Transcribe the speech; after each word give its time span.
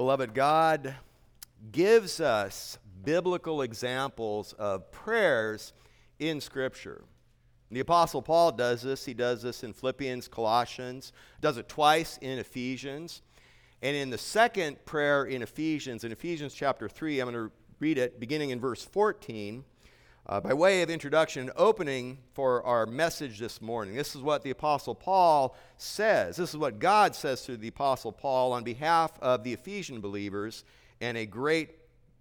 Beloved, 0.00 0.32
God 0.32 0.94
gives 1.72 2.20
us 2.22 2.78
biblical 3.04 3.60
examples 3.60 4.54
of 4.54 4.90
prayers 4.90 5.74
in 6.18 6.40
Scripture. 6.40 7.04
The 7.70 7.80
Apostle 7.80 8.22
Paul 8.22 8.52
does 8.52 8.80
this. 8.80 9.04
He 9.04 9.12
does 9.12 9.42
this 9.42 9.62
in 9.62 9.74
Philippians, 9.74 10.26
Colossians, 10.26 11.12
does 11.42 11.58
it 11.58 11.68
twice 11.68 12.18
in 12.22 12.38
Ephesians. 12.38 13.20
And 13.82 13.94
in 13.94 14.08
the 14.08 14.16
second 14.16 14.82
prayer 14.86 15.26
in 15.26 15.42
Ephesians, 15.42 16.02
in 16.02 16.12
Ephesians 16.12 16.54
chapter 16.54 16.88
3, 16.88 17.20
I'm 17.20 17.30
going 17.30 17.48
to 17.48 17.52
read 17.78 17.98
it 17.98 18.18
beginning 18.18 18.48
in 18.48 18.58
verse 18.58 18.82
14. 18.82 19.62
Uh, 20.26 20.38
by 20.38 20.52
way 20.52 20.82
of 20.82 20.90
introduction, 20.90 21.42
and 21.42 21.52
opening 21.56 22.18
for 22.34 22.62
our 22.64 22.84
message 22.84 23.38
this 23.38 23.60
morning, 23.62 23.96
this 23.96 24.14
is 24.14 24.20
what 24.20 24.42
the 24.42 24.50
Apostle 24.50 24.94
Paul 24.94 25.56
says. 25.78 26.36
This 26.36 26.50
is 26.50 26.56
what 26.56 26.78
God 26.78 27.16
says 27.16 27.42
to 27.46 27.56
the 27.56 27.68
Apostle 27.68 28.12
Paul 28.12 28.52
on 28.52 28.62
behalf 28.62 29.12
of 29.20 29.42
the 29.42 29.54
Ephesian 29.54 30.00
believers, 30.00 30.62
and 31.00 31.16
a 31.16 31.24
great 31.24 31.70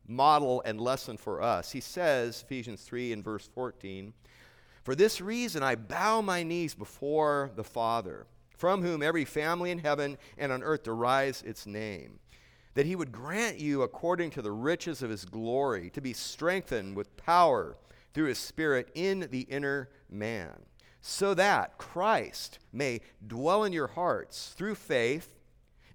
model 0.07 0.61
and 0.65 0.79
lesson 0.79 1.17
for 1.17 1.41
us. 1.41 1.71
He 1.71 1.81
says, 1.81 2.41
Ephesians 2.41 2.81
3 2.83 3.11
and 3.13 3.23
verse 3.23 3.47
14, 3.53 4.13
For 4.83 4.95
this 4.95 5.19
reason 5.19 5.61
I 5.61 5.75
bow 5.75 6.21
my 6.21 6.41
knees 6.41 6.73
before 6.73 7.51
the 7.55 7.65
Father, 7.65 8.27
from 8.57 8.81
whom 8.81 9.03
every 9.03 9.25
family 9.25 9.71
in 9.71 9.79
heaven 9.79 10.17
and 10.37 10.53
on 10.53 10.63
earth 10.63 10.83
derives 10.83 11.43
its 11.43 11.67
name, 11.67 12.19
that 12.75 12.85
he 12.85 12.95
would 12.95 13.11
grant 13.11 13.59
you, 13.59 13.81
according 13.81 14.31
to 14.31 14.41
the 14.41 14.53
riches 14.53 15.03
of 15.03 15.09
his 15.09 15.25
glory, 15.25 15.89
to 15.89 16.01
be 16.01 16.13
strengthened 16.13 16.95
with 16.95 17.15
power 17.17 17.75
through 18.13 18.27
his 18.27 18.39
Spirit 18.39 18.89
in 18.95 19.27
the 19.31 19.41
inner 19.41 19.89
man, 20.09 20.63
so 21.01 21.33
that 21.33 21.77
Christ 21.77 22.59
may 22.73 23.01
dwell 23.25 23.63
in 23.63 23.73
your 23.73 23.87
hearts 23.87 24.53
through 24.57 24.75
faith 24.75 25.35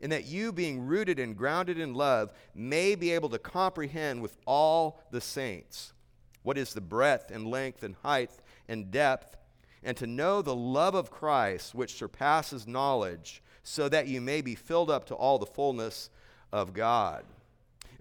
and 0.01 0.13
that 0.13 0.27
you, 0.27 0.53
being 0.53 0.85
rooted 0.85 1.19
and 1.19 1.37
grounded 1.37 1.79
in 1.79 1.95
love, 1.95 2.31
may 2.55 2.95
be 2.95 3.13
able 3.13 3.31
to 3.31 3.39
comprehend 3.39 4.21
with 4.21 4.37
all 4.47 5.01
the 5.11 5.21
saints 5.21 5.95
what 6.43 6.59
is 6.59 6.75
the 6.75 6.81
breadth 6.81 7.31
and 7.31 7.47
length 7.47 7.83
and 7.83 7.95
height 8.03 8.31
and 8.69 8.91
depth, 8.91 9.37
and 9.83 9.97
to 9.97 10.07
know 10.07 10.43
the 10.43 10.55
love 10.55 10.95
of 10.95 11.11
Christ, 11.11 11.75
which 11.75 11.95
surpasses 11.95 12.67
knowledge, 12.67 13.43
so 13.63 13.89
that 13.89 14.07
you 14.07 14.21
may 14.21 14.43
be 14.43 14.55
filled 14.55 14.91
up 14.91 15.07
to 15.07 15.15
all 15.15 15.39
the 15.39 15.47
fullness 15.47 16.11
of 16.53 16.75
God. 16.75 17.25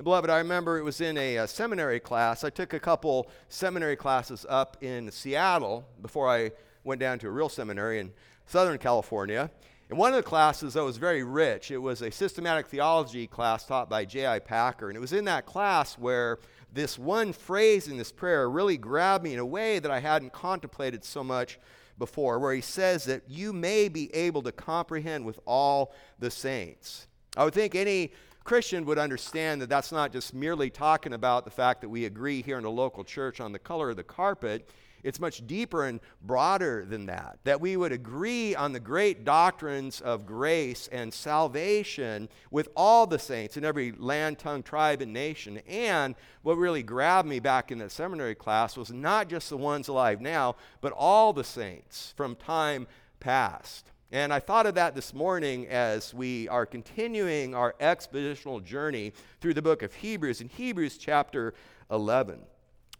And 0.04 0.06
beloved, 0.06 0.30
I 0.30 0.40
remember 0.40 0.78
it 0.78 0.84
was 0.84 1.00
in 1.00 1.18
a, 1.18 1.38
a, 1.38 1.48
seminary 1.48 2.02
class. 2.02 2.44
I 2.44 2.50
took 2.50 2.74
a 2.74 2.80
couple 2.82 3.30
seminary 3.48 3.96
classes 3.96 4.46
up 4.50 4.76
in 4.82 5.10
Seattle 5.10 5.88
before 6.02 6.30
I 6.30 6.52
went 6.84 7.00
down 7.00 7.20
to 7.20 7.28
a 7.28 7.32
real 7.32 7.48
seminary 7.48 8.00
in 8.00 8.12
Southern 8.46 8.78
California. 8.80 9.50
And 9.90 9.98
one 9.98 10.12
of 10.12 10.18
the 10.18 10.30
classes, 10.30 10.74
though, 10.74 10.88
was 10.88 10.98
very 10.98 11.24
rich. 11.24 11.72
It 11.72 11.78
was 11.78 12.02
a 12.02 12.12
systematic 12.12 12.68
theology 12.68 13.28
class 13.28 13.66
taught 13.66 13.90
by 13.90 14.04
J.I. 14.04 14.40
Packer. 14.40 14.90
And 14.90 14.98
it 14.98 15.00
was 15.00 15.14
in 15.14 15.24
that 15.24 15.46
class 15.46 15.98
where 15.98 16.40
this 16.74 17.00
one 17.00 17.32
phrase 17.32 17.88
in 17.88 17.96
this 17.96 18.12
prayer 18.12 18.50
really 18.50 18.76
grabbed 18.76 19.24
me 19.24 19.32
in 19.32 19.40
a 19.40 19.46
way 19.46 19.80
that 19.80 19.90
I 19.90 20.02
hadn't 20.02 20.34
contemplated 20.34 21.06
so 21.06 21.24
much 21.24 21.60
before, 21.98 22.40
where 22.40 22.54
he 22.54 22.60
says 22.60 23.06
that 23.06 23.22
you 23.30 23.54
may 23.54 23.88
be 23.88 24.14
able 24.14 24.42
to 24.42 24.52
comprehend 24.52 25.24
with 25.24 25.40
all 25.46 25.94
the 26.20 26.30
saints. 26.30 27.08
I 27.38 27.46
would 27.46 27.54
think 27.54 27.74
any 27.74 28.12
Christian 28.44 28.86
would 28.86 28.98
understand 28.98 29.62
that 29.62 29.70
that's 29.70 29.92
not 29.92 30.12
just 30.12 30.34
merely 30.34 30.70
talking 30.70 31.14
about 31.14 31.46
the 31.46 31.52
fact 31.52 31.82
that 31.82 31.90
we 31.90 32.06
agree 32.06 32.42
here 32.42 32.58
in 32.58 32.66
a 32.66 32.70
local 32.70 33.04
church 33.04 33.40
on 33.40 33.54
the 33.54 33.60
color 33.60 33.92
of 33.92 33.96
the 33.96 34.04
carpet. 34.04 34.70
It's 35.04 35.20
much 35.20 35.46
deeper 35.48 35.86
and 35.86 36.00
broader 36.22 36.86
than 36.86 37.06
that. 37.08 37.38
That 37.44 37.60
we 37.60 37.76
would 37.76 37.92
agree 37.92 38.56
on 38.56 38.72
the 38.72 38.80
great 38.80 39.26
doctrines 39.26 40.02
of 40.02 40.26
grace 40.26 40.88
and 40.92 41.14
salvation 41.14 42.30
with 42.52 42.70
all 42.76 43.06
the 43.06 43.20
saints 43.20 43.58
in 43.58 43.66
every 43.66 43.92
land, 43.92 44.40
tongue, 44.40 44.64
tribe, 44.64 45.02
and 45.02 45.12
nation. 45.12 45.62
And 45.68 46.16
what 46.42 46.58
really 46.58 46.84
grabbed 46.84 47.28
me 47.28 47.40
back 47.40 47.72
in 47.72 47.80
that 47.80 47.92
seminary 47.92 48.36
class 48.36 48.78
was 48.78 48.92
not 48.92 49.30
just 49.30 49.50
the 49.50 49.58
ones 49.58 49.90
alive 49.90 50.22
now, 50.22 50.56
but 50.80 50.94
all 50.94 51.34
the 51.34 51.44
saints 51.44 52.14
from 52.16 52.36
time 52.36 52.88
past. 53.20 53.93
And 54.14 54.32
I 54.32 54.40
thought 54.40 54.68
of 54.68 54.76
that 54.76 54.94
this 54.94 55.12
morning 55.12 55.68
as 55.70 56.14
we 56.14 56.48
are 56.48 56.68
continuing 56.68 57.56
our 57.56 57.74
expositional 57.82 58.64
journey 58.64 59.12
through 59.42 59.56
the 59.56 59.62
book 59.64 59.82
of 59.82 59.92
Hebrews 59.96 60.40
in 60.40 60.50
Hebrews 60.50 61.00
chapter 61.00 61.56
11 61.90 62.40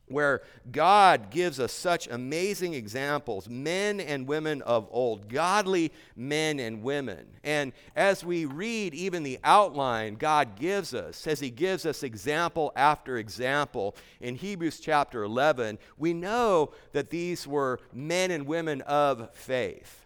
where 0.08 0.42
God 0.72 1.30
gives 1.30 1.60
us 1.60 1.72
such 1.72 2.08
amazing 2.08 2.74
examples, 2.74 3.48
men 3.48 4.00
and 4.02 4.28
women 4.28 4.62
of 4.64 4.88
old, 4.92 5.30
godly 5.30 5.94
men 6.16 6.60
and 6.60 6.84
women. 6.84 7.28
And 7.44 7.74
as 7.96 8.24
we 8.24 8.46
read 8.46 8.94
even 8.94 9.24
the 9.24 9.40
outline 9.44 10.16
God 10.16 10.56
gives 10.56 10.94
us, 10.96 11.26
as 11.28 11.40
He 11.40 11.52
gives 11.52 11.86
us 11.86 12.02
example 12.02 12.74
after 12.76 13.18
example 13.18 13.96
in 14.20 14.36
Hebrews 14.36 14.80
chapter 14.80 15.24
11, 15.24 15.78
we 15.98 16.14
know 16.14 16.72
that 16.92 17.12
these 17.12 17.48
were 17.48 17.80
men 17.94 18.32
and 18.32 18.48
women 18.48 18.82
of 18.82 19.34
faith. 19.36 20.03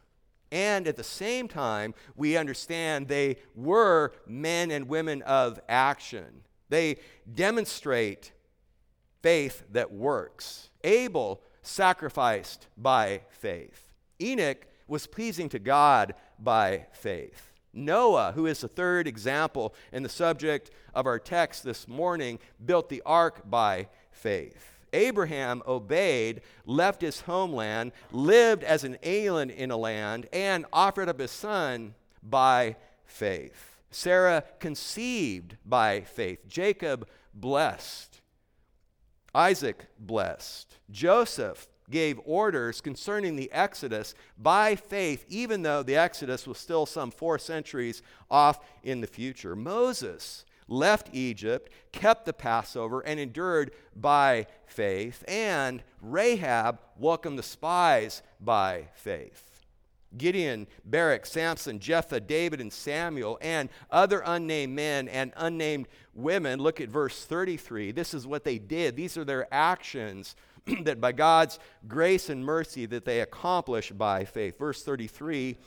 And 0.51 0.87
at 0.87 0.95
the 0.95 1.03
same 1.03 1.47
time, 1.47 1.93
we 2.15 2.37
understand 2.37 3.07
they 3.07 3.37
were 3.55 4.13
men 4.25 4.71
and 4.71 4.87
women 4.87 5.21
of 5.23 5.59
action. 5.67 6.43
They 6.69 6.97
demonstrate 7.33 8.31
faith 9.21 9.63
that 9.71 9.91
works. 9.91 10.69
Abel 10.83 11.41
sacrificed 11.61 12.67
by 12.77 13.21
faith. 13.29 13.91
Enoch 14.21 14.65
was 14.87 15.05
pleasing 15.05 15.49
to 15.49 15.59
God 15.59 16.13
by 16.39 16.87
faith. 16.93 17.51
Noah, 17.73 18.31
who 18.33 18.45
is 18.45 18.61
the 18.61 18.67
third 18.67 19.07
example 19.07 19.75
in 19.91 20.01
the 20.01 20.09
subject 20.09 20.71
of 20.93 21.05
our 21.05 21.19
text 21.19 21.63
this 21.63 21.87
morning, 21.87 22.39
built 22.65 22.89
the 22.89 23.03
ark 23.05 23.49
by 23.49 23.89
faith. 24.11 24.76
Abraham 24.93 25.61
obeyed, 25.67 26.41
left 26.65 27.01
his 27.01 27.21
homeland, 27.21 27.91
lived 28.11 28.63
as 28.63 28.83
an 28.83 28.97
alien 29.03 29.49
in 29.49 29.71
a 29.71 29.77
land, 29.77 30.27
and 30.31 30.65
offered 30.71 31.09
up 31.09 31.19
his 31.19 31.31
son 31.31 31.93
by 32.23 32.75
faith. 33.05 33.77
Sarah 33.91 34.43
conceived 34.59 35.57
by 35.65 36.01
faith. 36.01 36.47
Jacob 36.47 37.07
blessed. 37.33 38.21
Isaac 39.33 39.85
blessed. 39.99 40.77
Joseph 40.89 41.67
gave 41.89 42.19
orders 42.25 42.81
concerning 42.81 43.35
the 43.35 43.51
Exodus 43.51 44.13
by 44.37 44.75
faith, 44.75 45.25
even 45.29 45.61
though 45.61 45.83
the 45.83 45.95
Exodus 45.95 46.45
was 46.45 46.57
still 46.57 46.85
some 46.85 47.11
four 47.11 47.39
centuries 47.39 48.01
off 48.29 48.59
in 48.83 48.99
the 48.99 49.07
future. 49.07 49.55
Moses 49.55 50.43
left 50.67 51.09
Egypt, 51.13 51.71
kept 51.91 52.25
the 52.25 52.33
Passover, 52.33 53.01
and 53.01 53.19
endured 53.19 53.71
by 53.95 54.47
faith. 54.65 55.23
And 55.27 55.83
Rahab 56.01 56.79
welcomed 56.97 57.39
the 57.39 57.43
spies 57.43 58.21
by 58.39 58.89
faith. 58.93 59.43
Gideon, 60.17 60.67
Barak, 60.85 61.25
Samson, 61.25 61.79
Jephthah, 61.79 62.21
David, 62.21 62.61
and 62.61 62.71
Samuel, 62.71 63.37
and 63.41 63.69
other 63.91 64.23
unnamed 64.25 64.73
men 64.73 65.07
and 65.09 65.33
unnamed 65.35 65.87
women. 66.13 66.59
Look 66.59 66.79
at 66.79 66.89
verse 66.89 67.25
33. 67.25 67.91
This 67.91 68.13
is 68.13 68.25
what 68.25 68.43
they 68.43 68.57
did. 68.57 68.95
These 68.95 69.17
are 69.17 69.25
their 69.25 69.47
actions 69.53 70.35
that 70.83 71.01
by 71.01 71.11
God's 71.11 71.59
grace 71.87 72.29
and 72.29 72.43
mercy 72.43 72.85
that 72.87 73.05
they 73.05 73.21
accomplish 73.21 73.91
by 73.91 74.25
faith. 74.25 74.57
Verse 74.57 74.83
33. 74.83 75.57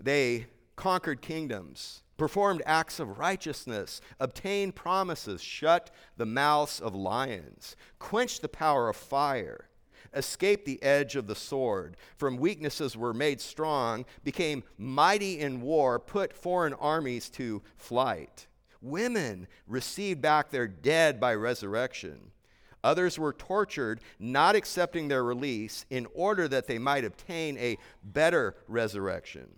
They 0.00 0.46
conquered 0.82 1.22
kingdoms, 1.22 2.02
performed 2.16 2.60
acts 2.66 2.98
of 2.98 3.16
righteousness, 3.16 4.00
obtained 4.18 4.74
promises, 4.74 5.40
shut 5.40 5.92
the 6.16 6.26
mouths 6.26 6.80
of 6.80 6.92
lions, 6.92 7.76
quenched 8.00 8.42
the 8.42 8.48
power 8.48 8.88
of 8.88 8.96
fire 8.96 9.68
escaped 10.14 10.66
the 10.66 10.82
edge 10.82 11.16
of 11.16 11.26
the 11.26 11.34
sword, 11.34 11.96
from 12.18 12.36
weaknesses 12.36 12.96
were 12.96 13.14
made 13.14 13.40
strong, 13.40 14.04
became 14.24 14.62
mighty 14.76 15.38
in 15.38 15.62
war, 15.62 15.98
put 15.98 16.34
foreign 16.34 16.74
armies 16.74 17.30
to 17.30 17.62
flight. 17.76 18.46
Women 18.82 19.46
received 19.66 20.20
back 20.20 20.50
their 20.50 20.68
dead 20.68 21.18
by 21.18 21.34
resurrection. 21.34 22.32
Others 22.84 23.18
were 23.18 23.32
tortured, 23.32 24.00
not 24.18 24.54
accepting 24.54 25.08
their 25.08 25.24
release, 25.24 25.86
in 25.88 26.06
order 26.12 26.46
that 26.48 26.66
they 26.66 26.78
might 26.78 27.06
obtain 27.06 27.56
a 27.56 27.78
better 28.02 28.56
resurrection. 28.68 29.48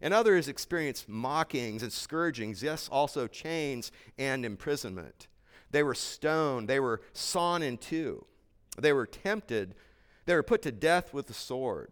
And 0.00 0.12
others 0.12 0.48
experienced 0.48 1.08
mockings 1.08 1.82
and 1.82 1.92
scourgings, 1.92 2.62
yes, 2.62 2.88
also 2.88 3.26
chains 3.26 3.92
and 4.18 4.44
imprisonment. 4.44 5.28
They 5.70 5.82
were 5.82 5.94
stoned, 5.94 6.68
they 6.68 6.80
were 6.80 7.00
sawn 7.12 7.62
in 7.62 7.78
two. 7.78 8.24
They 8.78 8.92
were 8.92 9.06
tempted, 9.06 9.74
they 10.26 10.34
were 10.34 10.42
put 10.42 10.62
to 10.62 10.72
death 10.72 11.14
with 11.14 11.26
the 11.26 11.34
sword. 11.34 11.90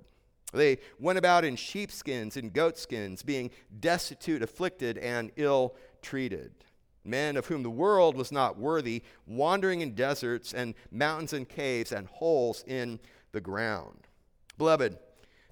They 0.53 0.79
went 1.01 1.19
about 1.19 1.45
in 1.45 1.57
sheepskins 1.57 2.37
and 2.37 2.53
goatskins, 2.53 3.23
being 3.23 3.51
destitute, 3.81 4.43
afflicted, 4.43 4.99
and 4.99 5.33
ill 5.37 5.75
treated. 6.01 6.53
Men 7.05 7.37
of 7.37 7.47
whom 7.47 7.63
the 7.63 7.71
world 7.71 8.17
was 8.17 8.33
not 8.33 8.57
worthy, 8.57 9.03
wandering 9.27 9.81
in 9.81 9.95
deserts 9.95 10.55
and 10.55 10.75
mountains 10.91 11.33
and 11.33 11.49
caves 11.49 11.93
and 11.93 12.07
holes 12.07 12.65
in 12.67 13.01
the 13.33 13.41
ground. 13.41 14.07
Beloved, 14.57 14.97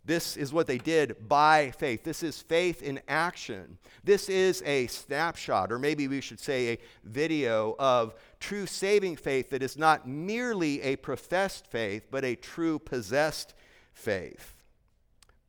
This 0.04 0.36
is 0.36 0.52
what 0.52 0.66
they 0.66 0.78
did 0.78 1.28
by 1.28 1.70
faith. 1.78 2.02
This 2.02 2.24
is 2.24 2.42
faith 2.42 2.82
in 2.82 3.00
action. 3.06 3.78
This 4.02 4.28
is 4.28 4.60
a 4.66 4.88
snapshot, 4.88 5.70
or 5.70 5.78
maybe 5.78 6.08
we 6.08 6.20
should 6.20 6.40
say 6.40 6.68
a 6.68 6.78
video 7.04 7.76
of 7.78 8.14
true 8.40 8.66
saving 8.66 9.14
faith 9.16 9.50
that 9.50 9.62
is 9.62 9.78
not 9.78 10.08
merely 10.08 10.82
a 10.82 10.96
professed 10.96 11.68
faith, 11.68 12.08
but 12.10 12.24
a 12.24 12.34
true 12.34 12.80
possessed 12.80 13.54
faith. 13.92 14.64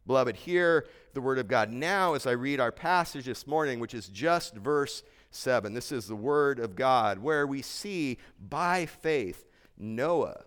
Beloved, 0.05 0.35
hear 0.35 0.85
the 1.13 1.21
word 1.21 1.39
of 1.39 1.47
God 1.47 1.71
now 1.71 2.13
as 2.13 2.27
I 2.27 2.31
read 2.31 2.59
our 2.59 2.71
passage 2.71 3.25
this 3.25 3.47
morning, 3.47 3.79
which 3.79 3.95
is 3.95 4.07
just 4.07 4.53
verse 4.55 5.01
7. 5.31 5.73
This 5.73 5.91
is 5.91 6.07
the 6.07 6.15
word 6.15 6.59
of 6.59 6.75
God, 6.75 7.17
where 7.17 7.47
we 7.47 7.63
see 7.63 8.19
by 8.39 8.85
faith 8.85 9.47
Noah 9.79 10.43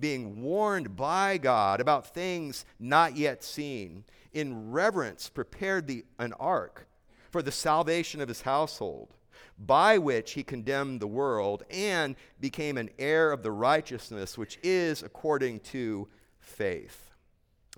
being 0.00 0.42
warned 0.42 0.96
by 0.96 1.38
God 1.38 1.80
about 1.80 2.14
things 2.14 2.64
not 2.78 3.16
yet 3.16 3.42
seen, 3.42 4.04
in 4.32 4.70
reverence 4.70 5.28
prepared 5.28 5.86
the, 5.86 6.04
an 6.18 6.32
ark 6.34 6.86
for 7.30 7.42
the 7.42 7.52
salvation 7.52 8.20
of 8.20 8.28
his 8.28 8.42
household, 8.42 9.14
by 9.58 9.98
which 9.98 10.32
he 10.32 10.42
condemned 10.42 11.00
the 11.00 11.06
world 11.06 11.64
and 11.70 12.16
became 12.40 12.76
an 12.76 12.90
heir 12.98 13.32
of 13.32 13.42
the 13.42 13.50
righteousness 13.50 14.38
which 14.38 14.58
is 14.62 15.02
according 15.02 15.60
to 15.60 16.08
faith. 16.40 17.10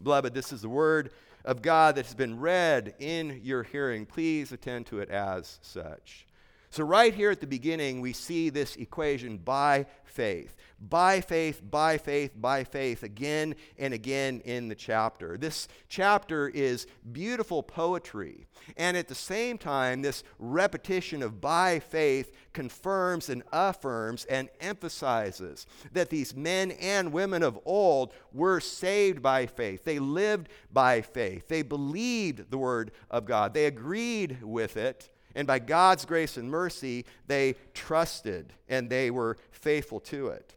Beloved, 0.02 0.34
this 0.34 0.52
is 0.52 0.62
the 0.62 0.69
word 0.69 1.11
of 1.44 1.62
God 1.62 1.94
that 1.96 2.06
has 2.06 2.14
been 2.14 2.38
read 2.38 2.94
in 2.99 3.40
your 3.43 3.62
hearing. 3.62 4.06
Please 4.06 4.52
attend 4.52 4.87
to 4.87 5.00
it 5.00 5.11
as 5.11 5.58
such. 5.62 6.26
So, 6.72 6.84
right 6.84 7.12
here 7.12 7.32
at 7.32 7.40
the 7.40 7.49
beginning, 7.49 8.00
we 8.00 8.12
see 8.12 8.49
this 8.49 8.76
equation 8.76 9.38
by 9.38 9.87
faith. 10.05 10.55
By 10.78 11.20
faith, 11.20 11.61
by 11.69 11.99
faith, 11.99 12.31
by 12.37 12.62
faith, 12.62 13.02
again 13.02 13.56
and 13.76 13.93
again 13.93 14.40
in 14.44 14.69
the 14.69 14.76
chapter. 14.76 15.37
This 15.37 15.67
chapter 15.88 16.49
is 16.49 16.87
beautiful 17.11 17.64
poetry. 17.64 18.46
And 18.76 18.96
at 18.96 19.08
the 19.08 19.17
same 19.17 19.58
time, 19.58 20.00
this 20.00 20.22
repetition 20.38 21.25
of 21.25 21.40
by 21.40 21.81
faith 21.81 22.32
confirms 22.52 23.31
and 23.31 23.43
affirms 23.52 24.25
and 24.26 24.49
emphasizes 24.61 25.67
that 25.90 26.08
these 26.08 26.37
men 26.37 26.70
and 26.70 27.12
women 27.12 27.43
of 27.43 27.58
old 27.64 28.14
were 28.32 28.61
saved 28.61 29.20
by 29.20 29.46
faith. 29.46 29.82
They 29.82 29.99
lived 29.99 30.49
by 30.72 31.00
faith. 31.00 31.49
They 31.49 31.62
believed 31.62 32.49
the 32.49 32.58
word 32.58 32.93
of 33.11 33.25
God, 33.25 33.55
they 33.55 33.67
agreed 33.67 34.40
with 34.44 34.76
it 34.76 35.11
and 35.35 35.47
by 35.47 35.59
God's 35.59 36.05
grace 36.05 36.37
and 36.37 36.50
mercy, 36.50 37.05
they 37.27 37.55
trusted 37.75 38.53
and 38.69 38.91
they 38.91 39.11
were 39.11 39.37
faithful 39.50 40.00
to 40.00 40.29
it. 40.29 40.55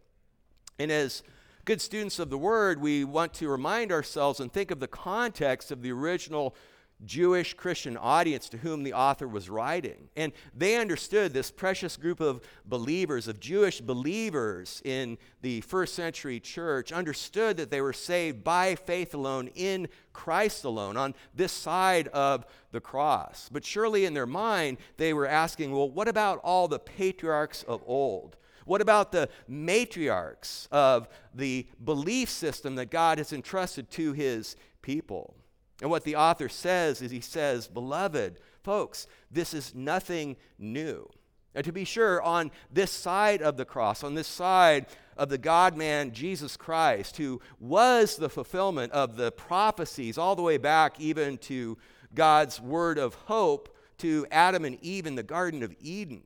And 0.79 0.91
as 0.91 1.23
good 1.65 1.81
students 1.81 2.19
of 2.19 2.29
the 2.29 2.37
word, 2.37 2.81
we 2.81 3.03
want 3.03 3.33
to 3.35 3.47
remind 3.47 3.91
ourselves 3.91 4.39
and 4.39 4.51
think 4.51 4.71
of 4.71 4.79
the 4.79 4.87
context 4.87 5.71
of 5.71 5.81
the 5.81 5.91
original 5.91 6.55
Jewish 7.05 7.53
Christian 7.53 7.97
audience 7.97 8.49
to 8.49 8.57
whom 8.57 8.83
the 8.83 8.93
author 8.93 9.27
was 9.27 9.49
writing. 9.49 10.09
And 10.15 10.33
they 10.55 10.77
understood 10.77 11.33
this 11.33 11.51
precious 11.51 11.97
group 11.97 12.19
of 12.19 12.41
believers, 12.65 13.27
of 13.27 13.39
Jewish 13.39 13.81
believers 13.81 14.81
in 14.85 15.17
the 15.41 15.61
first 15.61 15.95
century 15.95 16.39
church, 16.39 16.91
understood 16.91 17.57
that 17.57 17.71
they 17.71 17.81
were 17.81 17.93
saved 17.93 18.43
by 18.43 18.75
faith 18.75 19.13
alone 19.13 19.49
in 19.55 19.87
Christ 20.13 20.63
alone 20.63 20.97
on 20.97 21.15
this 21.33 21.51
side 21.51 22.07
of 22.09 22.45
the 22.71 22.81
cross. 22.81 23.49
But 23.51 23.65
surely 23.65 24.05
in 24.05 24.13
their 24.13 24.27
mind, 24.27 24.77
they 24.97 25.13
were 25.13 25.27
asking, 25.27 25.71
well, 25.71 25.89
what 25.89 26.07
about 26.07 26.39
all 26.43 26.67
the 26.67 26.79
patriarchs 26.79 27.63
of 27.63 27.81
old? 27.85 28.37
What 28.65 28.81
about 28.81 29.11
the 29.11 29.29
matriarchs 29.49 30.67
of 30.71 31.09
the 31.33 31.67
belief 31.83 32.29
system 32.29 32.75
that 32.75 32.91
God 32.91 33.17
has 33.17 33.33
entrusted 33.33 33.89
to 33.91 34.13
his 34.13 34.55
people? 34.81 35.35
And 35.83 35.91
what 35.91 36.05
the 36.05 36.15
author 36.15 36.47
says 36.47 37.01
is 37.01 37.11
he 37.11 37.19
says, 37.19 37.67
Beloved, 37.67 38.39
folks, 38.63 39.05
this 39.29 39.53
is 39.53 39.75
nothing 39.75 40.37
new. 40.57 41.09
And 41.53 41.65
to 41.65 41.73
be 41.73 41.83
sure, 41.83 42.21
on 42.21 42.51
this 42.71 42.89
side 42.89 43.41
of 43.41 43.57
the 43.57 43.65
cross, 43.65 44.01
on 44.01 44.15
this 44.15 44.29
side 44.29 44.85
of 45.17 45.27
the 45.27 45.37
God 45.37 45.75
man 45.75 46.13
Jesus 46.13 46.55
Christ, 46.55 47.17
who 47.17 47.41
was 47.59 48.15
the 48.15 48.29
fulfillment 48.29 48.93
of 48.93 49.17
the 49.17 49.33
prophecies 49.33 50.17
all 50.17 50.37
the 50.37 50.41
way 50.41 50.57
back 50.57 51.01
even 51.01 51.37
to 51.39 51.77
God's 52.15 52.61
word 52.61 52.97
of 52.97 53.15
hope 53.15 53.75
to 53.97 54.25
Adam 54.31 54.63
and 54.63 54.81
Eve 54.81 55.05
in 55.05 55.15
the 55.15 55.21
Garden 55.21 55.63
of 55.63 55.75
Eden 55.81 56.23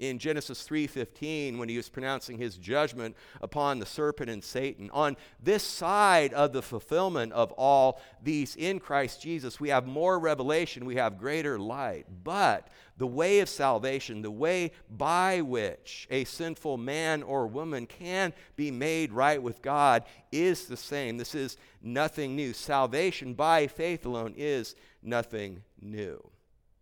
in 0.00 0.18
Genesis 0.18 0.66
3:15 0.66 1.58
when 1.58 1.68
he 1.68 1.76
was 1.76 1.88
pronouncing 1.88 2.38
his 2.38 2.56
judgment 2.56 3.14
upon 3.40 3.78
the 3.78 3.86
serpent 3.86 4.30
and 4.30 4.42
Satan. 4.42 4.90
On 4.90 5.16
this 5.40 5.62
side 5.62 6.32
of 6.32 6.52
the 6.52 6.62
fulfillment 6.62 7.32
of 7.32 7.52
all 7.52 8.00
these 8.22 8.56
in 8.56 8.80
Christ 8.80 9.22
Jesus, 9.22 9.60
we 9.60 9.68
have 9.68 9.86
more 9.86 10.18
revelation, 10.18 10.84
we 10.86 10.96
have 10.96 11.18
greater 11.18 11.58
light. 11.58 12.06
But 12.24 12.68
the 12.96 13.06
way 13.06 13.40
of 13.40 13.48
salvation, 13.48 14.22
the 14.22 14.30
way 14.30 14.72
by 14.90 15.42
which 15.42 16.08
a 16.10 16.24
sinful 16.24 16.78
man 16.78 17.22
or 17.22 17.46
woman 17.46 17.86
can 17.86 18.32
be 18.56 18.70
made 18.70 19.12
right 19.12 19.42
with 19.42 19.62
God 19.62 20.04
is 20.32 20.66
the 20.66 20.76
same. 20.76 21.18
This 21.18 21.34
is 21.34 21.56
nothing 21.82 22.34
new. 22.34 22.52
Salvation 22.52 23.34
by 23.34 23.66
faith 23.66 24.04
alone 24.06 24.34
is 24.36 24.74
nothing 25.02 25.62
new. 25.80 26.30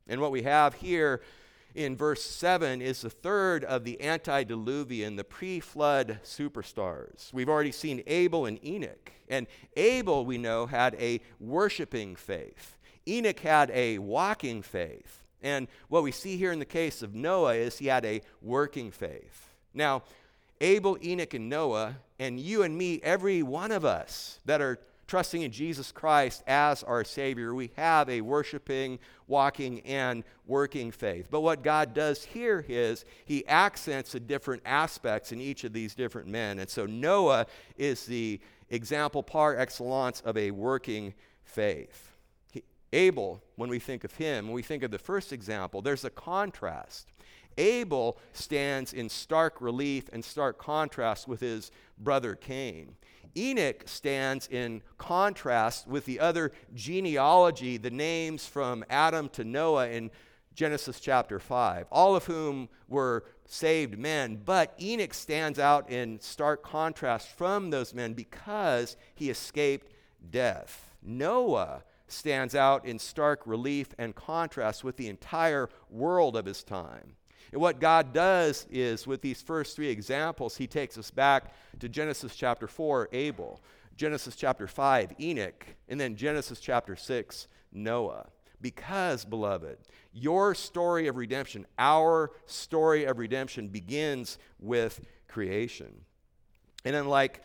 And 0.08 0.20
what 0.20 0.32
we 0.32 0.42
have 0.42 0.74
here 0.74 1.20
in 1.78 1.96
verse 1.96 2.24
7 2.24 2.82
is 2.82 3.02
the 3.02 3.10
third 3.10 3.62
of 3.62 3.84
the 3.84 4.02
antediluvian, 4.02 5.14
the 5.14 5.22
pre 5.22 5.60
flood 5.60 6.18
superstars. 6.24 7.32
We've 7.32 7.48
already 7.48 7.70
seen 7.70 8.02
Abel 8.08 8.46
and 8.46 8.62
Enoch. 8.66 9.12
And 9.28 9.46
Abel, 9.76 10.26
we 10.26 10.38
know, 10.38 10.66
had 10.66 10.96
a 10.96 11.20
worshiping 11.38 12.16
faith, 12.16 12.76
Enoch 13.06 13.38
had 13.38 13.70
a 13.70 13.98
walking 13.98 14.60
faith. 14.60 15.22
And 15.40 15.68
what 15.88 16.02
we 16.02 16.10
see 16.10 16.36
here 16.36 16.50
in 16.50 16.58
the 16.58 16.64
case 16.64 17.00
of 17.00 17.14
Noah 17.14 17.54
is 17.54 17.78
he 17.78 17.86
had 17.86 18.04
a 18.04 18.22
working 18.42 18.90
faith. 18.90 19.48
Now, 19.72 20.02
Abel, 20.60 20.98
Enoch, 21.00 21.32
and 21.34 21.48
Noah, 21.48 21.98
and 22.18 22.40
you 22.40 22.64
and 22.64 22.76
me, 22.76 22.98
every 23.04 23.44
one 23.44 23.70
of 23.70 23.84
us 23.84 24.40
that 24.46 24.60
are 24.60 24.80
trusting 25.08 25.42
in 25.42 25.50
Jesus 25.50 25.90
Christ 25.90 26.44
as 26.46 26.84
our 26.84 27.02
Savior, 27.02 27.54
we 27.54 27.70
have 27.76 28.08
a 28.08 28.20
worshiping, 28.20 29.00
walking, 29.26 29.80
and 29.80 30.22
working 30.46 30.92
faith. 30.92 31.26
But 31.30 31.40
what 31.40 31.64
God 31.64 31.94
does 31.94 32.24
here 32.24 32.64
is 32.68 33.04
He 33.24 33.44
accents 33.48 34.12
the 34.12 34.20
different 34.20 34.62
aspects 34.64 35.32
in 35.32 35.40
each 35.40 35.64
of 35.64 35.72
these 35.72 35.96
different 35.96 36.28
men. 36.28 36.60
And 36.60 36.70
so 36.70 36.86
Noah 36.86 37.46
is 37.76 38.06
the 38.06 38.38
example 38.70 39.22
par 39.22 39.56
excellence 39.56 40.20
of 40.20 40.36
a 40.36 40.52
working 40.52 41.14
faith. 41.42 42.12
Abel, 42.92 43.42
when 43.56 43.68
we 43.68 43.78
think 43.78 44.04
of 44.04 44.14
him, 44.14 44.46
when 44.46 44.54
we 44.54 44.62
think 44.62 44.82
of 44.82 44.90
the 44.90 44.98
first 44.98 45.32
example, 45.32 45.82
there's 45.82 46.04
a 46.04 46.10
contrast. 46.10 47.08
Abel 47.58 48.18
stands 48.32 48.92
in 48.92 49.08
stark 49.08 49.60
relief 49.60 50.08
and 50.12 50.24
stark 50.24 50.58
contrast 50.58 51.28
with 51.28 51.40
his 51.40 51.70
brother 51.98 52.34
Cain. 52.34 52.94
Enoch 53.36 53.82
stands 53.86 54.46
in 54.48 54.82
contrast 54.96 55.86
with 55.86 56.04
the 56.06 56.20
other 56.20 56.52
genealogy, 56.74 57.76
the 57.76 57.90
names 57.90 58.46
from 58.46 58.84
Adam 58.88 59.28
to 59.30 59.44
Noah 59.44 59.88
in 59.88 60.10
Genesis 60.54 60.98
chapter 60.98 61.38
5, 61.38 61.86
all 61.92 62.16
of 62.16 62.24
whom 62.24 62.68
were 62.88 63.24
saved 63.44 63.96
men. 63.98 64.40
But 64.44 64.74
Enoch 64.80 65.14
stands 65.14 65.58
out 65.58 65.88
in 65.90 66.20
stark 66.20 66.64
contrast 66.64 67.28
from 67.28 67.70
those 67.70 67.94
men 67.94 68.14
because 68.14 68.96
he 69.14 69.30
escaped 69.30 69.92
death. 70.30 70.94
Noah 71.00 71.84
stands 72.08 72.54
out 72.54 72.84
in 72.84 72.98
stark 72.98 73.42
relief 73.46 73.88
and 73.98 74.16
contrast 74.16 74.82
with 74.82 74.96
the 74.96 75.08
entire 75.08 75.68
world 75.90 76.36
of 76.36 76.46
his 76.46 76.64
time. 76.64 77.14
And 77.52 77.60
what 77.60 77.80
God 77.80 78.12
does 78.12 78.66
is, 78.70 79.06
with 79.06 79.22
these 79.22 79.40
first 79.40 79.76
three 79.76 79.88
examples, 79.88 80.56
he 80.56 80.66
takes 80.66 80.98
us 80.98 81.10
back 81.10 81.54
to 81.80 81.88
Genesis 81.88 82.34
chapter 82.36 82.66
4, 82.66 83.08
Abel, 83.12 83.60
Genesis 83.96 84.36
chapter 84.36 84.66
5, 84.66 85.14
Enoch, 85.20 85.66
and 85.88 86.00
then 86.00 86.16
Genesis 86.16 86.60
chapter 86.60 86.94
6, 86.94 87.48
Noah. 87.72 88.28
Because, 88.60 89.24
beloved, 89.24 89.78
your 90.12 90.54
story 90.54 91.06
of 91.06 91.16
redemption, 91.16 91.66
our 91.78 92.32
story 92.46 93.04
of 93.04 93.18
redemption 93.18 93.68
begins 93.68 94.38
with 94.58 95.00
creation. 95.28 96.04
And 96.84 96.96
unlike 96.96 97.42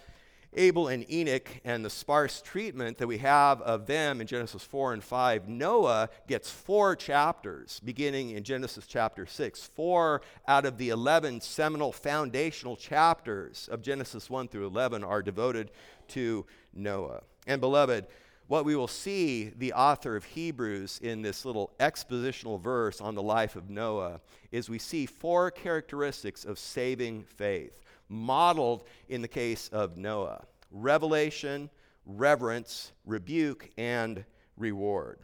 Abel 0.55 0.87
and 0.87 1.09
Enoch 1.11 1.47
and 1.63 1.83
the 1.83 1.89
sparse 1.89 2.41
treatment 2.41 2.97
that 2.97 3.07
we 3.07 3.17
have 3.19 3.61
of 3.61 3.85
them 3.85 4.21
in 4.21 4.27
Genesis 4.27 4.63
4 4.63 4.93
and 4.93 5.03
5, 5.03 5.47
Noah 5.47 6.09
gets 6.27 6.49
four 6.49 6.95
chapters 6.95 7.79
beginning 7.83 8.31
in 8.31 8.43
Genesis 8.43 8.87
chapter 8.87 9.25
6. 9.25 9.63
Four 9.75 10.21
out 10.47 10.65
of 10.65 10.77
the 10.77 10.89
11 10.89 11.41
seminal 11.41 11.91
foundational 11.91 12.75
chapters 12.75 13.67
of 13.71 13.81
Genesis 13.81 14.29
1 14.29 14.47
through 14.47 14.67
11 14.67 15.03
are 15.03 15.21
devoted 15.21 15.71
to 16.09 16.45
Noah. 16.73 17.21
And 17.47 17.59
beloved, 17.59 18.05
what 18.47 18.65
we 18.65 18.75
will 18.75 18.87
see 18.87 19.51
the 19.57 19.73
author 19.73 20.15
of 20.15 20.25
Hebrews 20.25 20.99
in 21.01 21.21
this 21.21 21.45
little 21.45 21.71
expositional 21.79 22.59
verse 22.59 22.99
on 22.99 23.15
the 23.15 23.23
life 23.23 23.55
of 23.55 23.69
Noah 23.69 24.19
is 24.51 24.69
we 24.69 24.79
see 24.79 25.05
four 25.05 25.49
characteristics 25.49 26.45
of 26.45 26.59
saving 26.59 27.23
faith 27.23 27.79
modeled 28.13 28.83
in 29.09 29.21
the 29.21 29.27
case 29.27 29.67
of 29.69 29.97
Noah 29.97 30.45
revelation, 30.71 31.69
reverence, 32.05 32.91
rebuke, 33.05 33.69
and 33.77 34.25
reward. 34.57 35.19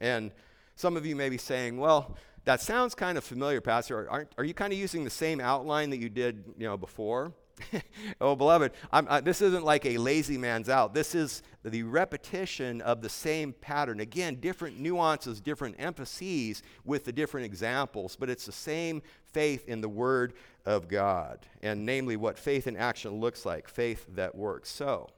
And 0.00 0.32
some 0.74 0.96
of 0.96 1.06
you 1.06 1.14
may 1.14 1.28
be 1.28 1.38
saying, 1.38 1.78
well, 1.78 2.16
that 2.44 2.60
sounds 2.60 2.94
kind 2.94 3.16
of 3.16 3.22
familiar, 3.22 3.60
Pastor. 3.60 4.10
Aren't, 4.10 4.30
are 4.36 4.44
you 4.44 4.54
kind 4.54 4.72
of 4.72 4.78
using 4.78 5.04
the 5.04 5.10
same 5.10 5.40
outline 5.40 5.90
that 5.90 5.98
you 5.98 6.08
did 6.08 6.44
you 6.58 6.66
know, 6.66 6.76
before? 6.76 7.32
oh, 8.20 8.34
beloved, 8.34 8.72
I, 8.92 9.20
this 9.20 9.40
isn't 9.42 9.64
like 9.64 9.84
a 9.86 9.98
lazy 9.98 10.38
man's 10.38 10.68
out. 10.68 10.94
This 10.94 11.14
is 11.14 11.42
the 11.64 11.82
repetition 11.82 12.80
of 12.80 13.02
the 13.02 13.08
same 13.08 13.52
pattern. 13.52 14.00
Again, 14.00 14.36
different 14.36 14.78
nuances, 14.78 15.40
different 15.40 15.76
emphases 15.78 16.62
with 16.84 17.04
the 17.04 17.12
different 17.12 17.46
examples, 17.46 18.16
but 18.16 18.28
it's 18.28 18.46
the 18.46 18.52
same 18.52 19.02
faith 19.32 19.68
in 19.68 19.80
the 19.80 19.88
Word 19.88 20.34
of 20.64 20.88
God, 20.88 21.46
and 21.62 21.84
namely 21.86 22.16
what 22.16 22.38
faith 22.38 22.66
in 22.66 22.76
action 22.76 23.20
looks 23.20 23.44
like 23.46 23.68
faith 23.68 24.06
that 24.14 24.34
works. 24.34 24.70
So, 24.70 25.10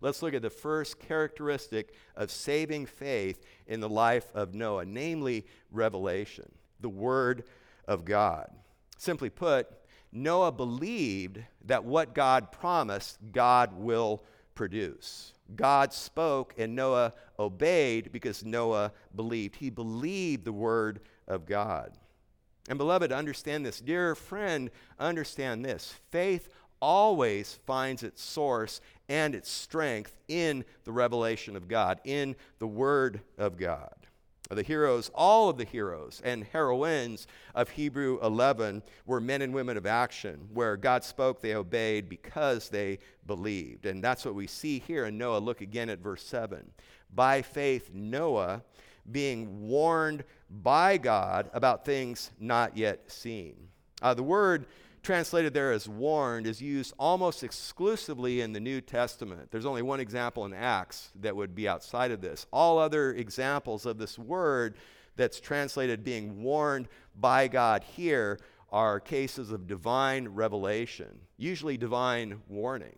let's 0.00 0.22
look 0.22 0.34
at 0.34 0.42
the 0.42 0.50
first 0.50 0.98
characteristic 0.98 1.94
of 2.16 2.30
saving 2.30 2.86
faith 2.86 3.44
in 3.66 3.80
the 3.80 3.88
life 3.88 4.30
of 4.34 4.54
Noah, 4.54 4.84
namely 4.84 5.46
revelation, 5.70 6.50
the 6.80 6.88
Word 6.88 7.44
of 7.86 8.04
God. 8.04 8.50
Simply 8.96 9.30
put, 9.30 9.66
Noah 10.12 10.52
believed 10.52 11.40
that 11.66 11.84
what 11.84 12.14
God 12.14 12.50
promised, 12.50 13.18
God 13.32 13.72
will 13.74 14.22
produce. 14.54 15.32
God 15.54 15.92
spoke 15.92 16.54
and 16.58 16.74
Noah 16.74 17.12
obeyed 17.38 18.12
because 18.12 18.44
Noah 18.44 18.92
believed. 19.14 19.56
He 19.56 19.70
believed 19.70 20.44
the 20.44 20.52
word 20.52 21.00
of 21.26 21.46
God. 21.46 21.92
And 22.68 22.78
beloved, 22.78 23.12
understand 23.12 23.64
this. 23.64 23.80
Dear 23.80 24.14
friend, 24.14 24.70
understand 24.98 25.64
this. 25.64 25.94
Faith 26.10 26.48
always 26.80 27.58
finds 27.66 28.02
its 28.02 28.22
source 28.22 28.80
and 29.08 29.34
its 29.34 29.50
strength 29.50 30.16
in 30.28 30.64
the 30.84 30.92
revelation 30.92 31.56
of 31.56 31.68
God, 31.68 32.00
in 32.04 32.36
the 32.58 32.66
word 32.66 33.20
of 33.38 33.56
God 33.56 33.99
the 34.56 34.62
heroes, 34.62 35.10
all 35.14 35.48
of 35.48 35.56
the 35.56 35.64
heroes 35.64 36.20
and 36.24 36.44
heroines 36.44 37.26
of 37.54 37.70
Hebrew 37.70 38.18
11 38.22 38.82
were 39.06 39.20
men 39.20 39.42
and 39.42 39.54
women 39.54 39.76
of 39.76 39.86
action, 39.86 40.48
where 40.52 40.76
God 40.76 41.04
spoke, 41.04 41.40
they 41.40 41.54
obeyed 41.54 42.08
because 42.08 42.68
they 42.68 42.98
believed. 43.26 43.86
And 43.86 44.02
that's 44.02 44.24
what 44.24 44.34
we 44.34 44.46
see 44.46 44.80
here 44.80 45.06
in 45.06 45.16
Noah. 45.16 45.38
Look 45.38 45.60
again 45.60 45.88
at 45.88 46.00
verse 46.00 46.24
7. 46.24 46.68
By 47.14 47.42
faith, 47.42 47.90
Noah, 47.92 48.62
being 49.10 49.68
warned 49.68 50.24
by 50.50 50.98
God 50.98 51.50
about 51.52 51.84
things 51.84 52.30
not 52.40 52.76
yet 52.76 53.10
seen. 53.10 53.56
Uh, 54.02 54.14
the 54.14 54.22
word 54.22 54.66
translated 55.02 55.54
there 55.54 55.72
as 55.72 55.88
warned 55.88 56.46
is 56.46 56.60
used 56.60 56.92
almost 56.98 57.42
exclusively 57.42 58.40
in 58.40 58.52
the 58.52 58.60
New 58.60 58.80
Testament. 58.80 59.50
There's 59.50 59.66
only 59.66 59.82
one 59.82 60.00
example 60.00 60.44
in 60.44 60.52
Acts 60.52 61.10
that 61.20 61.34
would 61.34 61.54
be 61.54 61.68
outside 61.68 62.10
of 62.10 62.20
this. 62.20 62.46
All 62.52 62.78
other 62.78 63.12
examples 63.12 63.86
of 63.86 63.98
this 63.98 64.18
word 64.18 64.76
that's 65.16 65.40
translated 65.40 66.04
being 66.04 66.42
warned 66.42 66.88
by 67.18 67.48
God 67.48 67.84
here 67.84 68.38
are 68.72 69.00
cases 69.00 69.50
of 69.50 69.66
divine 69.66 70.28
revelation, 70.28 71.20
usually 71.36 71.76
divine 71.76 72.40
warning. 72.48 72.96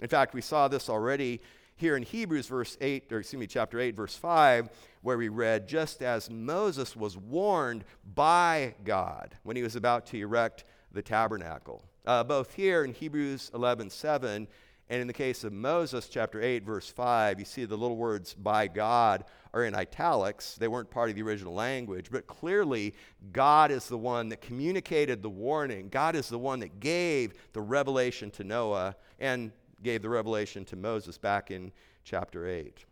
In 0.00 0.08
fact, 0.08 0.34
we 0.34 0.40
saw 0.40 0.68
this 0.68 0.88
already 0.88 1.40
here 1.76 1.96
in 1.96 2.02
Hebrews 2.02 2.46
verse 2.46 2.76
8 2.80 3.12
or 3.12 3.20
excuse 3.20 3.38
me 3.38 3.46
chapter 3.46 3.78
8 3.78 3.94
verse 3.94 4.16
5 4.16 4.70
where 5.02 5.18
we 5.18 5.28
read 5.28 5.68
just 5.68 6.02
as 6.02 6.30
Moses 6.30 6.96
was 6.96 7.16
warned 7.16 7.84
by 8.14 8.74
God 8.82 9.36
when 9.42 9.56
he 9.56 9.62
was 9.62 9.76
about 9.76 10.06
to 10.06 10.18
erect 10.18 10.64
the 10.96 11.02
tabernacle. 11.02 11.84
Uh, 12.04 12.24
both 12.24 12.54
here 12.54 12.82
in 12.82 12.92
Hebrews 12.92 13.52
11 13.54 13.90
7 13.90 14.48
and 14.88 15.00
in 15.00 15.08
the 15.08 15.12
case 15.12 15.42
of 15.42 15.52
Moses, 15.52 16.08
chapter 16.08 16.40
8, 16.40 16.62
verse 16.62 16.88
5, 16.88 17.40
you 17.40 17.44
see 17.44 17.64
the 17.64 17.76
little 17.76 17.96
words 17.96 18.34
by 18.34 18.68
God 18.68 19.24
are 19.52 19.64
in 19.64 19.74
italics. 19.74 20.54
They 20.54 20.68
weren't 20.68 20.90
part 20.90 21.10
of 21.10 21.16
the 21.16 21.22
original 21.22 21.54
language, 21.54 22.06
but 22.10 22.28
clearly 22.28 22.94
God 23.32 23.72
is 23.72 23.88
the 23.88 23.98
one 23.98 24.28
that 24.28 24.40
communicated 24.40 25.22
the 25.22 25.30
warning. 25.30 25.88
God 25.88 26.14
is 26.14 26.28
the 26.28 26.38
one 26.38 26.60
that 26.60 26.78
gave 26.78 27.34
the 27.52 27.60
revelation 27.60 28.30
to 28.32 28.44
Noah 28.44 28.94
and 29.18 29.50
gave 29.82 30.02
the 30.02 30.08
revelation 30.08 30.64
to 30.66 30.76
Moses 30.76 31.18
back 31.18 31.50
in 31.50 31.72
chapter 32.04 32.46
8. 32.46 32.84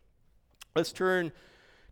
Let's 0.75 0.91
turn 0.91 1.31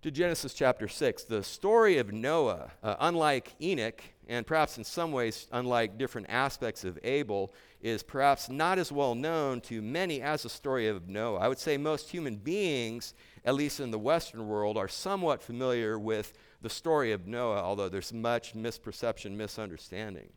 to 0.03 0.11
Genesis 0.11 0.53
chapter 0.53 0.89
6. 0.89 1.25
The 1.25 1.45
story 1.45 1.99
of 1.99 2.13
Noah, 2.13 2.73
uh, 2.83 2.97
unlike 2.99 3.55
Enoch, 3.63 4.03
and 4.27 4.45
perhaps 4.45 4.77
in 4.77 4.83
some 4.83 5.13
ways, 5.13 5.47
unlike 5.53 5.97
different 5.97 6.27
aspects 6.29 6.83
of 6.83 6.99
Abel, 7.05 7.53
is 7.81 8.03
perhaps 8.03 8.49
not 8.49 8.81
as 8.81 8.91
well 8.91 9.15
known 9.15 9.61
to 9.61 9.81
many 9.81 10.21
as 10.21 10.43
the 10.43 10.49
story 10.49 10.89
of 10.89 11.09
Noah. 11.09 11.39
I 11.39 11.47
would 11.47 11.61
say 11.61 11.77
most 11.77 12.11
human 12.11 12.35
beings, 12.35 13.15
at 13.45 13.55
least 13.55 13.79
in 13.79 13.93
the 13.93 13.99
Western 13.99 14.49
world, 14.49 14.77
are 14.77 14.89
somewhat 14.89 15.41
familiar 15.41 15.97
with 16.01 16.33
the 16.61 16.71
story 16.71 17.13
of 17.13 17.29
Noah, 17.29 17.63
although 17.63 17.89
there's 17.89 18.13
much 18.13 18.55
misperception, 18.55 19.37
misunderstanding. 19.37 20.31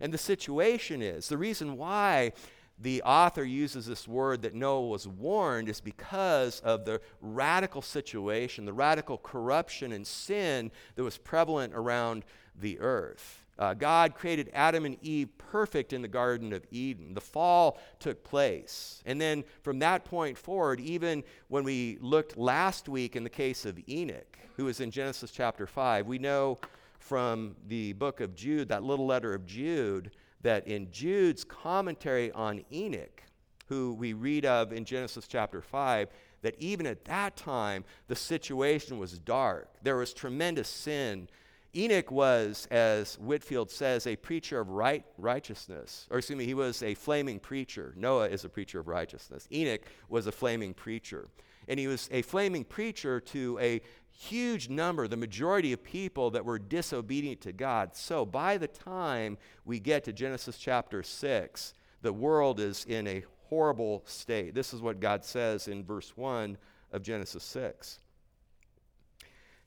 And 0.00 0.10
the 0.10 0.18
situation 0.18 1.02
is 1.02 1.28
the 1.28 1.36
reason 1.36 1.76
why 1.76 2.32
the 2.82 3.02
author 3.02 3.44
uses 3.44 3.86
this 3.86 4.08
word 4.08 4.42
that 4.42 4.54
Noah 4.54 4.88
was 4.88 5.06
warned 5.06 5.68
is 5.68 5.80
because 5.80 6.60
of 6.60 6.84
the 6.84 7.00
radical 7.20 7.80
situation, 7.80 8.64
the 8.64 8.72
radical 8.72 9.18
corruption 9.18 9.92
and 9.92 10.04
sin 10.04 10.72
that 10.96 11.04
was 11.04 11.16
prevalent 11.16 11.74
around 11.74 12.24
the 12.60 12.80
earth. 12.80 13.44
Uh, 13.58 13.74
God 13.74 14.14
created 14.14 14.50
Adam 14.52 14.84
and 14.84 14.96
Eve 15.02 15.28
perfect 15.38 15.92
in 15.92 16.02
the 16.02 16.08
Garden 16.08 16.52
of 16.52 16.66
Eden. 16.72 17.14
The 17.14 17.20
fall 17.20 17.78
took 18.00 18.24
place. 18.24 19.00
And 19.06 19.20
then 19.20 19.44
from 19.62 19.78
that 19.80 20.04
point 20.04 20.36
forward, 20.36 20.80
even 20.80 21.22
when 21.48 21.62
we 21.62 21.98
looked 22.00 22.36
last 22.36 22.88
week 22.88 23.14
in 23.14 23.22
the 23.22 23.30
case 23.30 23.64
of 23.64 23.78
Enoch, 23.88 24.38
who 24.56 24.66
is 24.66 24.80
in 24.80 24.90
Genesis 24.90 25.30
chapter 25.30 25.66
5, 25.66 26.06
we 26.06 26.18
know 26.18 26.58
from 26.98 27.54
the 27.68 27.92
book 27.92 28.20
of 28.20 28.34
Jude, 28.34 28.68
that 28.68 28.82
little 28.82 29.06
letter 29.06 29.34
of 29.34 29.46
Jude, 29.46 30.10
that 30.42 30.66
in 30.66 30.90
Jude's 30.90 31.44
commentary 31.44 32.30
on 32.32 32.64
Enoch, 32.72 33.22
who 33.68 33.94
we 33.94 34.12
read 34.12 34.44
of 34.44 34.72
in 34.72 34.84
Genesis 34.84 35.26
chapter 35.26 35.62
5, 35.62 36.08
that 36.42 36.54
even 36.58 36.86
at 36.86 37.04
that 37.04 37.36
time, 37.36 37.84
the 38.08 38.16
situation 38.16 38.98
was 38.98 39.18
dark. 39.18 39.68
There 39.82 39.96
was 39.96 40.12
tremendous 40.12 40.68
sin. 40.68 41.28
Enoch 41.74 42.10
was, 42.10 42.66
as 42.70 43.14
Whitfield 43.18 43.70
says, 43.70 44.06
a 44.06 44.16
preacher 44.16 44.60
of 44.60 44.68
right, 44.68 45.04
righteousness. 45.16 46.06
Or 46.10 46.18
excuse 46.18 46.36
me, 46.36 46.44
he 46.44 46.54
was 46.54 46.82
a 46.82 46.94
flaming 46.94 47.38
preacher. 47.38 47.94
Noah 47.96 48.28
is 48.28 48.44
a 48.44 48.48
preacher 48.48 48.80
of 48.80 48.88
righteousness. 48.88 49.48
Enoch 49.50 49.82
was 50.08 50.26
a 50.26 50.32
flaming 50.32 50.74
preacher. 50.74 51.28
And 51.68 51.78
he 51.78 51.86
was 51.86 52.08
a 52.12 52.22
flaming 52.22 52.64
preacher 52.64 53.20
to 53.20 53.58
a 53.60 53.80
huge 54.12 54.68
number, 54.68 55.08
the 55.08 55.16
majority 55.16 55.72
of 55.72 55.82
people 55.82 56.30
that 56.30 56.44
were 56.44 56.58
disobedient 56.58 57.40
to 57.42 57.52
God. 57.52 57.96
So 57.96 58.24
by 58.24 58.58
the 58.58 58.68
time 58.68 59.38
we 59.64 59.80
get 59.80 60.04
to 60.04 60.12
Genesis 60.12 60.58
chapter 60.58 61.02
6, 61.02 61.74
the 62.02 62.12
world 62.12 62.60
is 62.60 62.84
in 62.84 63.06
a 63.06 63.24
horrible 63.48 64.02
state. 64.06 64.54
This 64.54 64.72
is 64.72 64.80
what 64.80 65.00
God 65.00 65.24
says 65.24 65.68
in 65.68 65.84
verse 65.84 66.12
1 66.16 66.56
of 66.92 67.02
Genesis 67.02 67.44
6. 67.44 67.98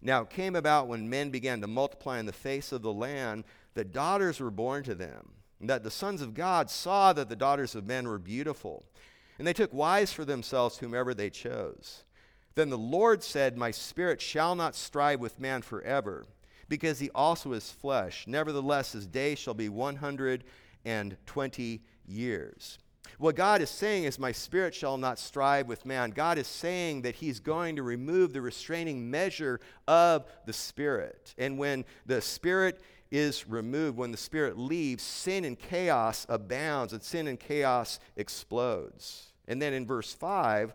Now 0.02 0.22
it 0.22 0.30
came 0.30 0.56
about 0.56 0.88
when 0.88 1.10
men 1.10 1.30
began 1.32 1.62
to 1.62 1.68
multiply 1.68 2.20
in 2.20 2.26
the 2.26 2.34
face 2.34 2.72
of 2.72 2.82
the 2.82 2.94
land 2.94 3.44
that 3.74 3.92
daughters 3.92 4.40
were 4.40 4.52
born 4.52 4.84
to 4.84 4.96
them, 4.96 5.32
and 5.60 5.70
that 5.70 5.84
the 5.84 5.92
sons 5.92 6.22
of 6.22 6.34
God 6.34 6.70
saw 6.70 7.14
that 7.14 7.30
the 7.30 7.36
daughters 7.36 7.76
of 7.76 7.88
men 7.88 8.08
were 8.08 8.20
beautiful. 8.20 8.86
And 9.38 9.46
they 9.46 9.54
took 9.54 9.74
wives 9.74 10.14
for 10.14 10.24
themselves 10.24 10.78
whomever 10.78 11.14
they 11.14 11.30
chose. 11.30 12.04
Then 12.56 12.70
the 12.70 12.78
Lord 12.78 13.24
said, 13.24 13.58
My 13.58 13.72
spirit 13.72 14.22
shall 14.22 14.56
not 14.56 14.76
strive 14.76 15.20
with 15.20 15.40
man 15.40 15.62
forever, 15.62 16.26
because 16.70 17.00
he 17.00 17.10
also 17.14 17.52
is 17.54 17.70
flesh. 17.70 18.26
Nevertheless, 18.28 18.94
his 18.94 19.06
day 19.06 19.36
shall 19.36 19.54
be 19.54 19.70
120 19.70 21.82
years. 22.08 22.80
What 23.18 23.36
God 23.36 23.62
is 23.62 23.70
saying 23.70 24.06
is, 24.06 24.18
My 24.18 24.32
spirit 24.32 24.74
shall 24.74 24.98
not 24.98 25.20
strive 25.20 25.68
with 25.68 25.86
man. 25.86 26.12
God 26.12 26.38
is 26.38 26.48
saying 26.48 27.04
that 27.04 27.16
He's 27.16 27.40
going 27.40 27.76
to 27.76 27.84
remove 27.84 28.34
the 28.34 28.42
restraining 28.42 29.10
measure 29.10 29.60
of 29.88 30.26
the 30.46 30.54
Spirit. 30.54 31.34
And 31.38 31.58
when 31.58 31.86
the 32.06 32.22
Spirit 32.22 32.82
is 33.12 33.48
removed, 33.48 33.98
when 33.98 34.12
the 34.12 34.18
Spirit 34.18 34.58
leaves, 34.58 35.04
sin 35.04 35.46
and 35.46 35.58
chaos 35.58 36.26
abounds, 36.30 36.94
and 36.94 37.04
sin 37.04 37.28
and 37.28 37.40
chaos 37.40 38.00
explodes. 38.18 39.34
And 39.48 39.62
then 39.62 39.74
in 39.74 39.86
verse 39.86 40.14
5, 40.14 40.74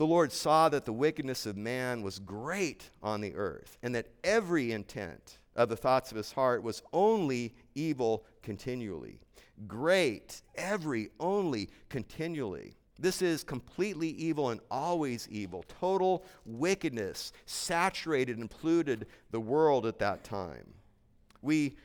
the 0.00 0.06
Lord 0.06 0.32
saw 0.32 0.70
that 0.70 0.86
the 0.86 0.94
wickedness 0.94 1.44
of 1.44 1.58
man 1.58 2.00
was 2.00 2.18
great 2.18 2.88
on 3.02 3.20
the 3.20 3.34
earth, 3.34 3.76
and 3.82 3.94
that 3.94 4.06
every 4.24 4.72
intent 4.72 5.40
of 5.54 5.68
the 5.68 5.76
thoughts 5.76 6.10
of 6.10 6.16
his 6.16 6.32
heart 6.32 6.62
was 6.62 6.82
only 6.94 7.54
evil 7.74 8.24
continually. 8.42 9.20
Great, 9.68 10.40
every, 10.54 11.10
only, 11.20 11.68
continually. 11.90 12.72
This 12.98 13.20
is 13.20 13.44
completely 13.44 14.08
evil 14.08 14.48
and 14.48 14.62
always 14.70 15.28
evil. 15.30 15.66
Total 15.78 16.24
wickedness 16.46 17.34
saturated 17.44 18.38
and 18.38 18.50
polluted 18.50 19.06
the 19.32 19.40
world 19.40 19.84
at 19.84 19.98
that 19.98 20.24
time. 20.24 20.72
We 21.42 21.76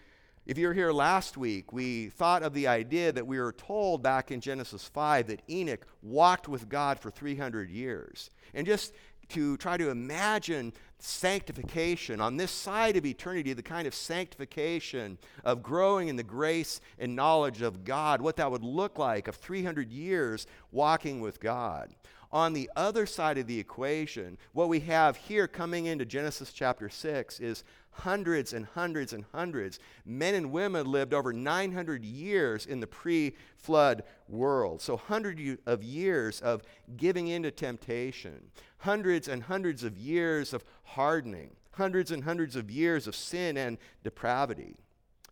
If 0.46 0.60
you 0.60 0.68
were 0.68 0.76
here 0.76 0.92
last 0.92 1.38
week, 1.38 1.74
we 1.74 2.10
thought 2.10 2.44
of 2.44 2.54
the 2.54 2.68
idea 2.68 3.12
that 3.12 3.26
we 3.26 3.40
were 3.40 3.52
told 3.52 4.04
back 4.04 4.30
in 4.30 4.42
Genesis 4.42 4.88
5 4.88 5.26
that 5.26 5.42
Enoch 5.50 5.88
walked 6.04 6.48
with 6.48 6.70
God 6.70 7.00
for 7.00 7.10
300 7.10 7.72
years. 7.72 8.30
And 8.54 8.68
just 8.68 8.94
to 9.30 9.58
try 9.58 9.76
to 9.76 9.90
imagine 9.90 10.72
sanctification 11.00 12.22
on 12.22 12.38
this 12.38 12.52
side 12.52 12.96
of 12.96 13.08
eternity, 13.08 13.54
the 13.54 13.64
kind 13.64 13.88
of 13.88 13.96
sanctification 13.96 15.18
of 15.44 15.64
growing 15.64 16.10
in 16.10 16.16
the 16.16 16.22
grace 16.22 16.80
and 17.00 17.16
knowledge 17.16 17.64
of 17.64 17.84
God, 17.84 18.22
what 18.22 18.36
that 18.36 18.52
would 18.52 18.64
look 18.64 19.00
like 19.00 19.28
of 19.28 19.36
300 19.38 19.92
years 19.92 20.46
walking 20.72 21.22
with 21.22 21.40
God. 21.40 21.90
On 22.32 22.54
the 22.54 22.70
other 22.76 23.06
side 23.06 23.38
of 23.38 23.48
the 23.48 23.60
equation, 23.60 24.38
what 24.54 24.70
we 24.70 24.82
have 24.82 25.16
here 25.16 25.48
coming 25.48 25.86
into 25.86 26.06
Genesis 26.06 26.52
chapter 26.52 26.90
6 26.90 27.40
is 27.40 27.64
hundreds 27.92 28.54
and 28.54 28.66
hundreds 28.66 29.14
and 29.14 29.26
hundreds. 29.32 29.80
Men 30.06 30.36
and 30.36 30.52
women 30.52 30.92
lived 30.92 31.14
over 31.14 31.32
900 31.32 32.04
years 32.04 32.66
in 32.66 32.80
the 32.80 32.88
pre 32.88 33.36
flood 33.58 34.04
world. 34.28 34.82
So, 34.82 34.98
hundreds 34.98 35.60
of 35.66 35.84
years 35.84 36.42
of 36.42 36.62
giving 36.98 37.28
in 37.28 37.44
to 37.44 37.52
temptation, 37.52 38.52
hundreds 38.80 39.28
and 39.28 39.44
hundreds 39.44 39.84
of 39.84 39.98
years 39.98 40.54
of 40.54 40.64
hardening, 40.84 41.52
hundreds 41.72 42.12
and 42.12 42.24
hundreds 42.24 42.56
of 42.56 42.70
years 42.70 43.08
of 43.08 43.16
sin 43.16 43.58
and 43.58 43.78
depravity. 44.04 44.78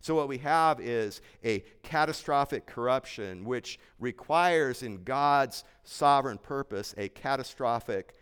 So, 0.04 0.14
what 0.14 0.28
we 0.28 0.36
have 0.36 0.80
is 0.80 1.22
a 1.42 1.64
catastrophic 1.82 2.66
corruption, 2.66 3.42
which 3.42 3.78
requires, 3.98 4.82
in 4.82 5.02
God's 5.02 5.64
sovereign 5.82 6.36
purpose, 6.36 6.94
a 6.98 7.08
catastrophic 7.08 8.12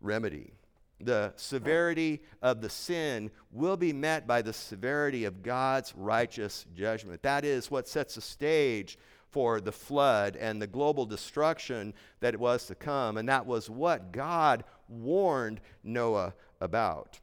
remedy. 0.00 0.52
The 1.00 1.32
severity 1.34 2.22
of 2.42 2.60
the 2.60 2.70
sin 2.70 3.32
will 3.50 3.76
be 3.76 3.92
met 3.92 4.28
by 4.28 4.40
the 4.40 4.52
severity 4.52 5.24
of 5.24 5.42
God's 5.42 5.92
righteous 5.96 6.64
judgment. 6.76 7.24
That 7.24 7.44
is 7.44 7.72
what 7.72 7.88
sets 7.88 8.14
the 8.14 8.20
stage 8.20 8.96
for 9.32 9.60
the 9.60 9.72
flood 9.72 10.36
and 10.36 10.62
the 10.62 10.68
global 10.68 11.06
destruction 11.06 11.92
that 12.20 12.38
was 12.38 12.66
to 12.66 12.76
come. 12.76 13.16
And 13.16 13.28
that 13.28 13.46
was 13.46 13.68
what 13.68 14.12
God 14.12 14.62
warned 14.88 15.60
Noah 15.82 16.34
about. 16.60 17.18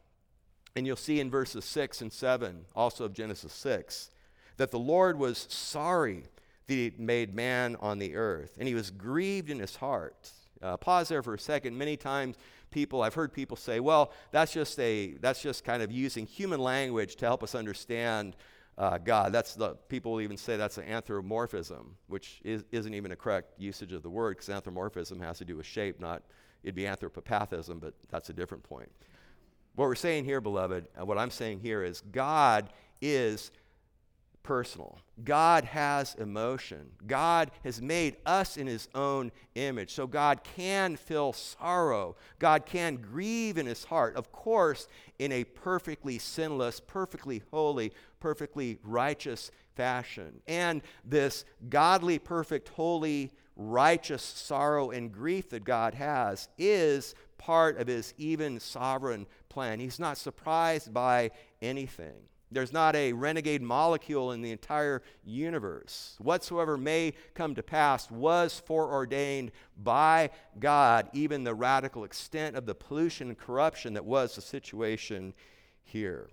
And 0.76 0.88
you'll 0.88 0.96
see 0.96 1.20
in 1.20 1.30
verses 1.30 1.66
6 1.66 2.02
and 2.02 2.12
7, 2.12 2.66
also 2.76 3.06
of 3.06 3.14
Genesis 3.14 3.54
6, 3.54 4.10
that 4.58 4.72
the 4.72 4.80
Lord 4.80 5.20
was 5.20 5.38
sorry 5.50 6.24
that 6.68 6.74
he 6.74 6.94
made 6.98 7.36
man 7.36 7.76
on 7.80 8.00
the 8.00 8.16
earth, 8.16 8.56
and 8.58 8.68
he 8.68 8.74
was 8.74 8.90
grieved 8.90 9.50
in 9.50 9.60
his 9.60 9.76
heart. 9.76 10.32
Uh, 10.62 10.78
pause 10.78 11.10
there 11.10 11.22
for 11.22 11.34
a 11.34 11.40
second. 11.40 11.78
Many 11.78 11.98
times 11.98 12.38
people 12.74 13.04
i've 13.04 13.14
heard 13.14 13.32
people 13.32 13.56
say 13.56 13.80
well 13.80 14.12
that's 14.32 14.52
just 14.52 14.78
a 14.80 15.14
that's 15.22 15.42
just 15.42 15.64
kind 15.64 15.84
of 15.84 15.92
using 15.92 16.26
human 16.26 16.60
language 16.60 17.16
to 17.16 17.26
help 17.26 17.44
us 17.44 17.54
understand 17.54 18.36
uh, 18.80 18.98
god 18.98 19.32
that's 19.32 19.54
the 19.54 19.76
people 19.88 20.14
will 20.14 20.22
even 20.22 20.36
say 20.36 20.58
that's 20.58 20.80
an 20.80 20.84
anthropomorphism 20.86 21.96
which 22.08 22.42
is, 22.44 22.66
isn't 22.72 22.96
even 22.96 23.12
a 23.12 23.16
correct 23.16 23.54
usage 23.60 23.94
of 23.94 24.02
the 24.02 24.10
word 24.10 24.36
because 24.36 24.50
anthropomorphism 24.50 25.20
has 25.20 25.38
to 25.38 25.46
do 25.46 25.56
with 25.56 25.68
shape 25.68 26.00
not 26.02 26.24
it'd 26.64 26.74
be 26.74 26.84
anthropopathism 26.84 27.80
but 27.80 27.94
that's 28.10 28.32
a 28.32 28.34
different 28.34 28.64
point 28.64 28.90
what 29.76 29.88
we're 29.88 29.96
saying 29.96 30.26
here 30.26 30.42
beloved 30.42 30.88
and 30.96 31.08
what 31.08 31.18
i'm 31.18 31.32
saying 31.32 31.60
here 31.60 31.84
is 31.84 32.02
god 32.12 32.70
is 33.02 33.52
personal. 34.44 35.00
God 35.24 35.64
has 35.64 36.16
emotion. 36.16 36.92
God 37.08 37.50
has 37.64 37.82
made 37.82 38.18
us 38.26 38.58
in 38.58 38.68
his 38.68 38.90
own 38.94 39.32
image. 39.56 39.94
So 39.94 40.06
God 40.06 40.42
can 40.44 40.98
feel 40.98 41.34
sorrow. 41.34 42.16
God 42.40 42.66
can 42.66 42.98
grieve 42.98 43.58
in 43.58 43.66
his 43.66 43.86
heart, 43.86 44.16
of 44.16 44.32
course, 44.32 44.88
in 45.18 45.32
a 45.32 45.46
perfectly 45.46 46.20
sinless, 46.20 46.80
perfectly 46.80 47.42
holy, 47.52 47.94
perfectly 48.20 48.80
righteous 48.84 49.50
fashion. 49.76 50.42
And 50.48 50.82
this 51.06 51.46
godly, 51.70 52.20
perfect, 52.20 52.70
holy, 52.70 53.32
righteous 53.56 54.24
sorrow 54.24 54.92
and 54.92 55.12
grief 55.12 55.50
that 55.52 55.64
God 55.64 55.94
has 55.94 56.50
is 56.58 57.16
part 57.44 57.78
of 57.78 57.88
his 57.88 58.14
even 58.18 58.58
sovereign 58.58 59.26
plan. 59.50 59.80
He's 59.80 60.00
not 60.00 60.18
surprised 60.18 60.94
by 60.94 61.32
anything. 61.62 62.16
There's 62.52 62.72
not 62.72 62.96
a 62.96 63.12
renegade 63.12 63.62
molecule 63.62 64.32
in 64.32 64.42
the 64.42 64.52
entire 64.52 65.02
universe. 65.26 66.16
Whatsoever 66.20 66.78
may 66.78 67.14
come 67.34 67.54
to 67.56 67.64
pass 67.64 68.10
was 68.10 68.62
foreordained 68.66 69.52
by 69.76 70.30
God, 70.60 71.10
even 71.12 71.44
the 71.44 71.56
radical 71.56 72.06
extent 72.06 72.56
of 72.56 72.66
the 72.66 72.76
pollution 72.76 73.30
and 73.30 73.38
corruption 73.38 73.94
that 73.96 74.06
was 74.06 74.36
the 74.36 74.42
situation 74.42 75.34
here. 75.84 76.30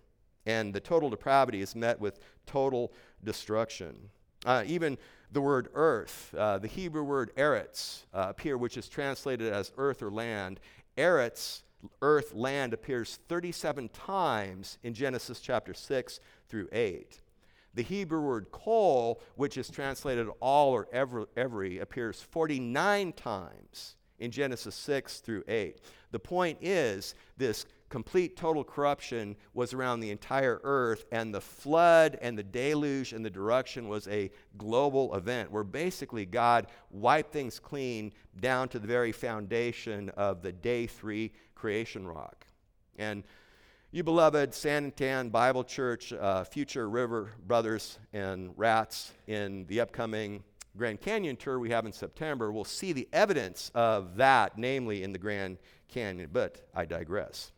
And 0.46 0.72
the 0.72 0.80
total 0.80 1.10
depravity 1.10 1.60
is 1.60 1.74
met 1.74 1.98
with 1.98 2.20
total 2.46 2.92
destruction. 3.24 4.10
Uh, 4.46 4.62
even 4.66 4.96
the 5.32 5.40
word 5.40 5.68
earth, 5.74 6.34
uh, 6.36 6.58
the 6.58 6.68
Hebrew 6.68 7.04
word 7.04 7.30
eretz, 7.36 8.04
uh, 8.12 8.26
appear, 8.30 8.58
which 8.58 8.76
is 8.76 8.88
translated 8.88 9.52
as 9.52 9.72
earth 9.76 10.02
or 10.02 10.10
land. 10.10 10.60
Eretz 11.00 11.62
earth, 12.02 12.34
land 12.34 12.74
appears 12.74 13.18
37 13.28 13.88
times 13.88 14.78
in 14.82 14.92
Genesis 14.92 15.40
chapter 15.40 15.72
6 15.72 16.20
through 16.46 16.68
8. 16.72 17.20
The 17.72 17.82
Hebrew 17.82 18.20
word 18.20 18.50
kol, 18.50 19.22
which 19.36 19.56
is 19.56 19.70
translated 19.70 20.28
all 20.40 20.72
or 20.72 20.88
every, 20.92 21.24
every, 21.36 21.78
appears 21.78 22.20
49 22.20 23.12
times 23.12 23.96
in 24.18 24.30
Genesis 24.30 24.74
6 24.74 25.20
through 25.20 25.44
8. 25.48 25.80
The 26.10 26.18
point 26.18 26.58
is, 26.60 27.14
this 27.38 27.64
complete 27.90 28.36
total 28.36 28.64
corruption 28.64 29.36
was 29.52 29.74
around 29.74 30.00
the 30.00 30.10
entire 30.10 30.60
earth, 30.64 31.04
and 31.12 31.34
the 31.34 31.40
flood 31.40 32.18
and 32.22 32.38
the 32.38 32.42
deluge 32.42 33.12
and 33.12 33.24
the 33.24 33.28
destruction 33.28 33.88
was 33.88 34.08
a 34.08 34.30
global 34.56 35.14
event 35.14 35.50
where 35.50 35.64
basically 35.64 36.24
God 36.24 36.68
wiped 36.90 37.32
things 37.32 37.58
clean 37.58 38.12
down 38.40 38.68
to 38.70 38.78
the 38.78 38.86
very 38.86 39.12
foundation 39.12 40.08
of 40.10 40.40
the 40.40 40.52
day 40.52 40.86
three 40.86 41.32
creation 41.54 42.06
rock. 42.06 42.46
And 42.96 43.24
you 43.90 44.04
beloved 44.04 44.54
San 44.54 44.92
Antan 44.92 45.32
Bible 45.32 45.64
Church, 45.64 46.12
uh, 46.12 46.44
future 46.44 46.88
River 46.88 47.32
Brothers 47.44 47.98
and 48.12 48.52
Rats 48.56 49.12
in 49.26 49.66
the 49.66 49.80
upcoming 49.80 50.44
Grand 50.76 51.00
Canyon 51.00 51.36
tour 51.36 51.58
we 51.58 51.70
have 51.70 51.86
in 51.86 51.92
September 51.92 52.52
will 52.52 52.64
see 52.64 52.92
the 52.92 53.08
evidence 53.12 53.72
of 53.74 54.16
that, 54.16 54.56
namely 54.56 55.02
in 55.02 55.12
the 55.12 55.18
Grand 55.18 55.58
Canyon. 55.88 56.30
But 56.32 56.68
I 56.72 56.84
digress. 56.84 57.50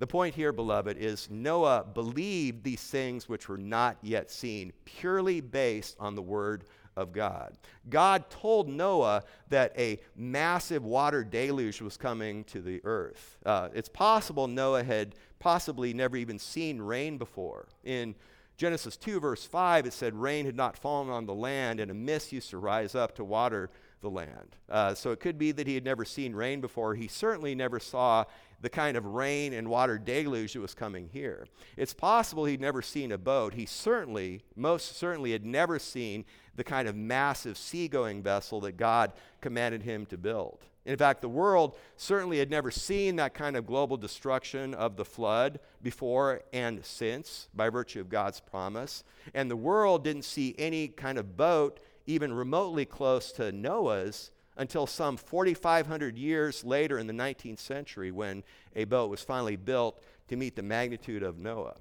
The 0.00 0.06
point 0.06 0.34
here, 0.34 0.50
beloved, 0.50 0.96
is 0.96 1.28
Noah 1.30 1.84
believed 1.84 2.64
these 2.64 2.82
things 2.82 3.28
which 3.28 3.50
were 3.50 3.58
not 3.58 3.98
yet 4.00 4.30
seen, 4.30 4.72
purely 4.86 5.42
based 5.42 5.94
on 6.00 6.14
the 6.14 6.22
word 6.22 6.64
of 6.96 7.12
God. 7.12 7.58
God 7.90 8.30
told 8.30 8.66
Noah 8.66 9.22
that 9.50 9.78
a 9.78 10.00
massive 10.16 10.84
water 10.84 11.22
deluge 11.22 11.82
was 11.82 11.98
coming 11.98 12.44
to 12.44 12.62
the 12.62 12.80
earth. 12.82 13.36
Uh, 13.44 13.68
it's 13.74 13.90
possible 13.90 14.48
Noah 14.48 14.82
had 14.82 15.16
possibly 15.38 15.92
never 15.92 16.16
even 16.16 16.38
seen 16.38 16.80
rain 16.80 17.18
before. 17.18 17.68
In 17.84 18.14
Genesis 18.56 18.96
2, 18.96 19.20
verse 19.20 19.44
5, 19.44 19.84
it 19.84 19.92
said 19.92 20.14
rain 20.14 20.46
had 20.46 20.56
not 20.56 20.78
fallen 20.78 21.10
on 21.10 21.26
the 21.26 21.34
land, 21.34 21.78
and 21.78 21.90
a 21.90 21.94
mist 21.94 22.32
used 22.32 22.48
to 22.50 22.58
rise 22.58 22.94
up 22.94 23.14
to 23.16 23.24
water 23.24 23.68
the 24.00 24.10
land. 24.10 24.56
Uh, 24.68 24.94
so 24.94 25.10
it 25.12 25.20
could 25.20 25.38
be 25.38 25.52
that 25.52 25.66
he 25.66 25.74
had 25.74 25.84
never 25.84 26.04
seen 26.04 26.34
rain 26.34 26.60
before. 26.60 26.94
He 26.94 27.08
certainly 27.08 27.54
never 27.54 27.78
saw 27.78 28.24
the 28.60 28.70
kind 28.70 28.96
of 28.96 29.06
rain 29.06 29.52
and 29.52 29.68
water 29.68 29.98
deluge 29.98 30.52
that 30.52 30.60
was 30.60 30.74
coming 30.74 31.08
here. 31.12 31.46
It's 31.76 31.94
possible 31.94 32.44
he'd 32.44 32.60
never 32.60 32.82
seen 32.82 33.12
a 33.12 33.18
boat. 33.18 33.54
He 33.54 33.66
certainly, 33.66 34.42
most 34.54 34.96
certainly, 34.96 35.32
had 35.32 35.44
never 35.44 35.78
seen 35.78 36.24
the 36.56 36.64
kind 36.64 36.88
of 36.88 36.94
massive 36.96 37.56
seagoing 37.56 38.22
vessel 38.22 38.60
that 38.60 38.76
God 38.76 39.12
commanded 39.40 39.82
him 39.82 40.04
to 40.06 40.18
build. 40.18 40.58
In 40.86 40.96
fact, 40.96 41.20
the 41.20 41.28
world 41.28 41.76
certainly 41.96 42.38
had 42.38 42.50
never 42.50 42.70
seen 42.70 43.16
that 43.16 43.34
kind 43.34 43.56
of 43.56 43.66
global 43.66 43.96
destruction 43.96 44.74
of 44.74 44.96
the 44.96 45.04
flood 45.04 45.60
before 45.82 46.42
and 46.52 46.84
since 46.84 47.48
by 47.54 47.68
virtue 47.68 48.00
of 48.00 48.08
God's 48.08 48.40
promise. 48.40 49.04
And 49.34 49.50
the 49.50 49.56
world 49.56 50.04
didn't 50.04 50.24
see 50.24 50.54
any 50.58 50.88
kind 50.88 51.18
of 51.18 51.36
boat 51.36 51.80
even 52.06 52.32
remotely 52.32 52.84
close 52.84 53.32
to 53.32 53.52
Noah's 53.52 54.30
until 54.56 54.86
some 54.86 55.16
4,500 55.16 56.18
years 56.18 56.64
later 56.64 56.98
in 56.98 57.06
the 57.06 57.12
19th 57.12 57.58
century 57.58 58.10
when 58.10 58.42
a 58.76 58.84
boat 58.84 59.10
was 59.10 59.22
finally 59.22 59.56
built 59.56 60.02
to 60.28 60.36
meet 60.36 60.56
the 60.56 60.62
magnitude 60.62 61.22
of 61.22 61.38
Noah. 61.38 61.76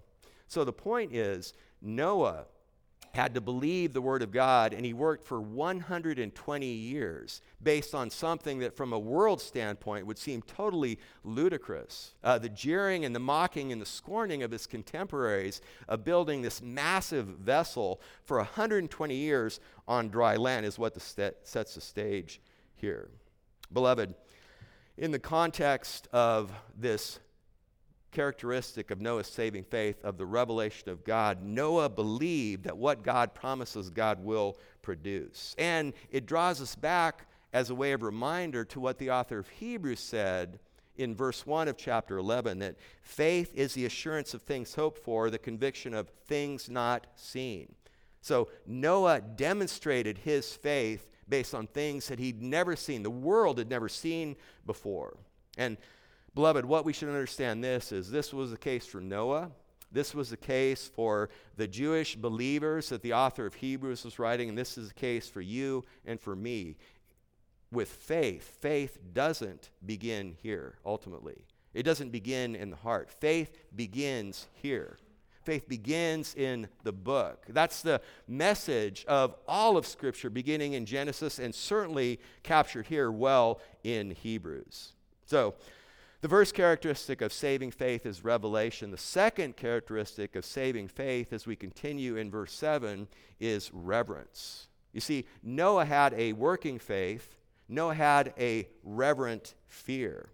So 0.47 0.63
the 0.63 0.73
point 0.73 1.13
is, 1.13 1.53
Noah 1.81 2.45
had 3.13 3.33
to 3.33 3.41
believe 3.41 3.93
the 3.93 4.01
word 4.01 4.21
of 4.21 4.31
God, 4.31 4.73
and 4.73 4.85
he 4.85 4.93
worked 4.93 5.25
for 5.25 5.41
120 5.41 6.65
years 6.65 7.41
based 7.61 7.95
on 7.95 8.09
something 8.09 8.59
that, 8.59 8.75
from 8.77 8.93
a 8.93 8.99
world 8.99 9.41
standpoint, 9.41 10.05
would 10.05 10.17
seem 10.17 10.41
totally 10.43 10.99
ludicrous. 11.23 12.13
Uh, 12.23 12.37
the 12.37 12.49
jeering 12.49 13.05
and 13.05 13.15
the 13.15 13.19
mocking 13.19 13.71
and 13.71 13.81
the 13.81 13.85
scorning 13.85 14.43
of 14.43 14.51
his 14.51 14.67
contemporaries 14.67 15.61
of 15.87 16.05
building 16.05 16.41
this 16.41 16.61
massive 16.61 17.25
vessel 17.25 17.99
for 18.23 18.37
120 18.37 19.15
years 19.15 19.59
on 19.89 20.07
dry 20.09 20.37
land 20.37 20.65
is 20.65 20.79
what 20.79 20.93
the 20.93 20.99
st- 21.01 21.35
sets 21.43 21.75
the 21.75 21.81
stage 21.81 22.39
here. 22.75 23.09
Beloved, 23.73 24.13
in 24.97 25.11
the 25.11 25.19
context 25.19 26.07
of 26.13 26.51
this 26.77 27.19
characteristic 28.11 28.91
of 28.91 29.01
Noah's 29.01 29.27
saving 29.27 29.63
faith 29.63 30.03
of 30.03 30.17
the 30.17 30.25
revelation 30.25 30.89
of 30.89 31.03
God. 31.03 31.43
Noah 31.43 31.89
believed 31.89 32.63
that 32.63 32.77
what 32.77 33.03
God 33.03 33.33
promises, 33.33 33.89
God 33.89 34.23
will 34.23 34.57
produce. 34.81 35.55
And 35.57 35.93
it 36.09 36.25
draws 36.25 36.61
us 36.61 36.75
back 36.75 37.27
as 37.53 37.69
a 37.69 37.75
way 37.75 37.91
of 37.91 38.01
reminder 38.01 38.65
to 38.65 38.79
what 38.79 38.97
the 38.97 39.11
author 39.11 39.39
of 39.39 39.49
Hebrews 39.49 39.99
said 39.99 40.59
in 40.97 41.15
verse 41.15 41.45
1 41.45 41.67
of 41.67 41.77
chapter 41.77 42.17
11 42.17 42.59
that 42.59 42.75
faith 43.01 43.53
is 43.55 43.73
the 43.73 43.85
assurance 43.85 44.33
of 44.33 44.41
things 44.41 44.75
hoped 44.75 44.99
for, 44.99 45.29
the 45.29 45.37
conviction 45.37 45.93
of 45.93 46.09
things 46.09 46.69
not 46.69 47.07
seen. 47.15 47.73
So 48.21 48.49
Noah 48.65 49.21
demonstrated 49.21 50.19
his 50.19 50.53
faith 50.53 51.07
based 51.27 51.53
on 51.53 51.67
things 51.67 52.07
that 52.07 52.19
he'd 52.19 52.41
never 52.41 52.75
seen, 52.75 53.03
the 53.03 53.09
world 53.09 53.59
had 53.59 53.69
never 53.69 53.87
seen 53.87 54.35
before. 54.65 55.15
And 55.57 55.77
beloved, 56.33 56.65
what 56.65 56.85
we 56.85 56.93
should 56.93 57.09
understand 57.09 57.63
this 57.63 57.91
is 57.91 58.09
this 58.09 58.33
was 58.33 58.51
the 58.51 58.57
case 58.57 58.85
for 58.85 58.99
Noah. 58.99 59.51
This 59.91 60.13
was 60.13 60.29
the 60.29 60.37
case 60.37 60.89
for 60.93 61.29
the 61.55 61.67
Jewish 61.67 62.15
believers 62.15 62.89
that 62.89 63.01
the 63.01 63.13
author 63.13 63.45
of 63.45 63.55
Hebrews 63.55 64.03
was 64.03 64.19
writing, 64.19 64.49
and 64.49 64.57
this 64.57 64.77
is 64.77 64.89
the 64.89 64.93
case 64.93 65.29
for 65.29 65.41
you 65.41 65.83
and 66.05 66.19
for 66.19 66.35
me 66.35 66.77
with 67.71 67.89
faith, 67.89 68.57
faith 68.61 68.97
doesn't 69.13 69.69
begin 69.85 70.35
here 70.41 70.75
ultimately. 70.85 71.45
It 71.73 71.83
doesn't 71.83 72.09
begin 72.09 72.55
in 72.55 72.71
the 72.71 72.75
heart. 72.75 73.11
Faith 73.11 73.57
begins 73.75 74.47
here. 74.53 74.97
Faith 75.49 75.67
begins 75.67 76.35
in 76.35 76.67
the 76.83 76.91
book. 76.91 77.43
That's 77.49 77.81
the 77.81 78.01
message 78.27 79.03
of 79.07 79.33
all 79.47 79.77
of 79.77 79.87
Scripture, 79.87 80.29
beginning 80.29 80.73
in 80.73 80.85
Genesis 80.85 81.39
and 81.39 81.55
certainly 81.55 82.19
captured 82.43 82.85
here 82.85 83.11
well 83.11 83.59
in 83.83 84.11
Hebrews. 84.11 84.93
So, 85.25 85.55
the 86.21 86.29
first 86.29 86.53
characteristic 86.53 87.21
of 87.21 87.33
saving 87.33 87.71
faith 87.71 88.05
is 88.05 88.23
revelation. 88.23 88.91
The 88.91 88.99
second 88.99 89.57
characteristic 89.57 90.35
of 90.35 90.45
saving 90.45 90.87
faith, 90.87 91.33
as 91.33 91.47
we 91.47 91.55
continue 91.55 92.15
in 92.17 92.29
verse 92.29 92.53
7, 92.53 93.07
is 93.39 93.71
reverence. 93.73 94.67
You 94.93 95.01
see, 95.01 95.25
Noah 95.41 95.85
had 95.85 96.13
a 96.13 96.33
working 96.33 96.77
faith, 96.77 97.39
Noah 97.67 97.95
had 97.95 98.35
a 98.37 98.67
reverent 98.83 99.55
fear. 99.65 100.29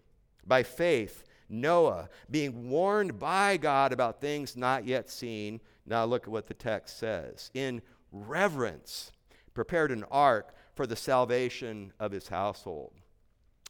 By 0.46 0.64
faith, 0.64 1.24
Noah, 1.50 2.10
being 2.30 2.70
warned 2.70 3.20
by 3.20 3.58
God 3.58 3.94
about 3.94 4.22
things 4.22 4.56
not 4.56 4.86
yet 4.86 5.10
seen, 5.10 5.62
now 5.86 6.06
look 6.06 6.24
at 6.24 6.30
what 6.30 6.48
the 6.48 6.54
text 6.54 6.98
says. 6.98 7.52
In 7.54 7.82
reverence, 8.12 9.12
prepared 9.54 9.92
an 9.92 10.04
ark 10.10 10.56
for 10.74 10.88
the 10.88 10.96
salvation 10.96 11.94
of 12.00 12.12
his 12.12 12.28
household. 12.28 12.94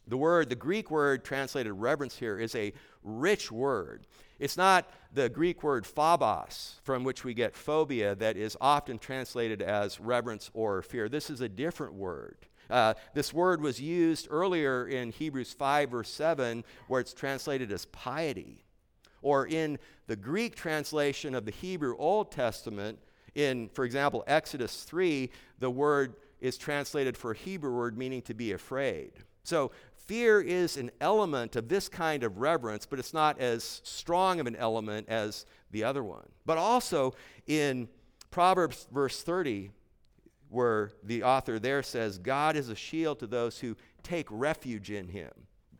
The 0.08 0.16
word, 0.16 0.48
the 0.48 0.54
Greek 0.54 0.90
word 0.90 1.24
translated 1.24 1.72
reverence 1.72 2.16
here, 2.16 2.38
is 2.38 2.54
a 2.54 2.72
rich 3.02 3.50
word. 3.50 4.06
It's 4.38 4.56
not 4.56 4.88
the 5.12 5.28
Greek 5.28 5.62
word 5.62 5.86
phobos, 5.86 6.80
from 6.84 7.02
which 7.02 7.24
we 7.24 7.34
get 7.34 7.56
phobia, 7.56 8.14
that 8.16 8.36
is 8.36 8.56
often 8.60 8.98
translated 8.98 9.62
as 9.62 9.98
reverence 9.98 10.50
or 10.54 10.82
fear. 10.82 11.08
This 11.08 11.30
is 11.30 11.40
a 11.40 11.48
different 11.48 11.94
word. 11.94 12.36
Uh, 12.70 12.94
this 13.14 13.32
word 13.32 13.60
was 13.60 13.80
used 13.80 14.28
earlier 14.30 14.88
in 14.88 15.10
Hebrews 15.10 15.52
5, 15.52 15.90
verse 15.90 16.10
7, 16.10 16.64
where 16.88 17.00
it's 17.00 17.14
translated 17.14 17.70
as 17.72 17.86
piety. 17.86 18.64
Or 19.22 19.46
in 19.46 19.78
the 20.06 20.16
Greek 20.16 20.54
translation 20.56 21.34
of 21.34 21.44
the 21.44 21.50
Hebrew 21.50 21.96
Old 21.96 22.30
Testament, 22.30 22.98
in, 23.34 23.68
for 23.70 23.84
example, 23.84 24.24
Exodus 24.26 24.84
3, 24.84 25.30
the 25.58 25.70
word 25.70 26.16
is 26.40 26.56
translated 26.56 27.16
for 27.16 27.32
a 27.32 27.36
Hebrew 27.36 27.74
word 27.74 27.96
meaning 27.96 28.22
to 28.22 28.34
be 28.34 28.52
afraid. 28.52 29.12
So 29.42 29.72
fear 30.06 30.40
is 30.40 30.76
an 30.76 30.90
element 31.00 31.56
of 31.56 31.68
this 31.68 31.88
kind 31.88 32.22
of 32.22 32.38
reverence, 32.38 32.86
but 32.86 32.98
it's 32.98 33.14
not 33.14 33.40
as 33.40 33.80
strong 33.84 34.40
of 34.40 34.46
an 34.46 34.56
element 34.56 35.08
as 35.08 35.46
the 35.70 35.84
other 35.84 36.02
one. 36.02 36.28
But 36.44 36.58
also 36.58 37.14
in 37.46 37.88
Proverbs 38.30 38.86
verse 38.92 39.22
30, 39.22 39.70
where 40.48 40.92
the 41.02 41.22
author 41.22 41.58
there 41.58 41.82
says, 41.82 42.18
God 42.18 42.56
is 42.56 42.68
a 42.68 42.76
shield 42.76 43.18
to 43.20 43.26
those 43.26 43.58
who 43.58 43.76
take 44.02 44.26
refuge 44.30 44.90
in 44.90 45.08
him. 45.08 45.30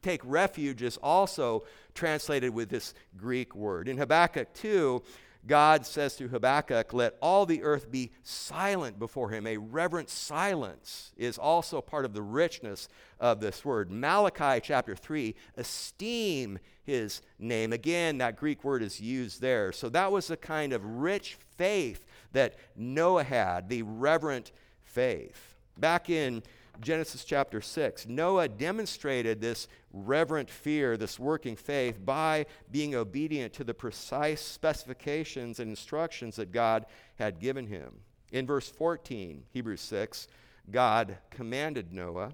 Take 0.02 0.20
refuge 0.24 0.82
is 0.82 0.98
also 0.98 1.64
translated 1.94 2.54
with 2.54 2.68
this 2.68 2.94
Greek 3.16 3.54
word. 3.54 3.88
In 3.88 3.96
Habakkuk 3.96 4.52
2, 4.54 5.02
God 5.46 5.86
says 5.86 6.16
to 6.16 6.28
Habakkuk, 6.28 6.92
Let 6.92 7.16
all 7.20 7.46
the 7.46 7.62
earth 7.62 7.90
be 7.90 8.10
silent 8.22 8.98
before 8.98 9.30
him. 9.30 9.46
A 9.46 9.56
reverent 9.56 10.10
silence 10.10 11.12
is 11.16 11.38
also 11.38 11.80
part 11.80 12.04
of 12.04 12.14
the 12.14 12.22
richness 12.22 12.88
of 13.20 13.40
this 13.40 13.64
word. 13.64 13.90
Malachi 13.90 14.60
chapter 14.60 14.96
3, 14.96 15.34
esteem 15.56 16.58
his 16.84 17.22
name. 17.38 17.72
Again, 17.72 18.18
that 18.18 18.36
Greek 18.36 18.64
word 18.64 18.82
is 18.82 19.00
used 19.00 19.40
there. 19.40 19.72
So 19.72 19.88
that 19.90 20.10
was 20.10 20.30
a 20.30 20.36
kind 20.36 20.72
of 20.72 20.84
rich 20.84 21.36
faith 21.56 22.04
that 22.36 22.54
Noah 22.76 23.24
had, 23.24 23.70
the 23.70 23.80
reverent 23.80 24.52
faith. 24.84 25.54
Back 25.78 26.10
in 26.10 26.42
Genesis 26.82 27.24
chapter 27.24 27.62
6, 27.62 28.06
Noah 28.08 28.46
demonstrated 28.46 29.40
this 29.40 29.68
reverent 29.90 30.50
fear, 30.50 30.98
this 30.98 31.18
working 31.18 31.56
faith, 31.56 32.04
by 32.04 32.44
being 32.70 32.94
obedient 32.94 33.54
to 33.54 33.64
the 33.64 33.72
precise 33.72 34.42
specifications 34.42 35.60
and 35.60 35.70
instructions 35.70 36.36
that 36.36 36.52
God 36.52 36.84
had 37.14 37.40
given 37.40 37.68
him. 37.68 38.00
In 38.32 38.46
verse 38.46 38.68
14, 38.68 39.44
Hebrews 39.54 39.80
6, 39.80 40.28
God 40.70 41.16
commanded 41.30 41.90
Noah, 41.90 42.32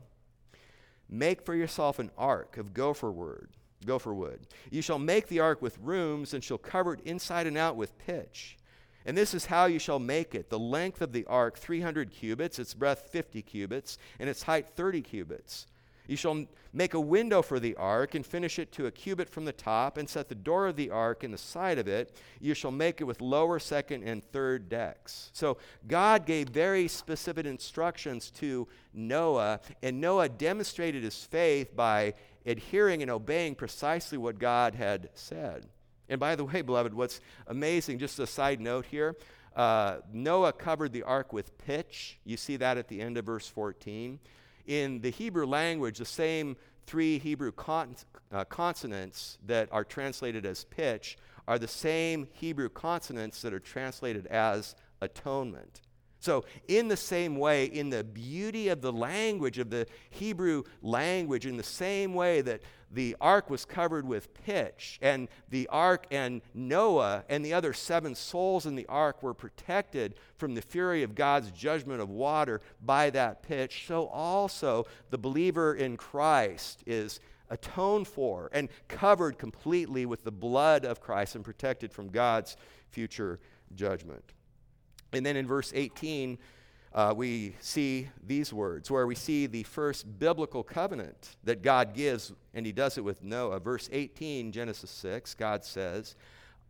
Make 1.09 1.47
for 1.47 1.55
yourself 1.55 2.01
an 2.01 2.11
ark 2.19 2.57
of 2.57 2.75
gopher 2.75 3.13
wood. 3.13 3.51
Gopher 3.87 4.15
wood. 4.15 4.49
You 4.69 4.83
shall 4.83 4.99
make 4.99 5.29
the 5.29 5.39
ark 5.39 5.63
with 5.63 5.79
rooms 5.79 6.35
and 6.35 6.43
shall 6.43 6.59
cover 6.59 6.95
it 6.95 7.01
inside 7.05 7.47
and 7.47 7.57
out 7.57 7.77
with 7.77 7.97
pitch. 7.99 8.57
And 9.05 9.17
this 9.17 9.35
is 9.35 9.47
how 9.47 9.67
you 9.67 9.79
shall 9.79 9.99
make 9.99 10.35
it. 10.35 10.51
The 10.51 10.59
length 10.59 11.01
of 11.01 11.13
the 11.13 11.27
ark, 11.27 11.59
300 11.59 12.11
cubits, 12.11 12.59
its 12.59 12.75
breadth, 12.75 13.09
50 13.11 13.43
cubits, 13.43 13.99
and 14.19 14.29
its 14.29 14.45
height, 14.45 14.69
30 14.77 15.03
cubits. 15.03 15.67
You 16.09 16.17
shall 16.17 16.47
make 16.73 16.95
a 16.95 17.01
window 17.01 17.43
for 17.43 17.61
the 17.61 17.77
ark 17.77 18.15
and 18.15 18.27
finish 18.27 18.59
it 18.59 18.73
to 18.73 18.87
a 18.87 18.91
cubit 18.91 19.29
from 19.29 19.45
the 19.45 19.53
top, 19.53 19.97
and 19.97 20.09
set 20.09 20.29
the 20.29 20.35
door 20.35 20.67
of 20.67 20.77
the 20.77 20.91
ark 20.91 21.23
in 21.23 21.31
the 21.31 21.39
side 21.39 21.79
of 21.79 21.87
it. 21.87 22.17
You 22.41 22.55
shall 22.55 22.73
make 22.73 23.01
it 23.01 23.05
with 23.05 23.21
lower, 23.21 23.59
second, 23.59 24.03
and 24.03 24.23
third 24.23 24.69
decks. 24.69 25.31
So 25.33 25.59
God 25.87 26.27
gave 26.27 26.49
very 26.49 26.89
specific 26.89 27.47
instructions 27.47 28.31
to 28.33 28.67
Noah, 28.93 29.61
and 29.83 30.01
Noah 30.01 30.29
demonstrated 30.29 31.05
his 31.05 31.25
faith 31.25 31.75
by 31.75 32.15
adhering 32.45 33.03
and 33.03 33.11
obeying 33.11 33.55
precisely 33.55 34.19
what 34.19 34.39
God 34.39 34.75
had 34.75 35.09
said. 35.15 35.67
And 36.09 36.21
by 36.21 36.37
the 36.37 36.45
way, 36.45 36.63
beloved, 36.63 36.95
what's 36.95 37.21
amazing, 37.47 37.99
just 37.99 38.19
a 38.19 38.27
side 38.27 38.61
note 38.61 38.87
here 38.87 39.17
uh, 39.57 39.99
Noah 40.13 40.53
covered 40.53 40.93
the 40.93 41.03
ark 41.03 41.33
with 41.33 41.57
pitch. 41.59 42.19
You 42.25 42.37
see 42.37 42.57
that 42.57 42.79
at 42.79 42.89
the 42.89 43.01
end 43.01 43.19
of 43.19 43.27
verse 43.27 43.47
14. 43.47 44.19
In 44.67 45.01
the 45.01 45.11
Hebrew 45.11 45.47
language, 45.47 45.99
the 45.99 46.05
same 46.05 46.57
three 46.87 47.19
Hebrew 47.19 47.53
con- 47.53 47.97
uh, 48.31 48.45
consonants 48.45 49.39
that 49.47 49.69
are 49.73 49.85
translated 49.85 50.47
as 50.47 50.65
pitch 50.65 51.19
are 51.47 51.59
the 51.59 51.69
same 51.69 52.29
Hebrew 52.33 52.69
consonants 52.69 53.43
that 53.43 53.53
are 53.53 53.61
translated 53.61 54.27
as 54.29 54.75
atonement. 55.01 55.81
So, 56.23 56.45
in 56.69 56.87
the 56.87 56.97
same 56.97 57.37
way, 57.37 57.65
in 57.65 57.91
the 57.91 58.05
beauty 58.05 58.69
of 58.69 58.81
the 58.81 58.93
language, 58.93 59.59
of 59.59 59.71
the 59.71 59.89
Hebrew 60.11 60.63
language, 60.81 61.47
in 61.47 61.57
the 61.57 61.65
same 61.65 62.15
way 62.15 62.43
that 62.43 62.63
the 62.93 63.17
ark 63.21 63.51
was 63.51 63.65
covered 63.65 64.07
with 64.07 64.33
pitch, 64.33 65.01
and 65.03 65.27
the 65.49 65.67
ark 65.67 66.07
and 66.13 66.41
Noah 66.55 67.25
and 67.29 67.45
the 67.45 67.53
other 67.55 67.73
seven 67.73 68.15
souls 68.15 68.67
in 68.67 68.77
the 68.77 68.87
ark 68.87 69.21
were 69.21 69.35
protected 69.35 70.15
from 70.37 70.55
the 70.55 70.63
fury 70.63 71.03
of 71.03 71.17
God's 71.17 71.51
judgment 71.51 72.01
of 72.01 72.09
water 72.09 72.61
by 72.81 73.11
that 73.11 73.43
pitch, 73.43 73.87
so 73.89 74.07
also 74.07 74.87
the 75.11 75.19
believer 75.19 75.75
in 75.75 75.97
Christ 75.97 76.85
is 76.87 77.19
atoned 77.51 78.07
for 78.07 78.49
and 78.53 78.69
covered 78.87 79.39
completely 79.39 80.07
with 80.07 80.23
the 80.23 80.31
blood 80.31 80.85
of 80.85 81.01
Christ 81.01 81.35
and 81.35 81.45
protected 81.45 81.93
from 81.93 82.11
God's 82.11 82.57
future 82.91 83.41
judgment. 83.75 84.35
And 85.13 85.25
then 85.25 85.37
in 85.37 85.47
verse 85.47 85.73
18, 85.75 86.39
uh, 86.95 87.15
we 87.17 87.55
see 87.61 88.09
these 88.27 88.53
words 88.53 88.91
where 88.91 89.07
we 89.07 89.15
see 89.15 89.47
the 89.47 89.63
first 89.63 90.19
biblical 90.19 90.63
covenant 90.63 91.37
that 91.45 91.63
God 91.63 91.95
gives, 91.95 92.33
and 92.55 92.67
he 92.67 92.73
does 92.73 92.99
it 92.99 93.05
with 93.05 93.23
Noah. 93.23 93.61
Verse 93.61 93.89
18, 93.93 94.53
Genesis 94.53 94.91
6, 94.91 95.35
God 95.35 95.65
says, 95.65 96.17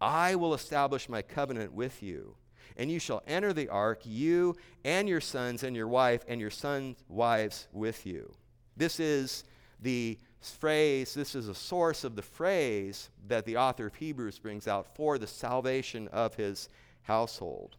I 0.00 0.34
will 0.34 0.54
establish 0.54 1.08
my 1.08 1.22
covenant 1.22 1.72
with 1.72 2.02
you, 2.02 2.36
and 2.76 2.90
you 2.90 2.98
shall 2.98 3.22
enter 3.26 3.52
the 3.52 3.68
ark, 3.68 4.02
you 4.04 4.56
and 4.84 5.08
your 5.08 5.20
sons 5.20 5.62
and 5.64 5.74
your 5.74 5.88
wife, 5.88 6.24
and 6.28 6.40
your 6.40 6.50
sons' 6.50 7.04
wives 7.08 7.66
with 7.72 8.06
you. 8.06 8.32
This 8.76 9.00
is 9.00 9.44
the 9.80 10.18
phrase, 10.40 11.14
this 11.14 11.34
is 11.34 11.48
a 11.48 11.54
source 11.54 12.04
of 12.04 12.16
the 12.16 12.22
phrase 12.22 13.10
that 13.26 13.44
the 13.44 13.56
author 13.56 13.86
of 13.86 13.94
Hebrews 13.94 14.38
brings 14.38 14.66
out 14.66 14.94
for 14.94 15.18
the 15.18 15.26
salvation 15.26 16.08
of 16.08 16.34
his 16.34 16.68
household. 17.02 17.76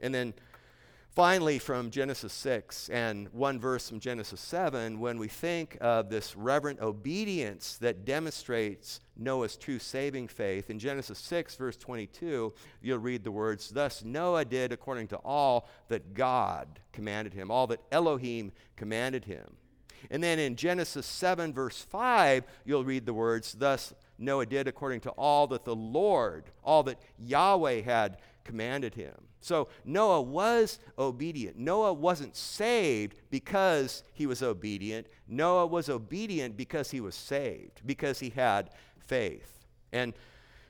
And 0.00 0.14
then 0.14 0.34
Finally, 1.12 1.58
from 1.58 1.90
Genesis 1.90 2.32
6 2.32 2.88
and 2.88 3.28
one 3.32 3.58
verse 3.58 3.88
from 3.88 3.98
Genesis 3.98 4.40
7, 4.40 5.00
when 5.00 5.18
we 5.18 5.26
think 5.26 5.76
of 5.80 6.08
this 6.08 6.36
reverent 6.36 6.80
obedience 6.80 7.76
that 7.78 8.04
demonstrates 8.04 9.00
Noah's 9.16 9.56
true 9.56 9.80
saving 9.80 10.28
faith, 10.28 10.70
in 10.70 10.78
Genesis 10.78 11.18
6, 11.18 11.56
verse 11.56 11.76
22, 11.76 12.54
you'll 12.80 12.98
read 12.98 13.24
the 13.24 13.32
words, 13.32 13.70
Thus 13.70 14.04
Noah 14.04 14.44
did 14.44 14.70
according 14.70 15.08
to 15.08 15.16
all 15.16 15.68
that 15.88 16.14
God 16.14 16.78
commanded 16.92 17.34
him, 17.34 17.50
all 17.50 17.66
that 17.66 17.82
Elohim 17.90 18.52
commanded 18.76 19.24
him. 19.24 19.56
And 20.12 20.22
then 20.22 20.38
in 20.38 20.54
Genesis 20.54 21.06
7, 21.06 21.52
verse 21.52 21.82
5, 21.82 22.44
you'll 22.64 22.84
read 22.84 23.04
the 23.04 23.12
words, 23.12 23.56
Thus 23.58 23.92
Noah 24.16 24.46
did 24.46 24.68
according 24.68 25.00
to 25.00 25.10
all 25.10 25.48
that 25.48 25.64
the 25.64 25.74
Lord, 25.74 26.44
all 26.62 26.84
that 26.84 27.00
Yahweh 27.18 27.82
had 27.82 28.18
commanded 28.44 28.94
him. 28.94 29.14
So 29.40 29.68
Noah 29.84 30.20
was 30.20 30.78
obedient. 30.98 31.58
Noah 31.58 31.92
wasn't 31.92 32.36
saved 32.36 33.20
because 33.30 34.02
he 34.12 34.26
was 34.26 34.42
obedient. 34.42 35.06
Noah 35.26 35.66
was 35.66 35.88
obedient 35.88 36.56
because 36.56 36.90
he 36.90 37.00
was 37.00 37.14
saved, 37.14 37.80
because 37.86 38.20
he 38.20 38.30
had 38.30 38.70
faith. 39.06 39.64
And 39.92 40.12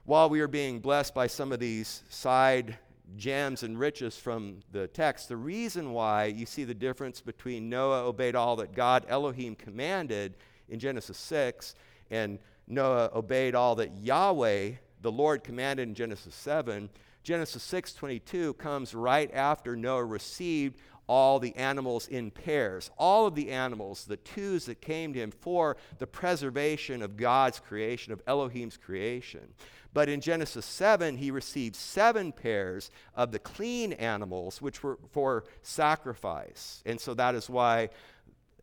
while 0.05 0.31
we 0.31 0.41
are 0.41 0.49
being 0.49 0.81
blessed 0.81 1.15
by 1.15 1.27
some 1.27 1.53
of 1.53 1.59
these 1.59 2.03
side 2.09 2.79
gems 3.17 3.65
and 3.65 3.79
riches 3.79 4.17
from 4.17 4.61
the 4.73 4.87
text, 4.89 5.29
the 5.29 5.37
reason 5.37 5.93
why 5.93 6.27
you 6.27 6.47
see 6.47 6.65
the 6.65 6.75
difference 6.75 7.21
between 7.21 7.69
Noah 7.69 8.05
obeyed 8.05 8.37
all 8.37 8.57
that 8.57 8.73
God 8.73 9.05
Elohim 9.09 9.57
commanded 9.57 10.37
in 10.69 10.79
Genesis 10.79 11.19
6 11.19 11.75
and 12.11 12.39
Noah 12.67 13.11
obeyed 13.15 13.55
all 13.55 13.75
that 13.77 13.99
Yahweh, 13.99 14.73
the 15.03 15.13
Lord, 15.13 15.43
commanded 15.43 15.89
in 15.89 15.95
Genesis 15.95 16.35
7 16.35 16.89
Genesis 17.23 17.63
6:22 17.63 18.55
comes 18.55 18.95
right 18.95 19.33
after 19.35 19.77
Noah 19.77 20.05
received 20.05 20.79
all 21.07 21.41
the 21.41 21.57
animals 21.57 22.07
in 22.07 22.31
pairs, 22.31 22.91
all 22.97 23.27
of 23.27 23.35
the 23.35 23.51
animals, 23.51 24.05
the 24.05 24.17
twos 24.17 24.67
that 24.67 24.81
came 24.81 25.13
to 25.13 25.19
him 25.19 25.33
for 25.33 25.77
the 25.99 26.07
preservation 26.07 27.03
of 27.03 27.17
God's 27.17 27.59
creation, 27.59 28.13
of 28.13 28.23
Elohim's 28.29 28.77
creation. 28.77 29.55
But 29.93 30.09
in 30.09 30.21
Genesis 30.21 30.65
7, 30.67 31.17
he 31.17 31.33
received 31.33 31.75
seven 31.75 32.31
pairs 32.31 32.93
of 33.17 33.33
the 33.33 33.41
clean 33.41 33.93
animals, 33.95 34.63
which 34.63 34.85
were 34.85 34.99
for 35.11 35.45
sacrifice. 35.63 36.81
And 36.87 37.01
so 37.01 37.13
that 37.15 37.35
is 37.35 37.51
why 37.51 37.91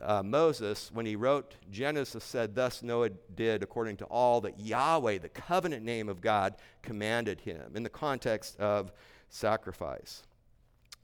uh, 0.02 0.22
Moses, 0.24 0.92
when 0.94 1.06
he 1.06 1.16
wrote 1.16 1.56
Genesis, 1.72 2.24
said, 2.24 2.56
Thus 2.56 2.84
Noah 2.84 3.10
did 3.36 3.64
according 3.64 3.98
to 3.98 4.06
all 4.06 4.42
that 4.42 4.60
Yahweh, 4.60 5.20
the 5.20 5.30
covenant 5.30 5.84
name 5.84 6.10
of 6.10 6.22
God, 6.22 6.56
commanded 6.82 7.42
him, 7.42 7.72
in 7.76 7.84
the 7.84 7.90
context 7.90 8.60
of 8.60 8.92
sacrifice. 9.30 10.24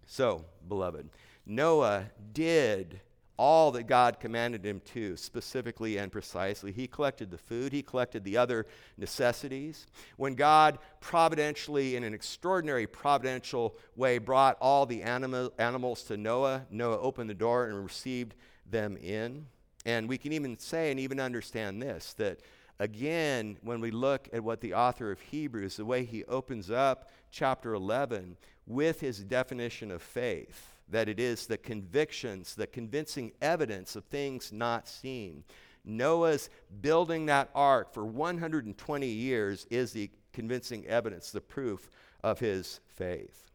So, 0.06 0.46
beloved, 0.68 1.10
Noah 1.46 2.06
did 2.34 3.02
all 3.36 3.72
that 3.72 3.88
God 3.88 4.20
commanded 4.20 4.64
him 4.64 4.80
to, 4.94 5.18
specifically 5.18 5.98
and 5.98 6.12
precisely. 6.12 6.72
He 6.72 6.88
collected 6.88 7.32
the 7.32 7.38
food, 7.38 7.74
he 7.74 7.82
collected 7.82 8.24
the 8.24 8.38
other 8.38 8.68
necessities. 8.98 9.88
When 10.18 10.36
God 10.36 10.78
providentially, 11.02 11.96
in 11.96 12.04
an 12.04 12.14
extraordinary 12.14 12.86
providential 12.86 13.76
way, 13.96 14.20
brought 14.20 14.58
all 14.62 14.86
the 14.86 15.02
anima- 15.02 15.52
animals 15.58 16.04
to 16.04 16.18
Noah, 16.18 16.68
Noah 16.70 17.00
opened 17.00 17.30
the 17.30 17.34
door 17.34 17.66
and 17.66 17.84
received 17.84 18.36
them 18.70 18.98
in. 18.98 19.48
And 19.86 20.08
we 20.08 20.18
can 20.18 20.32
even 20.34 20.58
say 20.58 20.92
and 20.92 21.00
even 21.00 21.20
understand 21.20 21.82
this 21.82 22.14
that 22.14 22.40
again, 22.80 23.58
when 23.62 23.82
we 23.82 23.92
look 23.92 24.30
at 24.34 24.44
what 24.44 24.62
the 24.62 24.74
author 24.74 25.12
of 25.12 25.20
Hebrews, 25.20 25.78
the 25.78 25.86
way 25.86 26.04
he 26.06 26.24
opens 26.26 26.72
up 26.72 27.10
chapter 27.32 27.74
11 27.74 28.38
with 28.66 29.00
his 29.02 29.20
definition 29.20 29.92
of 29.92 30.02
faith, 30.02 30.76
that 30.90 31.10
it 31.10 31.20
is 31.20 31.48
the 31.48 31.58
convictions, 31.58 32.56
the 32.56 32.68
convincing 32.68 33.32
evidence 33.42 33.96
of 33.96 34.06
things 34.06 34.52
not 34.52 34.88
seen. 34.88 35.44
Noah's 35.86 36.50
building 36.82 37.26
that 37.26 37.50
ark 37.54 37.94
for 37.94 38.06
120 38.06 39.08
years 39.08 39.66
is 39.70 39.92
the 39.92 40.10
convincing 40.32 40.86
evidence, 40.88 41.32
the 41.32 41.42
proof 41.42 41.90
of 42.24 42.40
his 42.40 42.80
faith. 42.88 43.52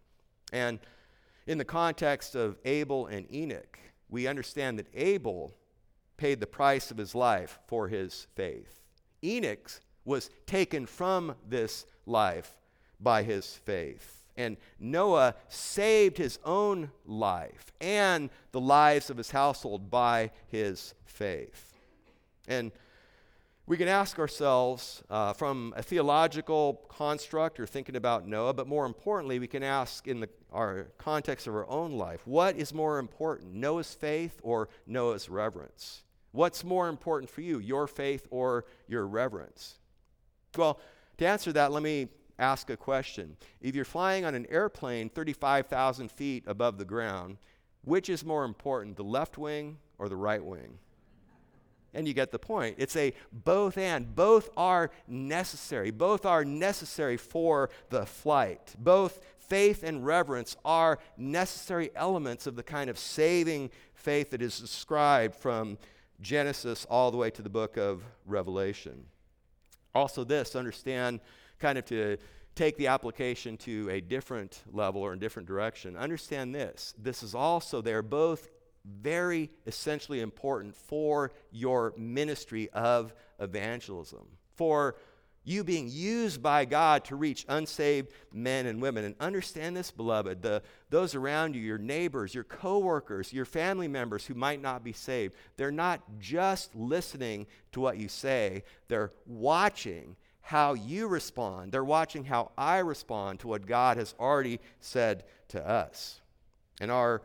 And 0.52 0.78
in 1.46 1.58
the 1.58 1.64
context 1.64 2.34
of 2.34 2.58
Abel 2.64 3.06
and 3.06 3.32
Enoch, 3.32 3.78
we 4.08 4.26
understand 4.26 4.78
that 4.78 4.88
Abel 4.94 5.54
paid 6.16 6.40
the 6.40 6.46
price 6.46 6.90
of 6.90 6.96
his 6.96 7.14
life 7.14 7.58
for 7.66 7.88
his 7.88 8.26
faith. 8.34 8.80
Enoch 9.22 9.70
was 10.04 10.30
taken 10.46 10.86
from 10.86 11.34
this 11.46 11.86
life 12.06 12.56
by 13.00 13.22
his 13.22 13.54
faith. 13.64 14.24
And 14.36 14.56
Noah 14.78 15.34
saved 15.48 16.16
his 16.16 16.38
own 16.44 16.90
life 17.04 17.72
and 17.80 18.30
the 18.52 18.60
lives 18.60 19.10
of 19.10 19.16
his 19.16 19.30
household 19.30 19.90
by 19.90 20.30
his 20.46 20.94
faith. 21.04 21.74
And 22.46 22.72
we 23.68 23.76
can 23.76 23.86
ask 23.86 24.18
ourselves 24.18 25.02
uh, 25.10 25.34
from 25.34 25.74
a 25.76 25.82
theological 25.82 26.86
construct 26.88 27.60
or 27.60 27.66
thinking 27.66 27.96
about 27.96 28.26
Noah, 28.26 28.54
but 28.54 28.66
more 28.66 28.86
importantly, 28.86 29.38
we 29.38 29.46
can 29.46 29.62
ask 29.62 30.08
in 30.08 30.20
the, 30.20 30.28
our 30.50 30.86
context 30.96 31.46
of 31.46 31.54
our 31.54 31.68
own 31.68 31.92
life 31.92 32.26
what 32.26 32.56
is 32.56 32.72
more 32.72 32.98
important, 32.98 33.52
Noah's 33.52 33.92
faith 33.92 34.40
or 34.42 34.70
Noah's 34.86 35.28
reverence? 35.28 36.02
What's 36.32 36.64
more 36.64 36.88
important 36.88 37.30
for 37.30 37.42
you, 37.42 37.58
your 37.58 37.86
faith 37.86 38.26
or 38.30 38.64
your 38.86 39.06
reverence? 39.06 39.78
Well, 40.56 40.80
to 41.18 41.26
answer 41.26 41.52
that, 41.52 41.70
let 41.70 41.82
me 41.82 42.08
ask 42.38 42.70
a 42.70 42.76
question. 42.76 43.36
If 43.60 43.74
you're 43.74 43.84
flying 43.84 44.24
on 44.24 44.34
an 44.34 44.46
airplane 44.48 45.10
35,000 45.10 46.10
feet 46.10 46.44
above 46.46 46.78
the 46.78 46.86
ground, 46.86 47.36
which 47.84 48.08
is 48.08 48.24
more 48.24 48.44
important, 48.44 48.96
the 48.96 49.04
left 49.04 49.36
wing 49.36 49.76
or 49.98 50.08
the 50.08 50.16
right 50.16 50.42
wing? 50.42 50.78
And 51.94 52.06
you 52.06 52.14
get 52.14 52.32
the 52.32 52.38
point. 52.38 52.76
It's 52.78 52.96
a 52.96 53.14
both 53.32 53.78
and. 53.78 54.14
Both 54.14 54.50
are 54.56 54.90
necessary. 55.06 55.90
Both 55.90 56.26
are 56.26 56.44
necessary 56.44 57.16
for 57.16 57.70
the 57.88 58.04
flight. 58.04 58.74
Both 58.78 59.20
faith 59.38 59.82
and 59.82 60.04
reverence 60.04 60.56
are 60.64 60.98
necessary 61.16 61.90
elements 61.96 62.46
of 62.46 62.56
the 62.56 62.62
kind 62.62 62.90
of 62.90 62.98
saving 62.98 63.70
faith 63.94 64.30
that 64.30 64.42
is 64.42 64.58
described 64.58 65.34
from 65.34 65.78
Genesis 66.20 66.86
all 66.90 67.10
the 67.10 67.16
way 67.16 67.30
to 67.30 67.42
the 67.42 67.48
book 67.48 67.76
of 67.76 68.02
Revelation. 68.26 69.04
Also, 69.94 70.24
this, 70.24 70.54
understand 70.54 71.20
kind 71.58 71.78
of 71.78 71.84
to 71.86 72.18
take 72.54 72.76
the 72.76 72.88
application 72.88 73.56
to 73.56 73.88
a 73.90 74.00
different 74.00 74.62
level 74.72 75.00
or 75.00 75.12
a 75.12 75.18
different 75.18 75.46
direction. 75.46 75.96
Understand 75.96 76.54
this. 76.54 76.92
This 76.98 77.22
is 77.22 77.34
also 77.34 77.80
they're 77.80 78.02
both 78.02 78.50
very 79.00 79.50
essentially 79.66 80.20
important 80.20 80.74
for 80.74 81.32
your 81.50 81.94
ministry 81.96 82.68
of 82.70 83.14
evangelism, 83.38 84.26
for 84.56 84.96
you 85.44 85.64
being 85.64 85.88
used 85.88 86.42
by 86.42 86.64
God 86.66 87.04
to 87.06 87.16
reach 87.16 87.46
unsaved 87.48 88.12
men 88.32 88.66
and 88.66 88.82
women. 88.82 89.04
And 89.04 89.14
understand 89.18 89.76
this, 89.76 89.90
beloved, 89.90 90.42
the, 90.42 90.62
those 90.90 91.14
around 91.14 91.56
you, 91.56 91.62
your 91.62 91.78
neighbors, 91.78 92.34
your 92.34 92.44
coworkers, 92.44 93.32
your 93.32 93.46
family 93.46 93.88
members 93.88 94.26
who 94.26 94.34
might 94.34 94.60
not 94.60 94.84
be 94.84 94.92
saved, 94.92 95.34
they're 95.56 95.70
not 95.70 96.02
just 96.18 96.74
listening 96.74 97.46
to 97.72 97.80
what 97.80 97.96
you 97.96 98.08
say, 98.08 98.62
they're 98.88 99.12
watching 99.26 100.16
how 100.48 100.72
you 100.72 101.06
respond. 101.08 101.72
They're 101.72 101.84
watching 101.84 102.24
how 102.24 102.52
I 102.56 102.78
respond 102.78 103.40
to 103.40 103.48
what 103.48 103.66
God 103.66 103.98
has 103.98 104.14
already 104.18 104.60
said 104.80 105.24
to 105.48 105.66
us. 105.66 106.22
And 106.80 106.90
our 106.90 107.20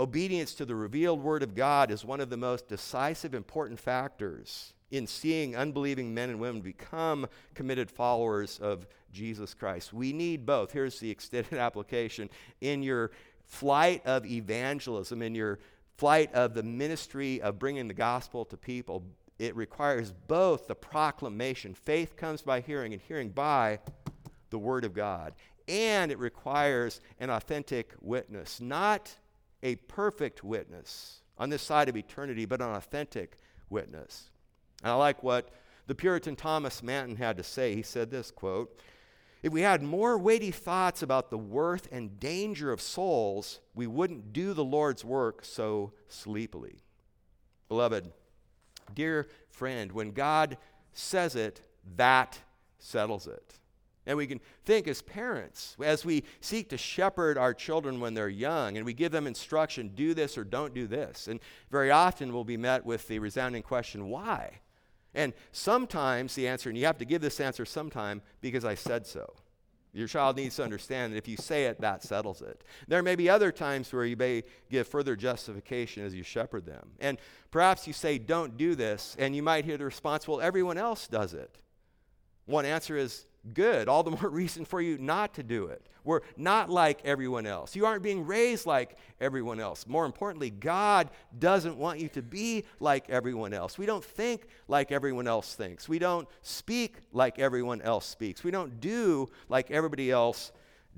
Obedience 0.00 0.54
to 0.54 0.64
the 0.64 0.74
revealed 0.74 1.22
Word 1.22 1.42
of 1.42 1.54
God 1.54 1.90
is 1.90 2.06
one 2.06 2.22
of 2.22 2.30
the 2.30 2.36
most 2.38 2.66
decisive, 2.68 3.34
important 3.34 3.78
factors 3.78 4.72
in 4.90 5.06
seeing 5.06 5.54
unbelieving 5.54 6.14
men 6.14 6.30
and 6.30 6.40
women 6.40 6.62
become 6.62 7.26
committed 7.52 7.90
followers 7.90 8.58
of 8.60 8.86
Jesus 9.12 9.52
Christ. 9.52 9.92
We 9.92 10.14
need 10.14 10.46
both. 10.46 10.72
Here's 10.72 10.98
the 11.00 11.10
extended 11.10 11.52
application. 11.58 12.30
In 12.62 12.82
your 12.82 13.10
flight 13.44 14.00
of 14.06 14.24
evangelism, 14.24 15.20
in 15.20 15.34
your 15.34 15.58
flight 15.98 16.32
of 16.32 16.54
the 16.54 16.62
ministry 16.62 17.42
of 17.42 17.58
bringing 17.58 17.86
the 17.86 17.92
gospel 17.92 18.46
to 18.46 18.56
people, 18.56 19.04
it 19.38 19.54
requires 19.54 20.14
both 20.28 20.66
the 20.66 20.74
proclamation. 20.74 21.74
Faith 21.74 22.16
comes 22.16 22.40
by 22.40 22.60
hearing, 22.60 22.94
and 22.94 23.02
hearing 23.02 23.28
by 23.28 23.80
the 24.48 24.58
Word 24.58 24.86
of 24.86 24.94
God. 24.94 25.34
And 25.68 26.10
it 26.10 26.18
requires 26.18 27.02
an 27.18 27.28
authentic 27.28 27.92
witness, 28.00 28.62
not 28.62 29.14
a 29.62 29.76
perfect 29.76 30.42
witness 30.42 31.20
on 31.38 31.50
this 31.50 31.62
side 31.62 31.88
of 31.88 31.96
eternity, 31.96 32.44
but 32.44 32.60
an 32.60 32.74
authentic 32.74 33.36
witness. 33.68 34.30
And 34.82 34.92
I 34.92 34.94
like 34.94 35.22
what 35.22 35.50
the 35.86 35.94
Puritan 35.94 36.36
Thomas 36.36 36.82
Manton 36.82 37.16
had 37.16 37.36
to 37.36 37.42
say. 37.42 37.74
He 37.74 37.82
said 37.82 38.10
this 38.10 38.30
quote, 38.30 38.78
if 39.42 39.52
we 39.52 39.62
had 39.62 39.82
more 39.82 40.18
weighty 40.18 40.50
thoughts 40.50 41.02
about 41.02 41.30
the 41.30 41.38
worth 41.38 41.88
and 41.90 42.20
danger 42.20 42.70
of 42.72 42.80
souls, 42.80 43.60
we 43.74 43.86
wouldn't 43.86 44.34
do 44.34 44.52
the 44.52 44.64
Lord's 44.64 45.04
work 45.04 45.44
so 45.44 45.92
sleepily. 46.08 46.82
Beloved, 47.68 48.12
dear 48.94 49.28
friend, 49.48 49.92
when 49.92 50.10
God 50.10 50.58
says 50.92 51.36
it, 51.36 51.62
that 51.96 52.38
settles 52.78 53.26
it. 53.26 53.59
And 54.06 54.16
we 54.16 54.26
can 54.26 54.40
think 54.64 54.88
as 54.88 55.02
parents, 55.02 55.76
as 55.82 56.04
we 56.04 56.24
seek 56.40 56.70
to 56.70 56.78
shepherd 56.78 57.36
our 57.36 57.52
children 57.52 58.00
when 58.00 58.14
they're 58.14 58.28
young 58.28 58.76
and 58.76 58.86
we 58.86 58.94
give 58.94 59.12
them 59.12 59.26
instruction, 59.26 59.92
do 59.94 60.14
this 60.14 60.38
or 60.38 60.44
don't 60.44 60.74
do 60.74 60.86
this. 60.86 61.28
And 61.28 61.38
very 61.70 61.90
often 61.90 62.32
we'll 62.32 62.44
be 62.44 62.56
met 62.56 62.84
with 62.84 63.06
the 63.08 63.18
resounding 63.18 63.62
question, 63.62 64.08
why? 64.08 64.60
And 65.14 65.34
sometimes 65.52 66.34
the 66.34 66.48
answer, 66.48 66.70
and 66.70 66.78
you 66.78 66.86
have 66.86 66.98
to 66.98 67.04
give 67.04 67.20
this 67.20 67.40
answer 67.40 67.64
sometime, 67.64 68.22
because 68.40 68.64
I 68.64 68.74
said 68.74 69.06
so. 69.06 69.34
Your 69.92 70.06
child 70.06 70.36
needs 70.36 70.54
to 70.56 70.62
understand 70.62 71.12
that 71.12 71.18
if 71.18 71.26
you 71.26 71.36
say 71.36 71.66
it, 71.66 71.80
that 71.80 72.04
settles 72.04 72.42
it. 72.42 72.62
There 72.86 73.02
may 73.02 73.16
be 73.16 73.28
other 73.28 73.50
times 73.50 73.92
where 73.92 74.04
you 74.04 74.16
may 74.16 74.44
give 74.70 74.86
further 74.86 75.16
justification 75.16 76.04
as 76.04 76.14
you 76.14 76.22
shepherd 76.22 76.64
them. 76.64 76.90
And 77.00 77.18
perhaps 77.50 77.88
you 77.88 77.92
say, 77.92 78.16
don't 78.16 78.56
do 78.56 78.76
this, 78.76 79.16
and 79.18 79.34
you 79.34 79.42
might 79.42 79.64
hear 79.64 79.76
the 79.76 79.84
response, 79.84 80.28
well, 80.28 80.40
everyone 80.40 80.78
else 80.78 81.08
does 81.08 81.34
it. 81.34 81.58
One 82.46 82.64
answer 82.64 82.96
is, 82.96 83.26
good, 83.54 83.88
all 83.88 84.02
the 84.02 84.10
more 84.20 84.28
reason 84.28 84.64
for 84.64 84.80
you 84.80 84.98
not 84.98 85.34
to 85.34 85.42
do 85.42 85.66
it. 85.66 85.86
We're 86.04 86.20
not 86.36 86.70
like 86.70 87.00
everyone 87.04 87.46
else. 87.46 87.76
You 87.76 87.84
aren't 87.84 88.02
being 88.02 88.26
raised 88.26 88.64
like 88.64 88.96
everyone 89.20 89.60
else. 89.60 89.86
More 89.86 90.06
importantly, 90.06 90.50
God 90.50 91.10
doesn't 91.38 91.76
want 91.76 92.00
you 92.00 92.08
to 92.10 92.22
be 92.22 92.64
like 92.78 93.10
everyone 93.10 93.52
else. 93.52 93.76
We 93.76 93.86
don't 93.86 94.04
think 94.04 94.46
like 94.66 94.92
everyone 94.92 95.28
else 95.28 95.54
thinks. 95.54 95.88
We 95.88 95.98
don't 95.98 96.26
speak 96.42 96.96
like 97.12 97.38
everyone 97.38 97.82
else 97.82 98.06
speaks. 98.06 98.42
We 98.42 98.50
don't 98.50 98.80
do 98.80 99.28
like 99.48 99.70
everybody 99.70 100.10
else 100.10 100.52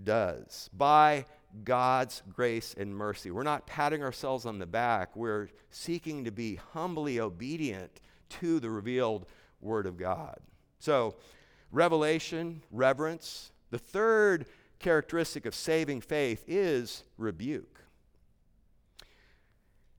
does. 0.05 0.71
By 0.73 1.25
God's 1.65 2.23
grace 2.33 2.75
and 2.79 2.95
mercy. 2.95 3.31
We're 3.31 3.43
not 3.43 3.67
patting 3.67 4.03
ourselves 4.03 4.47
on 4.47 4.59
the 4.59 4.67
back. 4.67 5.15
We're 5.17 5.49
seeking 5.71 6.25
to 6.25 6.31
be 6.31 6.57
humbly 6.73 7.21
obedient 7.21 8.01
to 8.41 8.61
the 8.61 8.71
revealed 8.71 9.27
Word 9.61 9.87
of 9.87 9.97
God. 9.97 10.39
So, 10.79 11.17
revelation, 11.73 12.63
reverence. 12.71 13.51
The 13.71 13.79
third 13.79 14.47
characteristic 14.79 15.47
of 15.47 15.55
saving 15.55 16.03
faith 16.03 16.45
is 16.47 17.03
rebuke. 17.17 17.81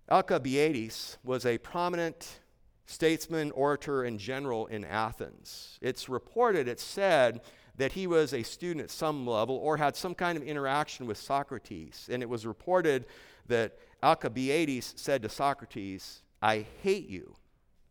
Alcibiades 0.09 1.17
was 1.23 1.45
a 1.45 1.57
prominent 1.57 2.39
statesman, 2.85 3.51
orator, 3.51 4.03
and 4.03 4.19
general 4.19 4.67
in 4.67 4.85
Athens. 4.85 5.79
It's 5.81 6.07
reported, 6.07 6.67
it's 6.67 6.83
said, 6.83 7.41
that 7.77 7.93
he 7.93 8.05
was 8.05 8.33
a 8.33 8.43
student 8.43 8.83
at 8.83 8.91
some 8.91 9.25
level 9.25 9.55
or 9.55 9.77
had 9.77 9.95
some 9.95 10.13
kind 10.13 10.37
of 10.37 10.43
interaction 10.43 11.07
with 11.07 11.17
Socrates. 11.17 12.07
And 12.11 12.21
it 12.21 12.29
was 12.29 12.45
reported 12.45 13.05
that 13.47 13.79
Alcibiades 14.03 14.93
said 14.95 15.23
to 15.23 15.29
Socrates, 15.29 16.21
I 16.41 16.65
hate 16.83 17.09
you 17.09 17.35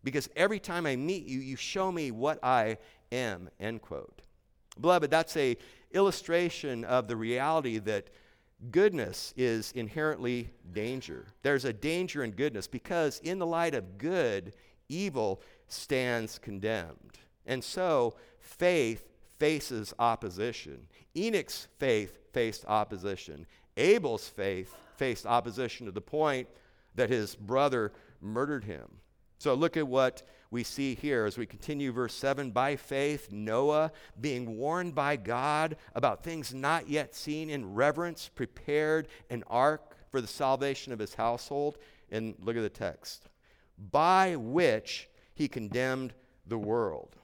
because 0.05 0.29
every 0.37 0.61
time 0.61 0.87
I 0.87 0.95
meet 0.95 1.27
you, 1.27 1.41
you 1.41 1.57
show 1.57 1.91
me 1.91 2.11
what 2.11 2.39
I 2.45 2.79
am, 3.13 3.49
end 3.61 3.83
quote. 3.83 4.23
Beloved, 4.81 5.11
that's 5.11 5.37
a 5.37 5.57
illustration 5.93 6.85
of 6.85 7.07
the 7.07 7.17
reality 7.17 7.79
that 7.79 8.09
goodness 8.71 9.35
is 9.37 9.73
inherently 9.73 10.51
danger. 10.73 11.27
There's 11.43 11.65
a 11.65 11.73
danger 11.73 12.25
in 12.25 12.31
goodness 12.33 12.67
because 12.67 13.19
in 13.21 13.39
the 13.39 13.47
light 13.47 13.75
of 13.75 13.99
good, 13.99 14.55
evil 14.89 15.43
stands 15.69 16.39
condemned. 16.39 17.19
And 17.47 17.63
so 17.63 18.15
faith 18.39 19.09
faces 19.39 19.93
opposition. 19.99 20.87
Enoch's 21.17 21.67
faith 21.79 22.19
faced 22.33 22.65
opposition. 22.67 23.47
Abel's 23.77 24.29
faith 24.29 24.75
faced 24.97 25.27
opposition 25.27 25.87
to 25.87 25.93
the 25.93 26.01
point 26.01 26.49
that 26.95 27.11
his 27.11 27.35
brother 27.35 27.93
murdered 28.21 28.65
him. 28.65 28.89
So 29.43 29.55
look 29.55 29.77
at 29.77 29.89
what 29.89 30.23
we 30.53 30.63
see 30.63 30.95
here 30.95 31.25
as 31.25 31.37
we 31.37 31.47
continue 31.47 31.91
verse 31.91 32.15
7 32.15 32.53
by 32.53 32.77
faith 32.77 33.33
noah 33.33 33.91
being 34.21 34.57
warned 34.57 34.95
by 34.95 35.17
god 35.17 35.77
about 35.97 36.23
things 36.23 36.55
not 36.55 36.89
yet 36.89 37.13
seen 37.13 37.51
in 37.51 37.75
reverence 37.75 38.31
prepared 38.33 39.09
an 39.31 39.43
ark 39.49 39.97
for 40.13 40.21
the 40.21 40.29
salvation 40.29 40.93
of 40.93 41.01
his 41.01 41.15
household. 41.15 41.79
And 42.13 42.37
look 42.39 42.57
at 42.57 42.63
the 42.63 42.69
text. 42.69 43.29
By 43.91 44.37
which 44.37 45.09
he 45.35 45.49
condemned 45.49 46.13
the 46.47 46.59
world. 46.59 47.17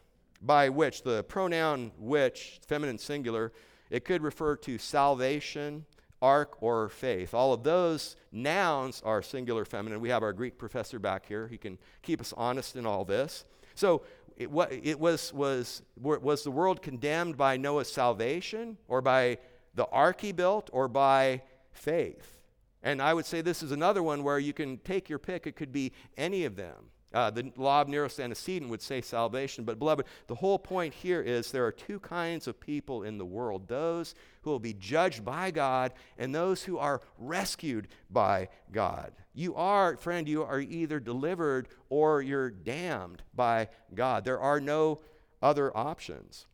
By 0.42 0.70
which 0.70 1.04
the 1.04 1.22
pronoun 1.22 1.92
which 2.00 2.58
feminine 2.66 2.98
singular 2.98 3.52
it 3.90 4.04
could 4.04 4.24
refer 4.24 4.56
to 4.56 4.76
salvation 4.76 5.84
ark, 6.20 6.56
or 6.60 6.88
faith. 6.88 7.34
All 7.34 7.52
of 7.52 7.62
those 7.62 8.16
nouns 8.32 9.02
are 9.04 9.22
singular 9.22 9.64
feminine. 9.64 10.00
We 10.00 10.08
have 10.10 10.22
our 10.22 10.32
Greek 10.32 10.58
professor 10.58 10.98
back 10.98 11.26
here. 11.26 11.46
He 11.48 11.58
can 11.58 11.78
keep 12.02 12.20
us 12.20 12.34
honest 12.36 12.76
in 12.76 12.86
all 12.86 13.04
this. 13.04 13.44
So, 13.74 14.02
it, 14.36 14.50
what, 14.50 14.72
it 14.72 14.98
was, 15.00 15.32
was, 15.32 15.82
was 15.96 16.44
the 16.44 16.50
world 16.50 16.80
condemned 16.80 17.36
by 17.36 17.56
Noah's 17.56 17.90
salvation, 17.90 18.78
or 18.86 19.02
by 19.02 19.38
the 19.74 19.86
ark 19.86 20.20
he 20.20 20.32
built, 20.32 20.70
or 20.72 20.86
by 20.86 21.42
faith? 21.72 22.38
And 22.82 23.02
I 23.02 23.14
would 23.14 23.26
say 23.26 23.40
this 23.40 23.62
is 23.62 23.72
another 23.72 24.02
one 24.02 24.22
where 24.22 24.38
you 24.38 24.52
can 24.52 24.78
take 24.78 25.08
your 25.08 25.18
pick. 25.18 25.46
It 25.46 25.56
could 25.56 25.72
be 25.72 25.92
any 26.16 26.44
of 26.44 26.54
them. 26.54 26.90
Uh, 27.14 27.30
the 27.30 27.50
law 27.56 27.80
of 27.80 27.88
Nearest 27.88 28.20
antecedent 28.20 28.70
would 28.70 28.82
say 28.82 29.00
salvation, 29.00 29.64
but 29.64 29.78
beloved, 29.78 30.06
the 30.26 30.34
whole 30.34 30.58
point 30.58 30.92
here 30.92 31.22
is 31.22 31.50
there 31.50 31.64
are 31.64 31.72
two 31.72 31.98
kinds 32.00 32.46
of 32.46 32.60
people 32.60 33.02
in 33.02 33.16
the 33.16 33.24
world 33.24 33.66
those 33.66 34.14
who 34.42 34.50
will 34.50 34.58
be 34.58 34.74
judged 34.74 35.24
by 35.24 35.50
God 35.50 35.94
and 36.18 36.34
those 36.34 36.62
who 36.62 36.76
are 36.76 37.00
rescued 37.16 37.88
by 38.10 38.48
God. 38.72 39.12
You 39.34 39.54
are, 39.54 39.96
friend, 39.96 40.28
you 40.28 40.42
are 40.42 40.60
either 40.60 41.00
delivered 41.00 41.68
or 41.88 42.20
you're 42.20 42.50
damned 42.50 43.22
by 43.34 43.68
God. 43.94 44.24
There 44.24 44.40
are 44.40 44.60
no 44.60 45.00
other 45.40 45.74
options. 45.74 46.46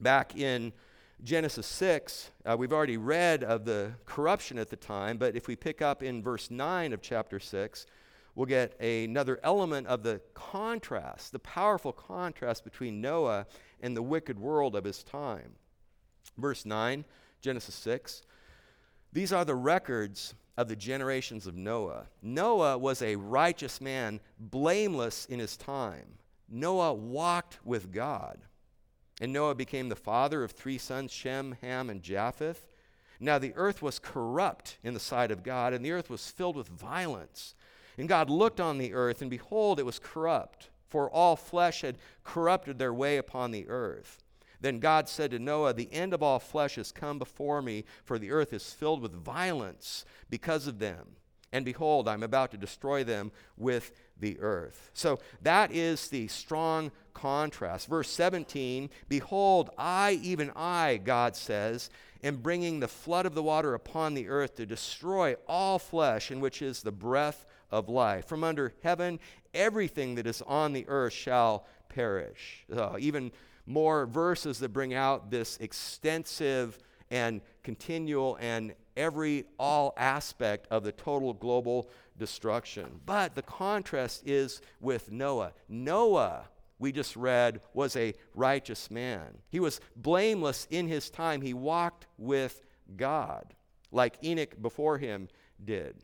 Back 0.00 0.36
in 0.36 0.74
Genesis 1.24 1.66
6, 1.66 2.30
uh, 2.44 2.56
we've 2.58 2.72
already 2.72 2.96
read 2.96 3.42
of 3.42 3.64
the 3.64 3.92
corruption 4.04 4.58
at 4.58 4.68
the 4.68 4.76
time, 4.76 5.16
but 5.16 5.34
if 5.34 5.48
we 5.48 5.56
pick 5.56 5.80
up 5.80 6.02
in 6.02 6.22
verse 6.22 6.50
9 6.50 6.92
of 6.92 7.00
chapter 7.00 7.40
6, 7.40 7.86
we'll 8.38 8.46
get 8.46 8.80
another 8.80 9.40
element 9.42 9.84
of 9.88 10.04
the 10.04 10.20
contrast, 10.32 11.32
the 11.32 11.40
powerful 11.40 11.92
contrast 11.92 12.62
between 12.62 13.00
Noah 13.00 13.48
and 13.80 13.96
the 13.96 14.02
wicked 14.02 14.38
world 14.38 14.76
of 14.76 14.84
his 14.84 15.02
time. 15.02 15.56
Verse 16.36 16.64
9, 16.64 17.04
Genesis 17.40 17.74
6. 17.74 18.22
These 19.12 19.32
are 19.32 19.44
the 19.44 19.56
records 19.56 20.34
of 20.56 20.68
the 20.68 20.76
generations 20.76 21.48
of 21.48 21.56
Noah. 21.56 22.06
Noah 22.22 22.78
was 22.78 23.02
a 23.02 23.16
righteous 23.16 23.80
man, 23.80 24.20
blameless 24.38 25.26
in 25.26 25.40
his 25.40 25.56
time. 25.56 26.06
Noah 26.48 26.94
walked 26.94 27.58
with 27.64 27.90
God. 27.90 28.38
And 29.20 29.32
Noah 29.32 29.56
became 29.56 29.88
the 29.88 29.96
father 29.96 30.44
of 30.44 30.52
three 30.52 30.78
sons 30.78 31.10
Shem, 31.10 31.56
Ham, 31.60 31.90
and 31.90 32.04
Japheth. 32.04 32.68
Now 33.18 33.38
the 33.38 33.52
earth 33.56 33.82
was 33.82 33.98
corrupt 33.98 34.78
in 34.84 34.94
the 34.94 35.00
sight 35.00 35.32
of 35.32 35.42
God, 35.42 35.72
and 35.72 35.84
the 35.84 35.90
earth 35.90 36.08
was 36.08 36.30
filled 36.30 36.54
with 36.54 36.68
violence. 36.68 37.56
And 37.98 38.08
God 38.08 38.30
looked 38.30 38.60
on 38.60 38.78
the 38.78 38.94
earth, 38.94 39.20
and 39.20 39.30
behold, 39.30 39.80
it 39.80 39.86
was 39.86 39.98
corrupt, 39.98 40.70
for 40.88 41.10
all 41.10 41.36
flesh 41.36 41.82
had 41.82 41.98
corrupted 42.24 42.78
their 42.78 42.94
way 42.94 43.16
upon 43.16 43.50
the 43.50 43.68
earth. 43.68 44.18
Then 44.60 44.78
God 44.78 45.08
said 45.08 45.32
to 45.32 45.38
Noah, 45.38 45.74
The 45.74 45.92
end 45.92 46.14
of 46.14 46.22
all 46.22 46.38
flesh 46.38 46.76
has 46.76 46.92
come 46.92 47.18
before 47.18 47.60
me, 47.60 47.84
for 48.04 48.18
the 48.18 48.30
earth 48.30 48.52
is 48.52 48.72
filled 48.72 49.02
with 49.02 49.12
violence 49.12 50.04
because 50.30 50.66
of 50.66 50.78
them. 50.78 51.16
And 51.52 51.64
behold, 51.64 52.08
I'm 52.08 52.22
about 52.22 52.50
to 52.50 52.58
destroy 52.58 53.04
them 53.04 53.32
with 53.56 53.92
the 54.20 54.38
earth. 54.40 54.90
So 54.92 55.18
that 55.42 55.72
is 55.72 56.08
the 56.08 56.28
strong 56.28 56.90
contrast. 57.14 57.88
Verse 57.88 58.10
17 58.10 58.90
Behold, 59.08 59.70
I, 59.78 60.18
even 60.22 60.50
I, 60.54 60.98
God 61.02 61.36
says, 61.36 61.90
am 62.22 62.36
bringing 62.36 62.80
the 62.80 62.88
flood 62.88 63.26
of 63.26 63.34
the 63.34 63.42
water 63.42 63.74
upon 63.74 64.14
the 64.14 64.28
earth 64.28 64.56
to 64.56 64.66
destroy 64.66 65.36
all 65.46 65.78
flesh, 65.78 66.30
in 66.30 66.40
which 66.40 66.60
is 66.60 66.82
the 66.82 66.92
breath 66.92 67.46
of 67.70 67.88
life. 67.88 68.26
From 68.26 68.44
under 68.44 68.74
heaven, 68.82 69.18
everything 69.54 70.14
that 70.16 70.26
is 70.26 70.42
on 70.42 70.72
the 70.72 70.84
earth 70.88 71.12
shall 71.12 71.66
perish. 71.88 72.64
Uh, 72.74 72.96
even 72.98 73.32
more 73.66 74.06
verses 74.06 74.58
that 74.58 74.70
bring 74.70 74.94
out 74.94 75.30
this 75.30 75.58
extensive 75.58 76.78
and 77.10 77.40
continual 77.62 78.36
and 78.40 78.74
every 78.96 79.44
all 79.58 79.94
aspect 79.96 80.66
of 80.70 80.82
the 80.82 80.92
total 80.92 81.32
global 81.32 81.88
destruction. 82.18 83.00
But 83.06 83.34
the 83.34 83.42
contrast 83.42 84.26
is 84.26 84.60
with 84.80 85.12
Noah. 85.12 85.52
Noah, 85.68 86.48
we 86.78 86.92
just 86.92 87.16
read, 87.16 87.60
was 87.74 87.96
a 87.96 88.14
righteous 88.34 88.90
man. 88.90 89.38
He 89.50 89.60
was 89.60 89.80
blameless 89.96 90.66
in 90.70 90.88
his 90.88 91.10
time. 91.10 91.40
He 91.40 91.54
walked 91.54 92.06
with 92.16 92.62
God, 92.96 93.54
like 93.92 94.22
Enoch 94.22 94.60
before 94.60 94.98
him 94.98 95.28
did. 95.64 95.96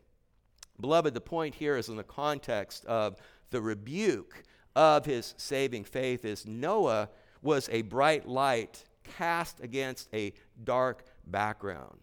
Beloved, 0.79 1.13
the 1.13 1.21
point 1.21 1.55
here 1.55 1.77
is 1.77 1.89
in 1.89 1.95
the 1.95 2.03
context 2.03 2.85
of 2.85 3.15
the 3.49 3.61
rebuke 3.61 4.43
of 4.75 5.05
his 5.05 5.33
saving 5.37 5.85
faith 5.85 6.25
is 6.25 6.45
Noah 6.45 7.09
was 7.41 7.69
a 7.71 7.83
bright 7.83 8.27
light 8.27 8.83
cast 9.03 9.61
against 9.61 10.09
a 10.13 10.33
dark 10.63 11.05
background. 11.27 11.99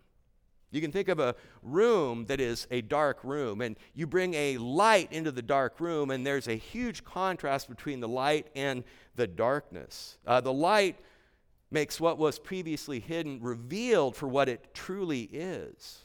You 0.71 0.81
can 0.81 0.91
think 0.91 1.09
of 1.09 1.21
a 1.21 1.35
room 1.63 2.25
that 2.27 2.41
is 2.41 2.67
a 2.71 2.81
dark 2.81 3.23
room, 3.23 3.61
and 3.61 3.77
you 3.95 4.07
bring 4.07 4.33
a 4.33 4.57
light 4.57 5.13
into 5.13 5.31
the 5.31 5.43
dark 5.43 5.79
room, 5.81 6.11
and 6.11 6.27
there's 6.27 6.49
a 6.49 6.55
huge 6.55 7.05
contrast 7.05 7.69
between 7.69 8.01
the 8.01 8.09
light 8.09 8.47
and 8.57 8.83
the 9.15 9.27
darkness. 9.27 10.17
Uh, 10.27 10.41
the 10.41 10.53
light 10.53 10.97
makes 11.71 12.01
what 12.01 12.17
was 12.17 12.39
previously 12.39 13.01
hidden 13.01 13.39
revealed 13.43 14.17
for 14.17 14.29
what 14.29 14.49
it 14.49 14.73
truly 14.73 15.23
is. 15.23 15.99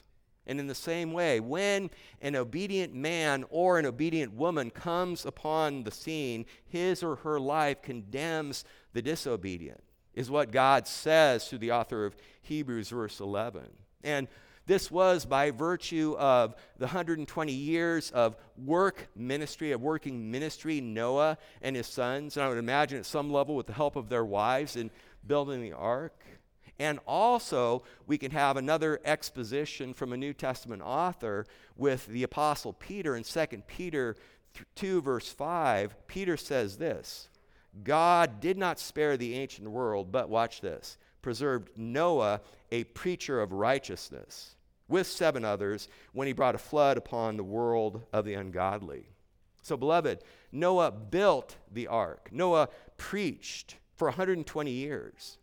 And 0.47 0.59
in 0.59 0.67
the 0.67 0.75
same 0.75 1.13
way, 1.13 1.39
when 1.39 1.91
an 2.21 2.35
obedient 2.35 2.95
man 2.95 3.45
or 3.49 3.77
an 3.77 3.85
obedient 3.85 4.33
woman 4.33 4.71
comes 4.71 5.25
upon 5.25 5.83
the 5.83 5.91
scene, 5.91 6.45
his 6.65 7.03
or 7.03 7.17
her 7.17 7.39
life 7.39 7.81
condemns 7.81 8.63
the 8.93 9.01
disobedient, 9.01 9.83
is 10.15 10.31
what 10.31 10.51
God 10.51 10.87
says 10.87 11.49
to 11.49 11.57
the 11.57 11.71
author 11.71 12.05
of 12.05 12.15
Hebrews, 12.41 12.89
verse 12.89 13.19
11. 13.19 13.63
And 14.03 14.27
this 14.67 14.89
was 14.89 15.25
by 15.25 15.51
virtue 15.51 16.15
of 16.17 16.55
the 16.77 16.85
120 16.85 17.51
years 17.53 18.11
of 18.11 18.35
work 18.57 19.07
ministry, 19.15 19.71
of 19.71 19.81
working 19.81 20.29
ministry, 20.29 20.81
Noah 20.81 21.37
and 21.61 21.75
his 21.75 21.87
sons. 21.87 22.35
And 22.35 22.45
I 22.45 22.49
would 22.49 22.57
imagine 22.57 22.99
at 22.99 23.05
some 23.05 23.31
level 23.31 23.55
with 23.55 23.67
the 23.67 23.73
help 23.73 23.95
of 23.95 24.09
their 24.09 24.25
wives 24.25 24.75
in 24.75 24.91
building 25.25 25.61
the 25.61 25.73
ark. 25.73 26.19
And 26.79 26.99
also, 27.07 27.83
we 28.05 28.17
can 28.17 28.31
have 28.31 28.55
another 28.55 28.99
exposition 29.03 29.93
from 29.93 30.13
a 30.13 30.17
New 30.17 30.33
Testament 30.33 30.81
author 30.83 31.45
with 31.75 32.05
the 32.07 32.23
Apostle 32.23 32.73
Peter 32.73 33.15
in 33.15 33.23
2 33.23 33.45
Peter 33.67 34.15
2, 34.75 35.01
verse 35.01 35.29
5. 35.29 36.07
Peter 36.07 36.37
says 36.37 36.77
this 36.77 37.29
God 37.83 38.39
did 38.39 38.57
not 38.57 38.79
spare 38.79 39.17
the 39.17 39.35
ancient 39.35 39.69
world, 39.69 40.11
but 40.11 40.29
watch 40.29 40.61
this, 40.61 40.97
preserved 41.21 41.69
Noah, 41.75 42.41
a 42.71 42.83
preacher 42.85 43.41
of 43.41 43.51
righteousness, 43.51 44.55
with 44.87 45.07
seven 45.07 45.43
others, 45.43 45.87
when 46.13 46.27
he 46.27 46.33
brought 46.33 46.55
a 46.55 46.59
flood 46.59 46.97
upon 46.97 47.37
the 47.37 47.43
world 47.43 48.03
of 48.13 48.25
the 48.25 48.35
ungodly. 48.35 49.09
So, 49.61 49.75
beloved, 49.77 50.23
Noah 50.51 50.91
built 50.91 51.57
the 51.71 51.87
ark, 51.87 52.29
Noah 52.31 52.69
preached 52.97 53.77
for 53.95 54.07
120 54.07 54.71
years. 54.71 55.39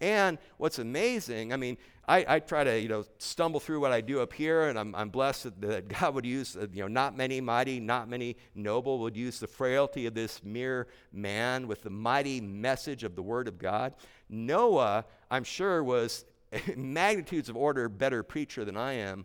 And 0.00 0.38
what's 0.56 0.78
amazing, 0.78 1.52
I 1.52 1.56
mean, 1.56 1.76
I, 2.08 2.24
I, 2.28 2.38
try 2.40 2.64
to, 2.64 2.80
you 2.80 2.88
know, 2.88 3.04
stumble 3.18 3.60
through 3.60 3.78
what 3.80 3.92
I 3.92 4.00
do 4.00 4.20
up 4.20 4.32
here, 4.32 4.68
and 4.68 4.78
I'm, 4.78 4.94
I'm 4.94 5.08
blessed 5.08 5.60
that, 5.60 5.88
God 6.00 6.14
would 6.14 6.26
use, 6.26 6.56
uh, 6.56 6.66
you 6.72 6.82
know, 6.82 6.88
not 6.88 7.16
many 7.16 7.40
mighty, 7.40 7.78
not 7.78 8.08
many 8.08 8.36
noble 8.54 8.98
would 9.00 9.16
use 9.16 9.38
the 9.38 9.46
frailty 9.46 10.06
of 10.06 10.14
this 10.14 10.42
mere 10.42 10.88
man 11.12 11.68
with 11.68 11.82
the 11.82 11.90
mighty 11.90 12.40
message 12.40 13.04
of 13.04 13.14
the 13.14 13.22
Word 13.22 13.46
of 13.46 13.58
God. 13.58 13.94
Noah, 14.28 15.04
I'm 15.30 15.44
sure, 15.44 15.84
was 15.84 16.24
magnitudes 16.76 17.48
of 17.48 17.56
order 17.56 17.88
better 17.88 18.22
preacher 18.22 18.64
than 18.64 18.76
I 18.76 18.94
am. 18.94 19.24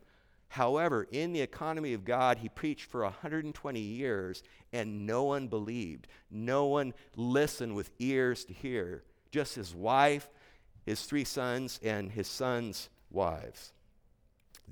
However, 0.49 1.07
in 1.11 1.33
the 1.33 1.41
economy 1.41 1.93
of 1.93 2.05
God, 2.05 2.37
he 2.37 2.47
preached 2.47 2.89
for 2.89 3.03
120 3.03 3.79
years, 3.79 4.43
and 4.71 5.05
no 5.05 5.23
one 5.23 5.47
believed. 5.47 6.07
No 6.31 6.67
one 6.67 6.93
listened 7.15 7.75
with 7.75 7.91
ears 7.99 8.45
to 8.45 8.53
hear. 8.53 9.03
Just 9.31 9.55
his 9.55 9.75
wife 9.75 10.29
his 10.87 11.01
three 11.01 11.25
sons 11.25 11.81
and 11.83 12.13
his 12.13 12.27
sons' 12.27 12.89
wives. 13.11 13.73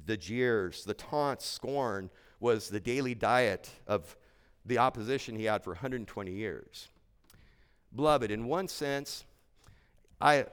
The 0.06 0.16
jeers, 0.16 0.86
the 0.86 0.94
taunts, 0.94 1.46
scorn 1.46 2.10
was 2.40 2.70
the 2.70 2.80
daily 2.80 3.14
diet 3.14 3.70
of 3.86 4.16
the 4.66 4.78
opposition 4.78 5.36
he 5.36 5.44
had 5.44 5.62
for 5.62 5.72
120 5.72 6.32
years. 6.32 6.88
Beloved, 7.94 8.32
in 8.32 8.46
one 8.46 8.70
sense, 8.70 9.26
I, 10.22 10.46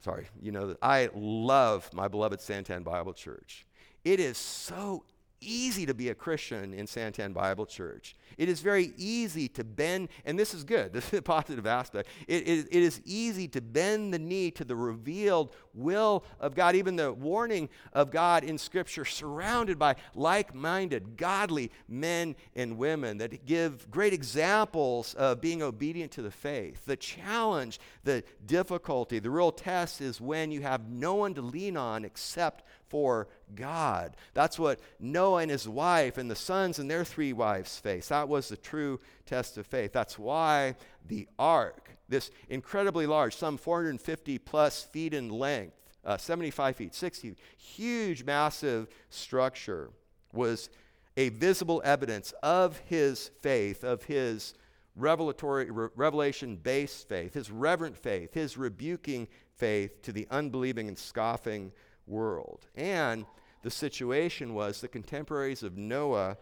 sorry, 0.00 0.28
you 0.40 0.52
know, 0.52 0.76
I 0.80 1.08
love 1.12 1.92
my 1.92 2.06
beloved 2.06 2.38
Santan 2.38 2.84
Bible 2.84 3.12
Church. 3.12 3.66
It 4.04 4.20
is 4.20 4.38
so 4.38 5.02
easy 5.40 5.86
to 5.86 5.94
be 5.94 6.08
a 6.08 6.14
Christian 6.14 6.74
in 6.74 6.86
Santan 6.86 7.32
Bible 7.32 7.66
Church. 7.66 8.14
It 8.36 8.48
is 8.48 8.60
very 8.60 8.92
easy 8.96 9.48
to 9.48 9.64
bend, 9.64 10.08
and 10.24 10.38
this 10.38 10.54
is 10.54 10.64
good, 10.64 10.92
this 10.92 11.12
is 11.12 11.18
a 11.18 11.22
positive 11.22 11.66
aspect. 11.66 12.08
It, 12.26 12.48
it, 12.48 12.68
it 12.70 12.82
is 12.82 13.00
easy 13.04 13.48
to 13.48 13.60
bend 13.60 14.12
the 14.14 14.18
knee 14.18 14.50
to 14.52 14.64
the 14.64 14.76
revealed 14.76 15.54
will 15.74 16.24
of 16.38 16.54
God, 16.54 16.74
even 16.74 16.96
the 16.96 17.12
warning 17.12 17.68
of 17.92 18.10
God 18.10 18.44
in 18.44 18.58
Scripture, 18.58 19.04
surrounded 19.04 19.78
by 19.78 19.96
like 20.14 20.54
minded, 20.54 21.16
godly 21.16 21.70
men 21.88 22.36
and 22.54 22.76
women 22.78 23.18
that 23.18 23.46
give 23.46 23.90
great 23.90 24.12
examples 24.12 25.14
of 25.14 25.40
being 25.40 25.62
obedient 25.62 26.12
to 26.12 26.22
the 26.22 26.30
faith. 26.30 26.84
The 26.84 26.96
challenge, 26.96 27.78
the 28.04 28.24
difficulty, 28.46 29.18
the 29.18 29.30
real 29.30 29.52
test 29.52 30.00
is 30.00 30.20
when 30.20 30.50
you 30.50 30.62
have 30.62 30.88
no 30.88 31.14
one 31.14 31.34
to 31.34 31.42
lean 31.42 31.76
on 31.76 32.04
except 32.04 32.64
for 32.88 33.28
God. 33.54 34.16
That's 34.34 34.58
what 34.58 34.80
Noah 34.98 35.42
and 35.42 35.50
his 35.50 35.68
wife 35.68 36.18
and 36.18 36.30
the 36.30 36.36
sons 36.36 36.78
and 36.78 36.90
their 36.90 37.04
three 37.04 37.32
wives 37.32 37.78
faced. 37.78 38.08
That 38.08 38.28
was 38.28 38.48
the 38.48 38.56
true 38.56 39.00
test 39.26 39.58
of 39.58 39.66
faith. 39.66 39.92
That's 39.92 40.18
why 40.18 40.76
the 41.06 41.28
ark, 41.38 41.90
this 42.08 42.30
incredibly 42.48 43.06
large, 43.06 43.36
some 43.36 43.56
450 43.56 44.38
plus 44.38 44.84
feet 44.84 45.14
in 45.14 45.28
length, 45.28 45.76
uh, 46.04 46.16
75 46.16 46.76
feet, 46.76 46.94
60, 46.94 47.36
huge, 47.56 48.24
massive 48.24 48.88
structure, 49.10 49.90
was 50.32 50.70
a 51.16 51.28
visible 51.30 51.82
evidence 51.84 52.32
of 52.42 52.78
his 52.86 53.30
faith, 53.40 53.84
of 53.84 54.04
his 54.04 54.54
revelatory, 54.96 55.70
re- 55.70 55.88
revelation 55.96 56.56
based 56.56 57.08
faith, 57.08 57.34
his 57.34 57.50
reverent 57.50 57.96
faith, 57.96 58.34
his 58.34 58.56
rebuking 58.56 59.28
faith 59.56 60.02
to 60.02 60.12
the 60.12 60.26
unbelieving 60.30 60.88
and 60.88 60.98
scoffing 60.98 61.72
world. 62.06 62.66
And 62.74 63.26
the 63.62 63.70
situation 63.70 64.54
was 64.54 64.80
the 64.80 64.88
contemporaries 64.88 65.62
of 65.62 65.76
Noah 65.76 66.36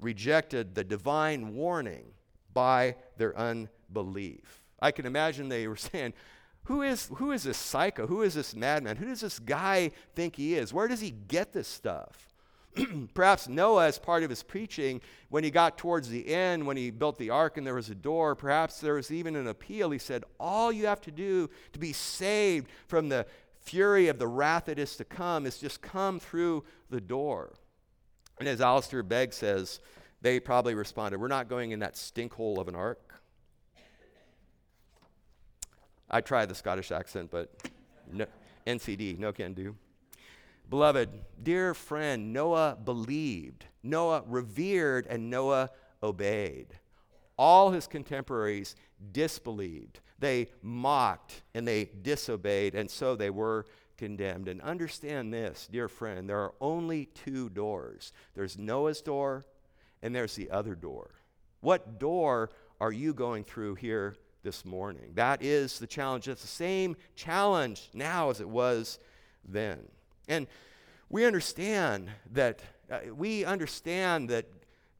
rejected 0.00 0.74
the 0.74 0.84
divine 0.84 1.54
warning 1.54 2.06
by 2.52 2.96
their 3.16 3.36
unbelief. 3.36 4.62
I 4.80 4.90
can 4.90 5.06
imagine 5.06 5.48
they 5.48 5.68
were 5.68 5.76
saying, 5.76 6.14
who 6.64 6.82
is, 6.82 7.08
who 7.14 7.30
is 7.30 7.44
this 7.44 7.56
psycho? 7.56 8.06
Who 8.06 8.22
is 8.22 8.34
this 8.34 8.54
madman? 8.54 8.96
Who 8.96 9.06
does 9.06 9.20
this 9.20 9.38
guy 9.38 9.92
think 10.14 10.34
he 10.36 10.54
is? 10.54 10.72
Where 10.72 10.88
does 10.88 11.00
he 11.00 11.12
get 11.12 11.52
this 11.52 11.68
stuff? 11.68 12.26
perhaps 13.14 13.48
Noah, 13.48 13.86
as 13.86 13.98
part 13.98 14.22
of 14.22 14.30
his 14.30 14.42
preaching, 14.42 15.00
when 15.28 15.44
he 15.44 15.50
got 15.50 15.78
towards 15.78 16.08
the 16.08 16.26
end, 16.28 16.66
when 16.66 16.76
he 16.76 16.90
built 16.90 17.18
the 17.18 17.30
ark 17.30 17.56
and 17.56 17.66
there 17.66 17.74
was 17.74 17.90
a 17.90 17.94
door, 17.94 18.34
perhaps 18.34 18.80
there 18.80 18.94
was 18.94 19.10
even 19.10 19.36
an 19.36 19.46
appeal. 19.46 19.90
He 19.90 19.98
said, 19.98 20.24
All 20.38 20.72
you 20.72 20.86
have 20.86 21.00
to 21.02 21.10
do 21.10 21.48
to 21.72 21.78
be 21.78 21.92
saved 21.92 22.68
from 22.86 23.08
the 23.08 23.26
fury 23.66 24.08
of 24.08 24.18
the 24.18 24.28
wrath 24.28 24.66
that 24.66 24.78
is 24.78 24.96
to 24.96 25.04
come 25.04 25.44
is 25.44 25.58
just 25.58 25.82
come 25.82 26.20
through 26.20 26.64
the 26.88 27.00
door. 27.00 27.52
And 28.38 28.48
as 28.48 28.60
Alistair 28.60 29.02
Begg 29.02 29.32
says, 29.32 29.80
they 30.22 30.40
probably 30.40 30.74
responded, 30.74 31.20
We're 31.20 31.28
not 31.28 31.48
going 31.48 31.72
in 31.72 31.80
that 31.80 31.94
stinkhole 31.94 32.58
of 32.58 32.68
an 32.68 32.74
ark. 32.74 33.20
I 36.08 36.20
tried 36.20 36.48
the 36.48 36.54
Scottish 36.54 36.92
accent, 36.92 37.30
but 37.30 37.50
no, 38.12 38.26
NCD, 38.66 39.18
no 39.18 39.32
can 39.32 39.54
do. 39.54 39.74
Beloved, 40.70 41.08
dear 41.42 41.74
friend, 41.74 42.32
Noah 42.32 42.76
believed, 42.84 43.66
Noah 43.82 44.22
revered, 44.26 45.06
and 45.08 45.30
Noah 45.30 45.70
obeyed. 46.02 46.68
All 47.36 47.70
his 47.70 47.86
contemporaries 47.86 48.76
disbelieved. 49.12 50.00
They 50.18 50.48
mocked 50.62 51.42
and 51.54 51.66
they 51.66 51.90
disobeyed, 52.02 52.74
and 52.74 52.90
so 52.90 53.16
they 53.16 53.30
were 53.30 53.66
condemned. 53.96 54.48
And 54.48 54.60
understand 54.62 55.32
this, 55.32 55.68
dear 55.70 55.88
friend, 55.88 56.28
there 56.28 56.40
are 56.40 56.54
only 56.60 57.06
two 57.06 57.48
doors 57.50 58.12
there's 58.34 58.58
Noah's 58.58 59.00
door, 59.00 59.46
and 60.02 60.14
there's 60.14 60.34
the 60.34 60.50
other 60.50 60.74
door. 60.74 61.10
What 61.60 61.98
door 61.98 62.50
are 62.80 62.92
you 62.92 63.14
going 63.14 63.44
through 63.44 63.76
here 63.76 64.16
this 64.42 64.64
morning? 64.64 65.12
That 65.14 65.42
is 65.42 65.78
the 65.78 65.86
challenge. 65.86 66.28
It's 66.28 66.42
the 66.42 66.48
same 66.48 66.96
challenge 67.14 67.88
now 67.92 68.30
as 68.30 68.40
it 68.40 68.48
was 68.48 68.98
then. 69.44 69.80
And 70.28 70.46
we 71.08 71.24
understand 71.24 72.10
that 72.32 72.60
uh, 72.90 72.98
we 73.14 73.44
understand 73.44 74.28
that 74.28 74.46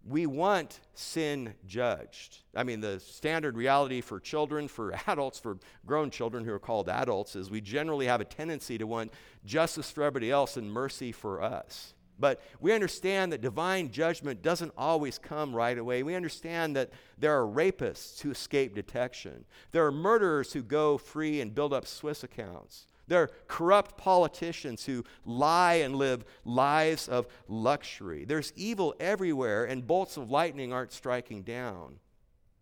we 0.08 0.26
want 0.26 0.80
sin 0.94 1.54
judged. 1.66 2.38
I 2.54 2.62
mean, 2.62 2.80
the 2.80 3.00
standard 3.00 3.56
reality 3.56 4.00
for 4.00 4.20
children, 4.20 4.68
for 4.68 4.94
adults, 5.06 5.38
for 5.38 5.58
grown 5.84 6.10
children 6.10 6.44
who 6.44 6.52
are 6.52 6.58
called 6.58 6.88
adults, 6.88 7.34
is 7.34 7.50
we 7.50 7.60
generally 7.60 8.06
have 8.06 8.20
a 8.20 8.24
tendency 8.24 8.78
to 8.78 8.86
want 8.86 9.12
justice 9.44 9.90
for 9.90 10.02
everybody 10.02 10.30
else 10.30 10.56
and 10.56 10.70
mercy 10.70 11.12
for 11.12 11.42
us. 11.42 11.94
But 12.18 12.40
we 12.60 12.72
understand 12.72 13.32
that 13.32 13.42
divine 13.42 13.90
judgment 13.90 14.40
doesn't 14.40 14.72
always 14.78 15.18
come 15.18 15.54
right 15.54 15.76
away. 15.76 16.02
We 16.02 16.14
understand 16.14 16.74
that 16.76 16.90
there 17.18 17.38
are 17.38 17.46
rapists 17.46 18.20
who 18.20 18.30
escape 18.30 18.74
detection, 18.74 19.44
there 19.72 19.84
are 19.84 19.92
murderers 19.92 20.52
who 20.52 20.62
go 20.62 20.98
free 20.98 21.40
and 21.40 21.54
build 21.54 21.72
up 21.72 21.86
Swiss 21.86 22.24
accounts. 22.24 22.86
There 23.08 23.22
are 23.22 23.30
corrupt 23.46 23.96
politicians 23.96 24.84
who 24.84 25.04
lie 25.24 25.74
and 25.74 25.96
live 25.96 26.24
lives 26.44 27.08
of 27.08 27.26
luxury. 27.48 28.24
There's 28.24 28.52
evil 28.56 28.94
everywhere, 28.98 29.64
and 29.64 29.86
bolts 29.86 30.16
of 30.16 30.30
lightning 30.30 30.72
aren't 30.72 30.92
striking 30.92 31.42
down. 31.42 32.00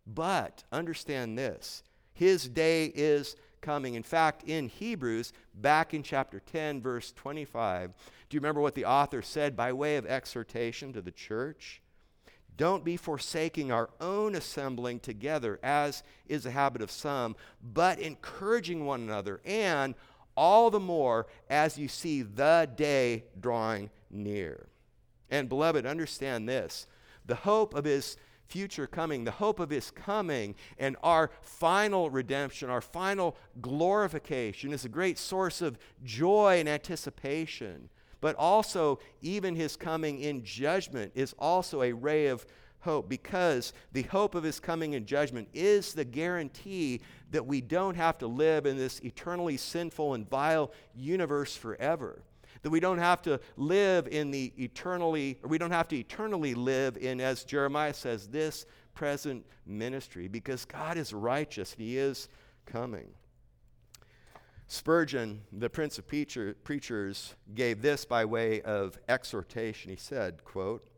But 0.06 0.64
understand 0.70 1.38
this 1.38 1.82
His 2.12 2.48
day 2.48 2.92
is 2.94 3.36
coming. 3.62 3.94
In 3.94 4.02
fact, 4.02 4.44
in 4.44 4.68
Hebrews, 4.68 5.32
back 5.54 5.94
in 5.94 6.02
chapter 6.02 6.40
10, 6.40 6.82
verse 6.82 7.12
25, 7.12 7.94
do 8.28 8.34
you 8.34 8.40
remember 8.40 8.60
what 8.60 8.74
the 8.74 8.84
author 8.84 9.22
said 9.22 9.56
by 9.56 9.72
way 9.72 9.96
of 9.96 10.04
exhortation 10.04 10.92
to 10.92 11.00
the 11.00 11.10
church? 11.10 11.80
Don't 12.56 12.84
be 12.84 12.96
forsaking 12.96 13.72
our 13.72 13.90
own 14.00 14.36
assembling 14.36 15.00
together, 15.00 15.58
as 15.62 16.04
is 16.26 16.44
the 16.44 16.52
habit 16.52 16.82
of 16.82 16.90
some, 16.90 17.34
but 17.60 17.98
encouraging 17.98 18.86
one 18.86 19.00
another, 19.02 19.40
and 19.44 19.94
all 20.36 20.70
the 20.70 20.80
more 20.80 21.26
as 21.48 21.78
you 21.78 21.88
see 21.88 22.22
the 22.22 22.68
day 22.76 23.24
drawing 23.40 23.90
near. 24.10 24.66
And 25.30 25.48
beloved, 25.48 25.86
understand 25.86 26.48
this 26.48 26.86
the 27.26 27.34
hope 27.34 27.74
of 27.74 27.84
his 27.84 28.16
future 28.46 28.86
coming, 28.86 29.24
the 29.24 29.30
hope 29.30 29.58
of 29.58 29.70
his 29.70 29.90
coming, 29.90 30.54
and 30.78 30.96
our 31.02 31.30
final 31.40 32.10
redemption, 32.10 32.68
our 32.70 32.80
final 32.80 33.36
glorification 33.60 34.72
is 34.72 34.84
a 34.84 34.88
great 34.88 35.18
source 35.18 35.62
of 35.62 35.78
joy 36.04 36.60
and 36.60 36.68
anticipation. 36.68 37.88
But 38.20 38.36
also, 38.36 39.00
even 39.22 39.54
his 39.54 39.76
coming 39.76 40.20
in 40.20 40.44
judgment 40.44 41.12
is 41.14 41.34
also 41.38 41.82
a 41.82 41.92
ray 41.92 42.28
of 42.28 42.46
hope 42.84 43.08
because 43.08 43.72
the 43.92 44.02
hope 44.02 44.34
of 44.34 44.44
his 44.44 44.60
coming 44.60 44.92
in 44.92 45.06
judgment 45.06 45.48
is 45.52 45.94
the 45.94 46.04
guarantee 46.04 47.00
that 47.30 47.44
we 47.44 47.60
don't 47.60 47.96
have 47.96 48.18
to 48.18 48.26
live 48.26 48.66
in 48.66 48.76
this 48.76 49.00
eternally 49.00 49.56
sinful 49.56 50.14
and 50.14 50.28
vile 50.28 50.70
universe 50.94 51.56
forever 51.56 52.22
that 52.62 52.70
we 52.70 52.80
don't 52.80 52.98
have 52.98 53.20
to 53.20 53.38
live 53.58 54.08
in 54.08 54.30
the 54.30 54.50
eternally, 54.56 55.38
or 55.42 55.50
we 55.50 55.58
don't 55.58 55.70
have 55.70 55.86
to 55.86 55.96
eternally 55.96 56.54
live 56.54 56.96
in, 56.96 57.20
as 57.20 57.44
Jeremiah 57.44 57.92
says, 57.92 58.26
this 58.28 58.64
present 58.94 59.44
ministry, 59.66 60.28
because 60.28 60.64
God 60.64 60.96
is 60.96 61.12
righteous 61.12 61.74
and 61.74 61.82
He 61.82 61.98
is 61.98 62.28
coming. 62.64 63.08
Spurgeon, 64.66 65.42
the 65.52 65.68
prince 65.68 65.98
of 65.98 66.06
preacher, 66.06 66.56
preachers, 66.64 67.34
gave 67.54 67.82
this 67.82 68.06
by 68.06 68.24
way 68.24 68.62
of 68.62 68.98
exhortation. 69.10 69.90
He 69.90 69.96
said, 69.96 70.42
quote, 70.42 70.88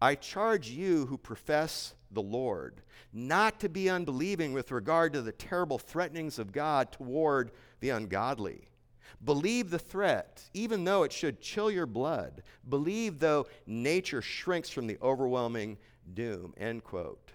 I 0.00 0.14
charge 0.14 0.70
you 0.70 1.06
who 1.06 1.18
profess 1.18 1.94
the 2.10 2.22
Lord 2.22 2.82
not 3.12 3.60
to 3.60 3.68
be 3.68 3.90
unbelieving 3.90 4.52
with 4.52 4.70
regard 4.70 5.12
to 5.12 5.22
the 5.22 5.32
terrible 5.32 5.78
threatenings 5.78 6.38
of 6.38 6.52
God 6.52 6.92
toward 6.92 7.50
the 7.80 7.90
ungodly 7.90 8.70
Believe 9.24 9.70
the 9.70 9.78
threat, 9.78 10.42
even 10.54 10.84
though 10.84 11.02
it 11.02 11.12
should 11.12 11.40
chill 11.40 11.70
your 11.70 11.86
blood. 11.86 12.42
Believe 12.68 13.18
though 13.18 13.46
nature 13.66 14.22
shrinks 14.22 14.70
from 14.70 14.86
the 14.86 14.98
overwhelming 15.02 15.76
doom. 16.14 16.54
End 16.56 16.84
quote. 16.84 17.32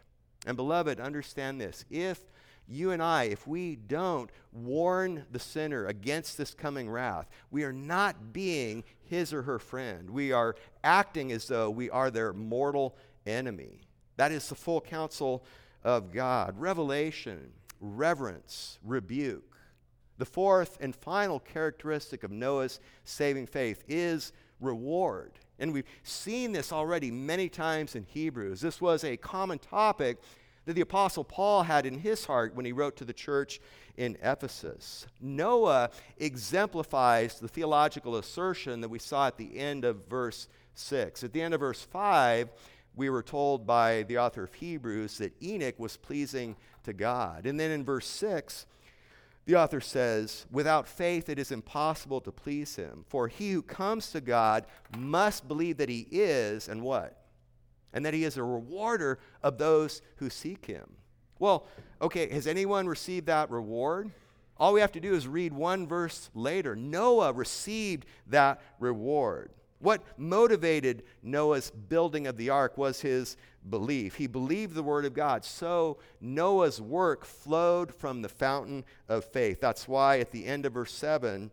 And 0.47 0.57
beloved, 0.57 0.99
understand 0.99 1.61
this. 1.61 1.85
If 1.89 2.19
you 2.67 2.91
and 2.91 3.01
I, 3.01 3.25
if 3.25 3.47
we 3.47 3.75
don't 3.75 4.29
warn 4.51 5.25
the 5.31 5.39
sinner 5.39 5.85
against 5.85 6.37
this 6.37 6.53
coming 6.53 6.89
wrath, 6.89 7.27
we 7.51 7.63
are 7.63 7.73
not 7.73 8.33
being 8.33 8.83
his 9.03 9.33
or 9.33 9.43
her 9.43 9.59
friend. 9.59 10.09
We 10.09 10.31
are 10.31 10.55
acting 10.83 11.31
as 11.31 11.47
though 11.47 11.69
we 11.69 11.89
are 11.89 12.09
their 12.09 12.33
mortal 12.33 12.95
enemy. 13.25 13.81
That 14.17 14.31
is 14.31 14.49
the 14.49 14.55
full 14.55 14.81
counsel 14.81 15.45
of 15.83 16.11
God. 16.11 16.55
Revelation, 16.57 17.51
reverence, 17.79 18.79
rebuke. 18.83 19.57
The 20.17 20.25
fourth 20.25 20.77
and 20.79 20.95
final 20.95 21.39
characteristic 21.39 22.23
of 22.23 22.31
Noah's 22.31 22.79
saving 23.03 23.47
faith 23.47 23.83
is 23.87 24.31
reward. 24.59 25.33
And 25.59 25.71
we've 25.71 25.85
seen 26.03 26.51
this 26.51 26.71
already 26.71 27.11
many 27.11 27.49
times 27.49 27.95
in 27.95 28.03
Hebrews. 28.03 28.61
This 28.61 28.81
was 28.81 29.03
a 29.03 29.17
common 29.17 29.59
topic 29.59 30.17
that 30.65 30.73
the 30.73 30.81
Apostle 30.81 31.23
Paul 31.23 31.63
had 31.63 31.85
in 31.85 31.99
his 31.99 32.25
heart 32.25 32.55
when 32.55 32.65
he 32.65 32.71
wrote 32.71 32.97
to 32.97 33.05
the 33.05 33.13
church 33.13 33.59
in 33.97 34.17
Ephesus. 34.21 35.05
Noah 35.21 35.89
exemplifies 36.17 37.39
the 37.39 37.47
theological 37.47 38.17
assertion 38.17 38.81
that 38.81 38.89
we 38.89 38.99
saw 38.99 39.27
at 39.27 39.37
the 39.37 39.57
end 39.57 39.85
of 39.85 40.07
verse 40.07 40.47
6. 40.73 41.23
At 41.23 41.33
the 41.33 41.41
end 41.41 41.53
of 41.53 41.59
verse 41.59 41.81
5, 41.81 42.49
we 42.95 43.09
were 43.09 43.23
told 43.23 43.67
by 43.67 44.03
the 44.03 44.17
author 44.17 44.43
of 44.43 44.53
Hebrews 44.53 45.17
that 45.19 45.33
Enoch 45.41 45.79
was 45.79 45.97
pleasing 45.97 46.55
to 46.83 46.93
God. 46.93 47.45
And 47.45 47.59
then 47.59 47.71
in 47.71 47.83
verse 47.83 48.07
6, 48.07 48.65
the 49.45 49.55
author 49.55 49.81
says, 49.81 50.45
Without 50.51 50.87
faith, 50.87 51.29
it 51.29 51.37
is 51.37 51.51
impossible 51.51 52.21
to 52.21 52.31
please 52.31 52.75
him. 52.75 53.05
For 53.07 53.27
he 53.27 53.51
who 53.51 53.61
comes 53.61 54.11
to 54.11 54.21
God 54.21 54.65
must 54.97 55.47
believe 55.47 55.77
that 55.77 55.89
he 55.89 56.07
is, 56.11 56.67
and 56.67 56.81
what? 56.81 57.24
And 57.95 58.05
that 58.05 58.13
he 58.13 58.23
is 58.23 58.37
a 58.37 58.43
rewarder 58.43 59.17
of 59.41 59.57
those 59.57 60.03
who 60.17 60.29
seek 60.29 60.67
him. 60.67 60.85
Well, 61.39 61.65
okay, 62.01 62.29
has 62.29 62.45
anyone 62.45 62.87
received 62.87 63.25
that 63.25 63.49
reward? 63.49 64.11
All 64.57 64.73
we 64.73 64.81
have 64.81 64.91
to 64.93 64.99
do 64.99 65.15
is 65.15 65.27
read 65.27 65.53
one 65.53 65.87
verse 65.87 66.29
later. 66.33 66.75
Noah 66.75 67.33
received 67.33 68.05
that 68.27 68.61
reward. 68.79 69.49
What 69.79 70.03
motivated 70.17 71.03
Noah's 71.21 71.69
building 71.69 72.27
of 72.27 72.37
the 72.37 72.49
ark 72.49 72.77
was 72.77 73.01
his 73.01 73.35
belief. 73.69 74.15
He 74.15 74.27
believed 74.27 74.73
the 74.73 74.83
word 74.83 75.05
of 75.05 75.13
God. 75.13 75.43
So 75.43 75.97
Noah's 76.21 76.79
work 76.79 77.25
flowed 77.25 77.93
from 77.93 78.21
the 78.21 78.29
fountain 78.29 78.85
of 79.09 79.25
faith. 79.25 79.59
That's 79.59 79.87
why 79.87 80.19
at 80.19 80.31
the 80.31 80.45
end 80.45 80.65
of 80.65 80.73
verse 80.73 80.93
7, 80.93 81.51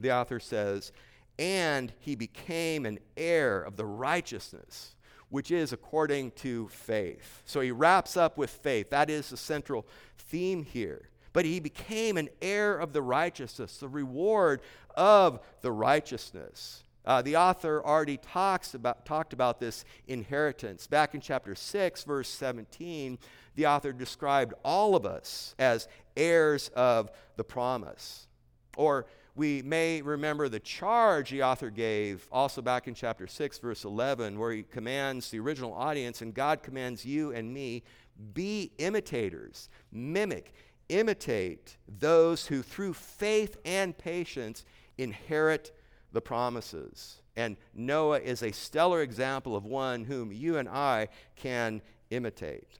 the 0.00 0.12
author 0.12 0.40
says, 0.40 0.92
And 1.38 1.92
he 1.98 2.14
became 2.14 2.86
an 2.86 2.98
heir 3.16 3.62
of 3.62 3.76
the 3.76 3.86
righteousness, 3.86 4.96
which 5.32 5.50
is 5.50 5.72
according 5.72 6.30
to 6.32 6.68
faith. 6.68 7.42
So 7.46 7.62
he 7.62 7.70
wraps 7.70 8.18
up 8.18 8.36
with 8.36 8.50
faith. 8.50 8.90
That 8.90 9.08
is 9.08 9.30
the 9.30 9.38
central 9.38 9.86
theme 10.18 10.62
here. 10.62 11.08
But 11.32 11.46
he 11.46 11.58
became 11.58 12.18
an 12.18 12.28
heir 12.42 12.76
of 12.76 12.92
the 12.92 13.00
righteousness, 13.00 13.78
the 13.78 13.88
reward 13.88 14.60
of 14.94 15.40
the 15.62 15.72
righteousness. 15.72 16.84
Uh, 17.06 17.22
the 17.22 17.36
author 17.36 17.82
already 17.82 18.18
talks 18.18 18.74
about, 18.74 19.06
talked 19.06 19.32
about 19.32 19.58
this 19.58 19.86
inheritance. 20.06 20.86
Back 20.86 21.14
in 21.14 21.22
chapter 21.22 21.54
6, 21.54 22.04
verse 22.04 22.28
17, 22.28 23.18
the 23.54 23.66
author 23.66 23.94
described 23.94 24.52
all 24.62 24.94
of 24.94 25.06
us 25.06 25.54
as 25.58 25.88
heirs 26.14 26.70
of 26.76 27.10
the 27.36 27.44
promise. 27.44 28.26
Or 28.76 29.06
we 29.34 29.62
may 29.62 30.02
remember 30.02 30.48
the 30.48 30.60
charge 30.60 31.30
the 31.30 31.42
author 31.42 31.70
gave 31.70 32.28
also 32.30 32.60
back 32.60 32.86
in 32.86 32.94
chapter 32.94 33.26
6, 33.26 33.58
verse 33.58 33.84
11, 33.84 34.38
where 34.38 34.52
he 34.52 34.62
commands 34.62 35.30
the 35.30 35.38
original 35.38 35.72
audience, 35.72 36.20
and 36.20 36.34
God 36.34 36.62
commands 36.62 37.04
you 37.06 37.32
and 37.32 37.52
me 37.52 37.82
be 38.34 38.72
imitators, 38.78 39.70
mimic, 39.90 40.52
imitate 40.90 41.78
those 41.98 42.46
who 42.46 42.62
through 42.62 42.92
faith 42.92 43.56
and 43.64 43.96
patience 43.96 44.64
inherit 44.98 45.74
the 46.12 46.20
promises. 46.20 47.22
And 47.34 47.56
Noah 47.74 48.20
is 48.20 48.42
a 48.42 48.52
stellar 48.52 49.00
example 49.00 49.56
of 49.56 49.64
one 49.64 50.04
whom 50.04 50.30
you 50.30 50.58
and 50.58 50.68
I 50.68 51.08
can 51.36 51.80
imitate. 52.10 52.78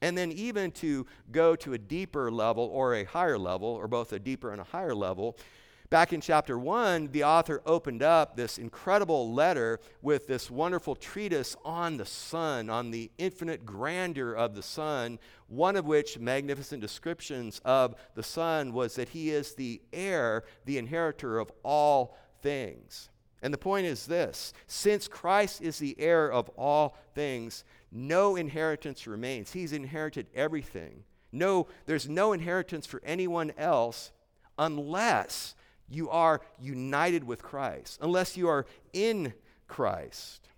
And 0.00 0.16
then, 0.16 0.30
even 0.30 0.70
to 0.72 1.06
go 1.32 1.56
to 1.56 1.72
a 1.72 1.78
deeper 1.78 2.30
level 2.30 2.70
or 2.72 2.94
a 2.94 3.02
higher 3.02 3.36
level, 3.36 3.66
or 3.66 3.88
both 3.88 4.12
a 4.12 4.20
deeper 4.20 4.52
and 4.52 4.60
a 4.60 4.64
higher 4.64 4.94
level, 4.94 5.36
back 5.90 6.12
in 6.12 6.20
chapter 6.20 6.58
1, 6.58 7.08
the 7.12 7.24
author 7.24 7.62
opened 7.64 8.02
up 8.02 8.36
this 8.36 8.58
incredible 8.58 9.32
letter 9.32 9.80
with 10.02 10.26
this 10.26 10.50
wonderful 10.50 10.94
treatise 10.94 11.56
on 11.64 11.96
the 11.96 12.06
Son, 12.06 12.68
on 12.68 12.90
the 12.90 13.10
infinite 13.18 13.64
grandeur 13.64 14.34
of 14.34 14.54
the 14.54 14.62
Son, 14.62 15.18
one 15.46 15.76
of 15.76 15.86
which 15.86 16.18
magnificent 16.18 16.80
descriptions 16.80 17.60
of 17.64 17.94
the 18.14 18.22
Son 18.22 18.72
was 18.72 18.94
that 18.96 19.10
he 19.10 19.30
is 19.30 19.54
the 19.54 19.80
heir, 19.92 20.44
the 20.64 20.78
inheritor 20.78 21.38
of 21.38 21.50
all 21.62 22.16
things. 22.42 23.10
And 23.40 23.54
the 23.54 23.58
point 23.58 23.86
is 23.86 24.06
this 24.06 24.52
since 24.66 25.08
Christ 25.08 25.62
is 25.62 25.78
the 25.78 25.96
heir 25.98 26.30
of 26.30 26.48
all 26.50 26.96
things, 27.14 27.64
no 27.90 28.36
inheritance 28.36 29.06
remains. 29.06 29.52
He's 29.52 29.72
inherited 29.72 30.26
everything. 30.34 31.04
No, 31.30 31.68
there's 31.86 32.08
no 32.08 32.32
inheritance 32.32 32.86
for 32.86 33.00
anyone 33.04 33.52
else 33.56 34.12
unless 34.58 35.54
you 35.88 36.10
are 36.10 36.40
united 36.60 37.24
with 37.24 37.42
Christ, 37.42 37.98
unless 38.02 38.36
you 38.36 38.48
are 38.48 38.66
in 38.92 39.32
Christ. 39.66 40.48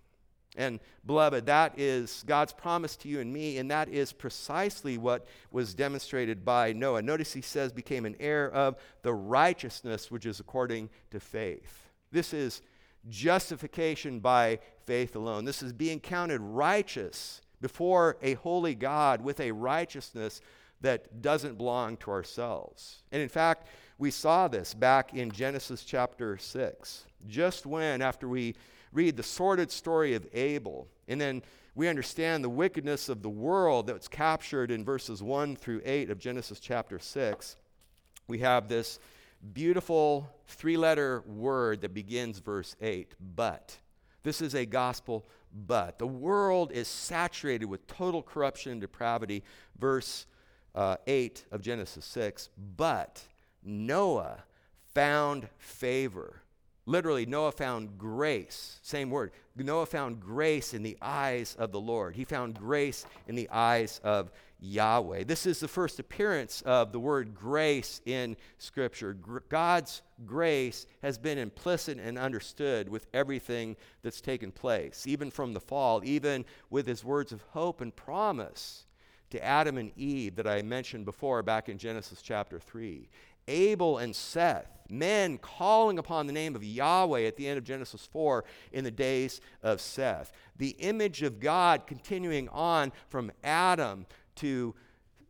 And 0.57 0.81
beloved, 1.05 1.45
that 1.45 1.79
is 1.79 2.23
God's 2.27 2.51
promise 2.51 2.97
to 2.97 3.07
you 3.07 3.21
and 3.21 3.31
me, 3.31 3.57
and 3.57 3.71
that 3.71 3.87
is 3.87 4.11
precisely 4.11 4.97
what 4.97 5.25
was 5.51 5.73
demonstrated 5.73 6.43
by 6.43 6.73
Noah. 6.73 7.01
Notice 7.01 7.31
he 7.31 7.41
says, 7.41 7.71
became 7.71 8.05
an 8.05 8.17
heir 8.19 8.51
of 8.51 8.75
the 9.01 9.13
righteousness 9.13 10.11
which 10.11 10.25
is 10.25 10.41
according 10.41 10.89
to 11.11 11.21
faith. 11.21 11.87
This 12.11 12.33
is 12.33 12.61
justification 13.09 14.19
by 14.19 14.59
faith 14.85 15.15
alone. 15.15 15.45
This 15.45 15.63
is 15.63 15.71
being 15.71 16.01
counted 16.01 16.41
righteous 16.41 17.41
before 17.61 18.17
a 18.21 18.33
holy 18.33 18.75
God 18.75 19.21
with 19.21 19.39
a 19.39 19.51
righteousness 19.51 20.41
that 20.81 21.21
doesn't 21.21 21.57
belong 21.57 21.95
to 21.97 22.11
ourselves. 22.11 23.03
And 23.11 23.21
in 23.21 23.29
fact, 23.29 23.67
we 24.01 24.09
saw 24.09 24.47
this 24.47 24.73
back 24.73 25.13
in 25.13 25.29
Genesis 25.31 25.83
chapter 25.83 26.35
6. 26.35 27.05
Just 27.27 27.67
when, 27.67 28.01
after 28.01 28.27
we 28.27 28.55
read 28.91 29.15
the 29.15 29.21
sordid 29.21 29.69
story 29.69 30.15
of 30.15 30.25
Abel, 30.33 30.87
and 31.07 31.21
then 31.21 31.43
we 31.75 31.87
understand 31.87 32.43
the 32.43 32.49
wickedness 32.49 33.09
of 33.09 33.21
the 33.21 33.29
world 33.29 33.85
that's 33.85 34.07
captured 34.07 34.71
in 34.71 34.83
verses 34.83 35.21
1 35.21 35.55
through 35.55 35.83
8 35.85 36.09
of 36.09 36.17
Genesis 36.17 36.59
chapter 36.59 36.97
6. 36.97 37.57
We 38.27 38.39
have 38.39 38.67
this 38.67 38.97
beautiful 39.53 40.27
three 40.47 40.77
letter 40.77 41.21
word 41.27 41.81
that 41.81 41.93
begins 41.93 42.39
verse 42.39 42.75
8, 42.81 43.13
but. 43.35 43.77
This 44.23 44.41
is 44.41 44.55
a 44.55 44.65
gospel 44.65 45.27
but. 45.67 45.99
The 45.99 46.07
world 46.07 46.71
is 46.71 46.87
saturated 46.87 47.65
with 47.65 47.85
total 47.85 48.23
corruption 48.23 48.71
and 48.71 48.81
depravity. 48.81 49.43
Verse 49.77 50.25
uh, 50.73 50.95
8 51.05 51.45
of 51.51 51.61
Genesis 51.61 52.05
6. 52.05 52.49
But 52.75 53.23
Noah 53.63 54.43
found 54.93 55.47
favor. 55.57 56.41
Literally, 56.85 57.25
Noah 57.25 57.51
found 57.51 57.97
grace. 57.97 58.79
Same 58.81 59.09
word. 59.09 59.31
Noah 59.55 59.85
found 59.85 60.19
grace 60.19 60.73
in 60.73 60.83
the 60.83 60.97
eyes 61.01 61.55
of 61.59 61.71
the 61.71 61.79
Lord. 61.79 62.15
He 62.15 62.25
found 62.25 62.55
grace 62.55 63.05
in 63.27 63.35
the 63.35 63.49
eyes 63.49 64.01
of 64.03 64.31
Yahweh. 64.59 65.23
This 65.23 65.45
is 65.45 65.59
the 65.59 65.67
first 65.67 65.99
appearance 65.99 66.61
of 66.63 66.91
the 66.91 66.99
word 66.99 67.35
grace 67.35 68.01
in 68.05 68.35
Scripture. 68.57 69.13
God's 69.13 70.01
grace 70.25 70.85
has 71.01 71.17
been 71.17 71.37
implicit 71.37 71.99
and 71.99 72.17
understood 72.17 72.89
with 72.89 73.07
everything 73.13 73.75
that's 74.01 74.21
taken 74.21 74.51
place, 74.51 75.05
even 75.07 75.31
from 75.31 75.53
the 75.53 75.59
fall, 75.59 76.01
even 76.03 76.45
with 76.69 76.87
his 76.87 77.03
words 77.03 77.31
of 77.31 77.41
hope 77.51 77.81
and 77.81 77.95
promise 77.95 78.85
to 79.31 79.43
Adam 79.43 79.77
and 79.77 79.91
Eve 79.97 80.35
that 80.35 80.47
I 80.47 80.61
mentioned 80.61 81.05
before 81.05 81.41
back 81.41 81.69
in 81.69 81.77
Genesis 81.77 82.21
chapter 82.21 82.59
3. 82.59 83.09
Abel 83.51 83.97
and 83.97 84.15
Seth, 84.15 84.67
men 84.89 85.37
calling 85.37 85.99
upon 85.99 86.25
the 86.25 86.33
name 86.33 86.55
of 86.55 86.63
Yahweh 86.63 87.23
at 87.23 87.35
the 87.35 87.47
end 87.47 87.57
of 87.57 87.63
Genesis 87.63 88.07
4 88.11 88.43
in 88.71 88.83
the 88.83 88.91
days 88.91 89.41
of 89.61 89.81
Seth. 89.81 90.31
The 90.57 90.75
image 90.79 91.21
of 91.21 91.39
God 91.39 91.85
continuing 91.85 92.47
on 92.49 92.91
from 93.09 93.31
Adam 93.43 94.05
to 94.35 94.73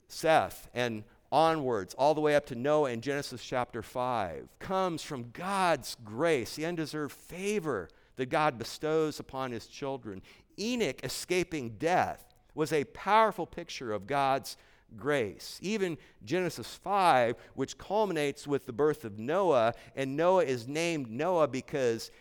Seth 0.07 0.69
and 0.73 1.03
onwards, 1.31 1.93
all 1.93 2.13
the 2.13 2.21
way 2.21 2.35
up 2.35 2.45
to 2.47 2.55
Noah 2.55 2.91
in 2.91 3.01
Genesis 3.01 3.43
chapter 3.43 3.81
5, 3.81 4.49
comes 4.59 5.01
from 5.01 5.31
God's 5.31 5.95
grace, 6.03 6.55
the 6.55 6.65
undeserved 6.65 7.13
favor 7.13 7.89
that 8.17 8.29
God 8.29 8.57
bestows 8.57 9.19
upon 9.19 9.51
his 9.51 9.67
children. 9.67 10.21
Enoch 10.59 10.99
escaping 11.03 11.71
death 11.79 12.25
was 12.53 12.73
a 12.73 12.83
powerful 12.83 13.45
picture 13.45 13.93
of 13.93 14.07
God's 14.07 14.57
grace. 14.97 15.59
Even 15.61 15.97
Genesis 16.23 16.75
5, 16.75 17.35
which 17.55 17.77
culminates 17.77 18.47
with 18.47 18.65
the 18.65 18.73
birth 18.73 19.05
of 19.05 19.19
Noah, 19.19 19.73
and 19.95 20.15
Noah 20.17 20.43
is 20.43 20.67
named 20.67 21.09
Noah 21.09 21.47
because 21.47 22.11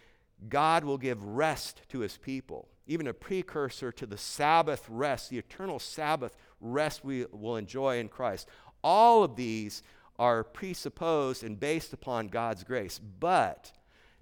God 0.49 0.85
will 0.85 0.99
give 0.99 1.23
rest 1.23 1.83
to 1.91 2.01
his 2.01 2.17
people, 2.17 2.69
even 2.87 3.07
a 3.07 3.15
precursor 3.15 3.93
to 3.93 4.07
the 4.07 4.17
Sabbath 4.17 4.87
rest, 4.89 5.31
the 5.31 5.39
eternal 5.39 5.79
Sabbath 5.79 6.37
rest 6.61 7.05
we 7.05 7.27
will 7.33 7.57
enjoy 7.57 7.99
in 7.99 8.09
Christ. 8.09 8.49
All 8.83 9.23
of 9.23 9.37
these 9.37 9.83
are 10.19 10.45
presupposed 10.45 11.45
and 11.45 11.59
based 11.59 11.93
upon 11.93 12.29
God's 12.29 12.65
grace. 12.65 12.99
But 12.99 13.73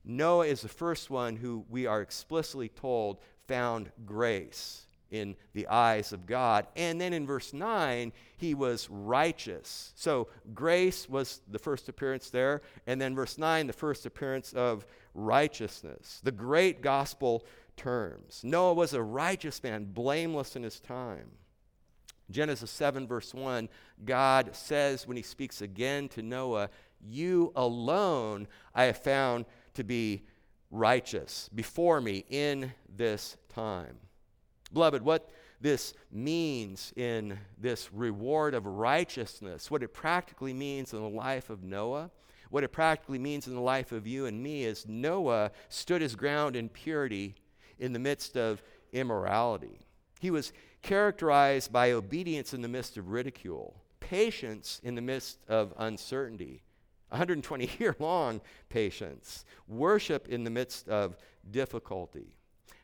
Noah 0.05 0.47
is 0.47 0.63
the 0.63 0.69
first 0.69 1.11
one 1.11 1.37
who 1.37 1.65
we 1.69 1.87
are 1.87 2.01
explicitly 2.01 2.69
told 2.69 3.19
found 3.47 3.91
grace 4.05 4.88
in 5.11 5.37
the 5.55 5.67
eyes 5.69 6.13
of 6.13 6.27
God. 6.27 6.67
And 6.77 7.01
then 7.01 7.13
in 7.13 7.27
verse 7.27 7.53
9, 7.53 8.13
he 8.37 8.55
was 8.55 8.89
righteous. 8.91 9.93
So 9.95 10.29
grace 10.55 11.09
was 11.09 11.41
the 11.51 11.59
first 11.59 11.89
appearance 11.89 12.31
there. 12.31 12.63
And 12.87 13.01
then 13.01 13.15
verse 13.15 13.39
9, 13.39 13.67
the 13.67 13.73
first 13.73 14.07
appearance 14.07 14.53
of 14.53 14.87
righteousness. 15.15 16.21
The 16.23 16.33
great 16.33 16.83
gospel 16.83 17.45
terms. 17.77 18.43
Noah 18.45 18.75
was 18.75 18.93
a 18.93 19.03
righteous 19.03 19.63
man, 19.63 19.85
blameless 19.85 20.57
in 20.57 20.63
his 20.63 20.81
time. 20.81 21.31
Genesis 22.31 22.71
7, 22.71 23.07
verse 23.07 23.33
1, 23.33 23.69
God 24.05 24.55
says 24.55 25.07
when 25.07 25.17
he 25.17 25.23
speaks 25.23 25.63
again 25.63 26.09
to 26.11 26.23
Noah, 26.23 26.69
You 27.01 27.53
alone 27.57 28.47
I 28.75 28.85
have 28.85 28.99
found 28.99 29.47
to 29.75 29.85
be 29.85 30.25
righteous 30.71 31.49
before 31.55 32.01
me 32.01 32.25
in 32.29 32.73
this 32.95 33.39
time. 33.49 33.97
Beloved, 34.73 35.03
what 35.03 35.31
this 35.61 35.95
means 36.13 36.93
in 36.97 37.39
this 37.59 37.93
reward 37.93 38.55
of 38.55 38.67
righteousness, 38.67 39.71
what 39.71 39.83
it 39.83 39.93
practically 39.93 40.53
means 40.53 40.93
in 40.93 41.01
the 41.01 41.09
life 41.09 41.51
of 41.51 41.63
Noah, 41.63 42.11
what 42.51 42.65
it 42.65 42.73
practically 42.73 43.19
means 43.19 43.47
in 43.47 43.55
the 43.55 43.61
life 43.61 43.93
of 43.93 44.07
you 44.07 44.27
and 44.27 44.43
me 44.43 44.65
is 44.65 44.87
Noah 44.87 45.51
stood 45.69 46.01
his 46.01 46.17
ground 46.17 46.57
in 46.57 46.69
purity 46.69 47.35
in 47.79 47.93
the 47.93 47.99
midst 47.99 48.37
of 48.37 48.63
immorality. 48.93 49.81
He 50.21 50.31
was 50.31 50.53
characterized 50.83 51.73
by 51.73 51.93
obedience 51.93 52.55
in 52.55 52.63
the 52.63 52.69
midst 52.69 52.97
of 52.97 53.11
ridicule, 53.11 53.83
patience 54.01 54.81
in 54.83 54.95
the 54.95 55.03
midst 55.03 55.39
of 55.49 55.75
uncertainty, 55.77 56.63
120 57.11 57.71
year 57.79 57.97
long 57.99 58.41
patience, 58.69 59.45
worship 59.67 60.29
in 60.29 60.45
the 60.45 60.51
midst 60.51 60.89
of 60.89 61.17
difficulty. 61.51 62.35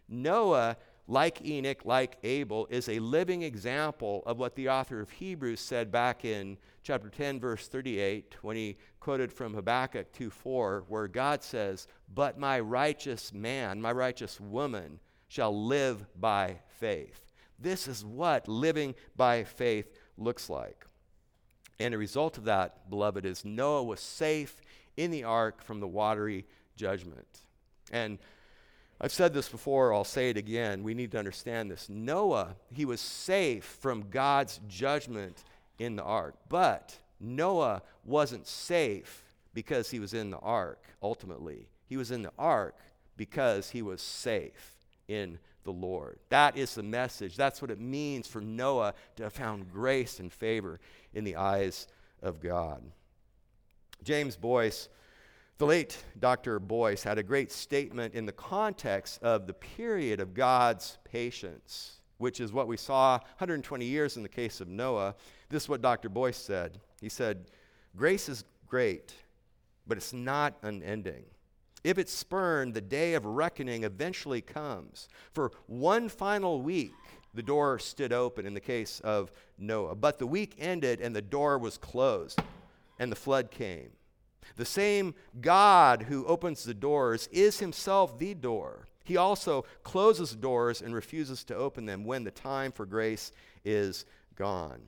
Noah, 0.09 0.77
like 1.07 1.45
Enoch, 1.45 1.85
like 1.85 2.17
Abel, 2.23 2.67
is 2.71 2.89
a 2.89 2.99
living 2.99 3.43
example 3.43 4.23
of 4.27 4.39
what 4.39 4.55
the 4.55 4.71
author 4.71 5.01
of 5.01 5.11
Hebrews 5.11 5.61
said 5.61 5.93
back 5.93 6.25
in 6.25 6.57
chapter 6.83 7.11
10, 7.11 7.41
verse 7.41 7.69
38, 7.69 8.37
when 8.43 8.57
he 8.57 8.79
quoted 9.01 9.33
from 9.33 9.53
Habakkuk 9.53 10.13
2 10.13 10.31
4, 10.31 10.85
where 10.89 11.09
God 11.09 11.43
says, 11.43 11.89
But 12.15 12.39
my 12.39 12.59
righteous 12.59 13.33
man, 13.35 13.83
my 13.83 13.93
righteous 13.93 14.41
woman, 14.41 14.99
shall 15.29 15.67
live 15.67 16.07
by 16.19 16.61
faith. 16.79 17.33
This 17.59 17.87
is 17.87 18.05
what 18.05 18.49
living 18.49 18.95
by 19.17 19.45
faith 19.45 19.99
looks 20.17 20.49
like. 20.49 20.87
And 21.79 21.93
a 21.93 21.99
result 21.99 22.39
of 22.39 22.45
that, 22.45 22.89
beloved, 22.89 23.25
is 23.25 23.45
Noah 23.45 23.83
was 23.83 24.01
safe 24.01 24.61
in 24.97 25.11
the 25.11 25.25
ark 25.25 25.63
from 25.63 25.81
the 25.81 25.89
watery 25.89 26.47
judgment. 26.77 27.27
And 27.93 28.19
I've 29.05 29.13
said 29.13 29.35
this 29.35 29.51
before, 29.51 29.93
I'll 29.93 30.03
say 30.03 30.31
it 30.31 30.39
again. 30.39 30.83
We 30.83 30.95
need 30.95 31.11
to 31.11 31.19
understand 31.19 31.71
this. 31.71 31.91
Noah, 31.91 32.57
he 32.73 32.87
was 32.87 33.03
safe 33.03 33.63
from 33.63 34.09
God's 34.09 34.61
judgment 34.67 35.45
in 35.79 35.95
the 35.95 36.03
ark. 36.03 36.37
But 36.49 36.97
Noah 37.21 37.83
wasn't 38.07 38.47
safe 38.47 39.23
because 39.53 39.91
he 39.91 40.01
was 40.01 40.15
in 40.15 40.31
the 40.31 40.39
ark, 40.39 40.83
ultimately. 41.03 41.69
He 41.87 41.99
was 41.99 42.11
in 42.11 42.23
the 42.23 42.33
ark 42.39 42.79
because 43.19 43.69
he 43.69 43.83
was 43.83 44.01
safe 44.01 44.73
in 45.07 45.39
the 45.65 45.71
Lord. 45.71 46.19
That 46.31 46.57
is 46.57 46.75
the 46.75 46.83
message. 46.83 47.37
That's 47.37 47.61
what 47.61 47.71
it 47.71 47.79
means 47.79 48.27
for 48.27 48.41
Noah 48.41 48.95
to 49.17 49.25
have 49.25 49.35
found 49.35 49.71
grace 49.71 50.19
and 50.19 50.33
favor 50.33 50.81
in 51.13 51.25
the 51.25 51.37
eyes 51.37 51.89
of 52.23 52.41
God. 52.41 52.83
James 54.03 54.35
Boice, 54.35 54.89
the 55.59 55.67
late 55.67 56.03
Dr. 56.19 56.59
Boice 56.59 57.03
had 57.03 57.19
a 57.19 57.23
great 57.23 57.53
statement 57.53 58.15
in 58.15 58.27
the 58.27 58.33
context 58.33 59.23
of 59.23 59.47
the 59.47 59.55
period 59.55 60.21
of 60.21 60.35
God's 60.35 60.99
patience, 61.05 62.01
which 62.19 62.41
is 62.41 62.53
what 62.53 62.67
we 62.67 62.77
saw 62.77 63.19
120 63.19 63.85
years 63.85 64.17
in 64.17 64.23
the 64.23 64.29
case 64.29 64.61
of 64.61 64.69
Noah. 64.69 65.15
This 65.49 65.65
is 65.65 65.69
what 65.69 65.83
Dr. 65.83 66.09
Boice 66.09 66.37
said. 66.37 66.81
He 67.01 67.09
said, 67.09 67.47
Grace 67.97 68.29
is 68.29 68.45
great, 68.67 69.15
but 69.87 69.97
it's 69.97 70.13
not 70.13 70.57
unending. 70.63 71.25
If 71.85 71.99
it's 71.99 72.13
spurned, 72.13 72.75
the 72.75 72.81
day 72.81 73.15
of 73.15 73.25
reckoning 73.27 73.85
eventually 73.85 74.41
comes. 74.41 75.09
For 75.33 75.53
one 75.67 76.09
final 76.09 76.63
week, 76.63 76.95
the 77.35 77.43
door 77.43 77.79
stood 77.79 78.13
open 78.13 78.47
in 78.47 78.55
the 78.55 78.61
case 78.61 79.01
of 79.01 79.31
Noah. 79.59 79.95
But 79.95 80.19
the 80.19 80.27
week 80.27 80.57
ended 80.59 81.01
and 81.01 81.15
the 81.15 81.23
door 81.23 81.59
was 81.59 81.77
closed, 81.77 82.41
and 82.99 83.13
the 83.13 83.17
flood 83.17 83.51
came. 83.51 83.91
The 84.57 84.65
same 84.65 85.15
God 85.41 86.03
who 86.03 86.27
opens 86.27 86.65
the 86.65 86.75
doors 86.75 87.29
is 87.33 87.59
himself 87.59 88.19
the 88.19 88.35
door. 88.35 88.87
He 89.05 89.17
also 89.17 89.65
closes 89.83 90.35
doors 90.35 90.81
and 90.81 90.95
refuses 90.95 91.45
to 91.45 91.55
open 91.55 91.87
them 91.87 92.05
when 92.05 92.25
the 92.25 92.31
time 92.31 92.73
for 92.73 92.87
grace 92.87 93.33
is 93.65 94.07
gone. 94.35 94.81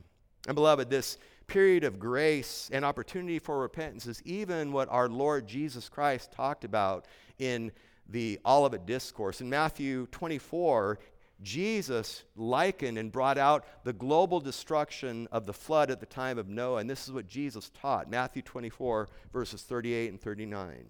And 0.47 0.55
beloved, 0.55 0.89
this 0.89 1.17
period 1.45 1.83
of 1.83 1.99
grace 1.99 2.69
and 2.73 2.83
opportunity 2.83 3.39
for 3.39 3.59
repentance 3.59 4.07
is 4.07 4.21
even 4.23 4.71
what 4.71 4.89
our 4.89 5.07
Lord 5.07 5.47
Jesus 5.47 5.87
Christ 5.87 6.31
talked 6.31 6.63
about 6.63 7.05
in 7.39 7.71
the 8.09 8.39
Olivet 8.45 8.85
Discourse. 8.85 9.41
In 9.41 9.49
Matthew 9.49 10.07
24, 10.07 10.99
Jesus 11.41 12.23
likened 12.35 12.97
and 12.97 13.11
brought 13.11 13.37
out 13.37 13.65
the 13.83 13.93
global 13.93 14.39
destruction 14.39 15.27
of 15.31 15.45
the 15.45 15.53
flood 15.53 15.91
at 15.91 15.99
the 15.99 16.05
time 16.05 16.37
of 16.37 16.47
Noah. 16.47 16.79
And 16.79 16.89
this 16.89 17.07
is 17.07 17.13
what 17.13 17.27
Jesus 17.27 17.69
taught 17.69 18.09
Matthew 18.09 18.41
24, 18.41 19.07
verses 19.31 19.61
38 19.61 20.09
and 20.09 20.21
39. 20.21 20.85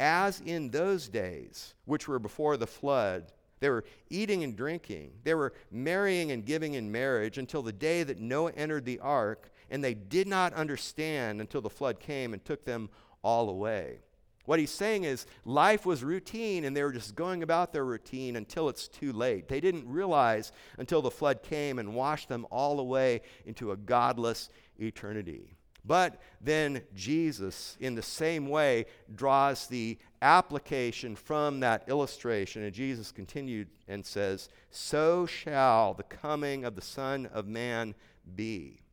As 0.00 0.40
in 0.40 0.70
those 0.70 1.08
days, 1.08 1.74
which 1.84 2.08
were 2.08 2.18
before 2.18 2.56
the 2.56 2.66
flood, 2.66 3.32
they 3.60 3.70
were 3.70 3.84
eating 4.10 4.42
and 4.42 4.56
drinking. 4.56 5.12
They 5.22 5.34
were 5.34 5.54
marrying 5.70 6.32
and 6.32 6.44
giving 6.44 6.74
in 6.74 6.90
marriage 6.90 7.38
until 7.38 7.62
the 7.62 7.72
day 7.72 8.02
that 8.02 8.18
Noah 8.18 8.52
entered 8.52 8.84
the 8.84 8.98
ark, 8.98 9.50
and 9.70 9.82
they 9.82 9.94
did 9.94 10.26
not 10.26 10.52
understand 10.54 11.40
until 11.40 11.60
the 11.60 11.70
flood 11.70 12.00
came 12.00 12.32
and 12.32 12.44
took 12.44 12.64
them 12.64 12.90
all 13.22 13.48
away. 13.48 14.00
What 14.44 14.58
he's 14.58 14.70
saying 14.70 15.04
is 15.04 15.26
life 15.44 15.86
was 15.86 16.04
routine 16.04 16.64
and 16.64 16.76
they 16.76 16.82
were 16.82 16.92
just 16.92 17.14
going 17.14 17.42
about 17.42 17.72
their 17.72 17.84
routine 17.84 18.36
until 18.36 18.68
it's 18.68 18.88
too 18.88 19.12
late. 19.12 19.48
They 19.48 19.60
didn't 19.60 19.88
realize 19.88 20.52
until 20.78 21.00
the 21.00 21.10
flood 21.10 21.42
came 21.42 21.78
and 21.78 21.94
washed 21.94 22.28
them 22.28 22.46
all 22.50 22.78
away 22.78 23.22
into 23.46 23.72
a 23.72 23.76
godless 23.76 24.50
eternity. 24.78 25.56
But 25.86 26.20
then 26.40 26.82
Jesus, 26.94 27.76
in 27.78 27.94
the 27.94 28.02
same 28.02 28.48
way, 28.48 28.86
draws 29.14 29.66
the 29.66 29.98
application 30.22 31.14
from 31.14 31.60
that 31.60 31.84
illustration. 31.88 32.62
And 32.62 32.72
Jesus 32.72 33.12
continued 33.12 33.68
and 33.86 34.04
says, 34.04 34.48
So 34.70 35.26
shall 35.26 35.92
the 35.92 36.02
coming 36.02 36.64
of 36.64 36.74
the 36.74 36.82
Son 36.82 37.26
of 37.26 37.46
Man 37.46 37.94
be. 38.34 38.83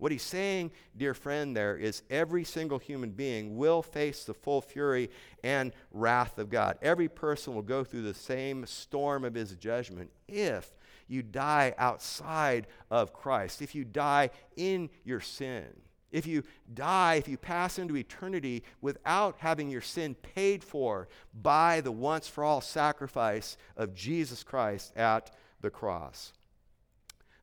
What 0.00 0.12
he's 0.12 0.22
saying, 0.22 0.72
dear 0.96 1.12
friend, 1.12 1.54
there 1.54 1.76
is 1.76 2.02
every 2.08 2.42
single 2.42 2.78
human 2.78 3.10
being 3.10 3.58
will 3.58 3.82
face 3.82 4.24
the 4.24 4.32
full 4.32 4.62
fury 4.62 5.10
and 5.44 5.72
wrath 5.92 6.38
of 6.38 6.48
God. 6.48 6.78
Every 6.80 7.08
person 7.08 7.54
will 7.54 7.60
go 7.60 7.84
through 7.84 8.02
the 8.02 8.14
same 8.14 8.64
storm 8.64 9.26
of 9.26 9.34
his 9.34 9.54
judgment 9.56 10.10
if 10.26 10.70
you 11.06 11.22
die 11.22 11.74
outside 11.76 12.66
of 12.90 13.12
Christ, 13.12 13.60
if 13.60 13.74
you 13.74 13.84
die 13.84 14.30
in 14.56 14.88
your 15.04 15.20
sin. 15.20 15.66
If 16.10 16.26
you 16.26 16.44
die, 16.72 17.16
if 17.16 17.28
you 17.28 17.36
pass 17.36 17.78
into 17.78 17.94
eternity 17.94 18.64
without 18.80 19.36
having 19.38 19.68
your 19.68 19.82
sin 19.82 20.14
paid 20.14 20.64
for 20.64 21.08
by 21.42 21.82
the 21.82 21.92
once 21.92 22.26
for 22.26 22.42
all 22.42 22.62
sacrifice 22.62 23.58
of 23.76 23.94
Jesus 23.94 24.42
Christ 24.42 24.96
at 24.96 25.30
the 25.60 25.70
cross. 25.70 26.32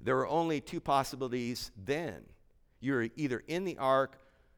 There 0.02 0.18
are 0.18 0.28
only 0.28 0.60
two 0.60 0.80
possibilities 0.80 1.72
then. 1.78 2.26
You're 2.80 3.10
either 3.16 3.44
in 3.48 3.66
the 3.66 3.78
ark 3.78 4.18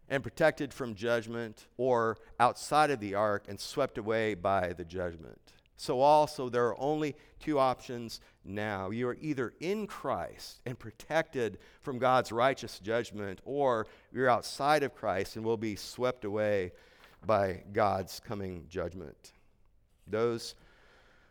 and 0.09 0.23
protected 0.23 0.73
from 0.73 0.95
judgment, 0.95 1.67
or 1.77 2.17
outside 2.39 2.89
of 2.89 2.99
the 2.99 3.13
ark 3.13 3.45
and 3.47 3.59
swept 3.59 3.97
away 3.97 4.33
by 4.33 4.73
the 4.73 4.83
judgment. 4.83 5.39
So, 5.77 6.01
also, 6.01 6.49
there 6.49 6.67
are 6.67 6.79
only 6.81 7.15
two 7.39 7.57
options 7.57 8.19
now. 8.43 8.89
You 8.89 9.07
are 9.09 9.17
either 9.21 9.53
in 9.61 9.87
Christ 9.87 10.59
and 10.65 10.77
protected 10.77 11.59
from 11.81 11.99
God's 11.99 12.31
righteous 12.31 12.79
judgment, 12.79 13.39
or 13.45 13.87
you're 14.11 14.29
outside 14.29 14.83
of 14.83 14.93
Christ 14.95 15.35
and 15.35 15.45
will 15.45 15.57
be 15.57 15.75
swept 15.75 16.25
away 16.25 16.73
by 17.25 17.63
God's 17.71 18.19
coming 18.19 18.65
judgment. 18.67 19.33
Those 20.05 20.55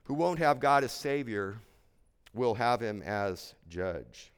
who 0.05 0.15
won't 0.15 0.39
have 0.39 0.61
God 0.61 0.85
as 0.85 0.93
Savior 0.93 1.61
will 2.33 2.55
have 2.55 2.81
Him 2.81 3.03
as 3.03 3.55
judge. 3.69 4.33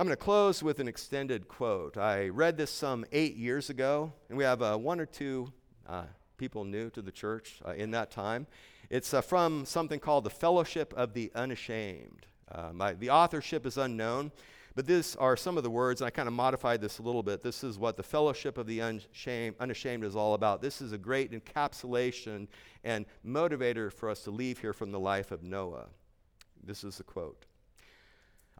I'm 0.00 0.06
going 0.06 0.16
to 0.16 0.24
close 0.24 0.62
with 0.62 0.80
an 0.80 0.88
extended 0.88 1.46
quote. 1.46 1.98
I 1.98 2.30
read 2.30 2.56
this 2.56 2.70
some 2.70 3.04
eight 3.12 3.36
years 3.36 3.68
ago, 3.68 4.14
and 4.30 4.38
we 4.38 4.44
have 4.44 4.62
uh, 4.62 4.78
one 4.78 4.98
or 4.98 5.04
two. 5.04 5.52
Uh, 5.86 6.04
people 6.38 6.64
new 6.64 6.88
to 6.88 7.02
the 7.02 7.12
church 7.12 7.60
uh, 7.66 7.72
in 7.72 7.90
that 7.90 8.10
time. 8.10 8.46
It's 8.88 9.12
uh, 9.12 9.20
from 9.20 9.66
something 9.66 10.00
called 10.00 10.24
the 10.24 10.30
Fellowship 10.30 10.94
of 10.96 11.12
the 11.12 11.30
Unashamed. 11.34 12.24
Uh, 12.50 12.70
my, 12.72 12.94
the 12.94 13.10
authorship 13.10 13.66
is 13.66 13.76
unknown, 13.76 14.32
but 14.74 14.86
these 14.86 15.16
are 15.16 15.36
some 15.36 15.58
of 15.58 15.64
the 15.64 15.70
words, 15.70 16.00
and 16.00 16.06
I 16.06 16.10
kind 16.10 16.28
of 16.28 16.32
modified 16.32 16.80
this 16.80 16.98
a 16.98 17.02
little 17.02 17.22
bit. 17.22 17.42
This 17.42 17.62
is 17.62 17.78
what 17.78 17.98
the 17.98 18.02
Fellowship 18.02 18.56
of 18.56 18.66
the 18.66 18.80
Unashamed, 18.80 19.56
Unashamed 19.60 20.04
is 20.04 20.16
all 20.16 20.32
about. 20.32 20.62
This 20.62 20.80
is 20.80 20.92
a 20.92 20.98
great 20.98 21.30
encapsulation 21.30 22.48
and 22.84 23.04
motivator 23.22 23.92
for 23.92 24.08
us 24.08 24.22
to 24.22 24.30
leave 24.30 24.60
here 24.60 24.72
from 24.72 24.92
the 24.92 25.00
life 25.00 25.30
of 25.30 25.42
Noah. 25.42 25.88
This 26.64 26.84
is 26.84 26.96
the 26.96 27.04
quote 27.04 27.44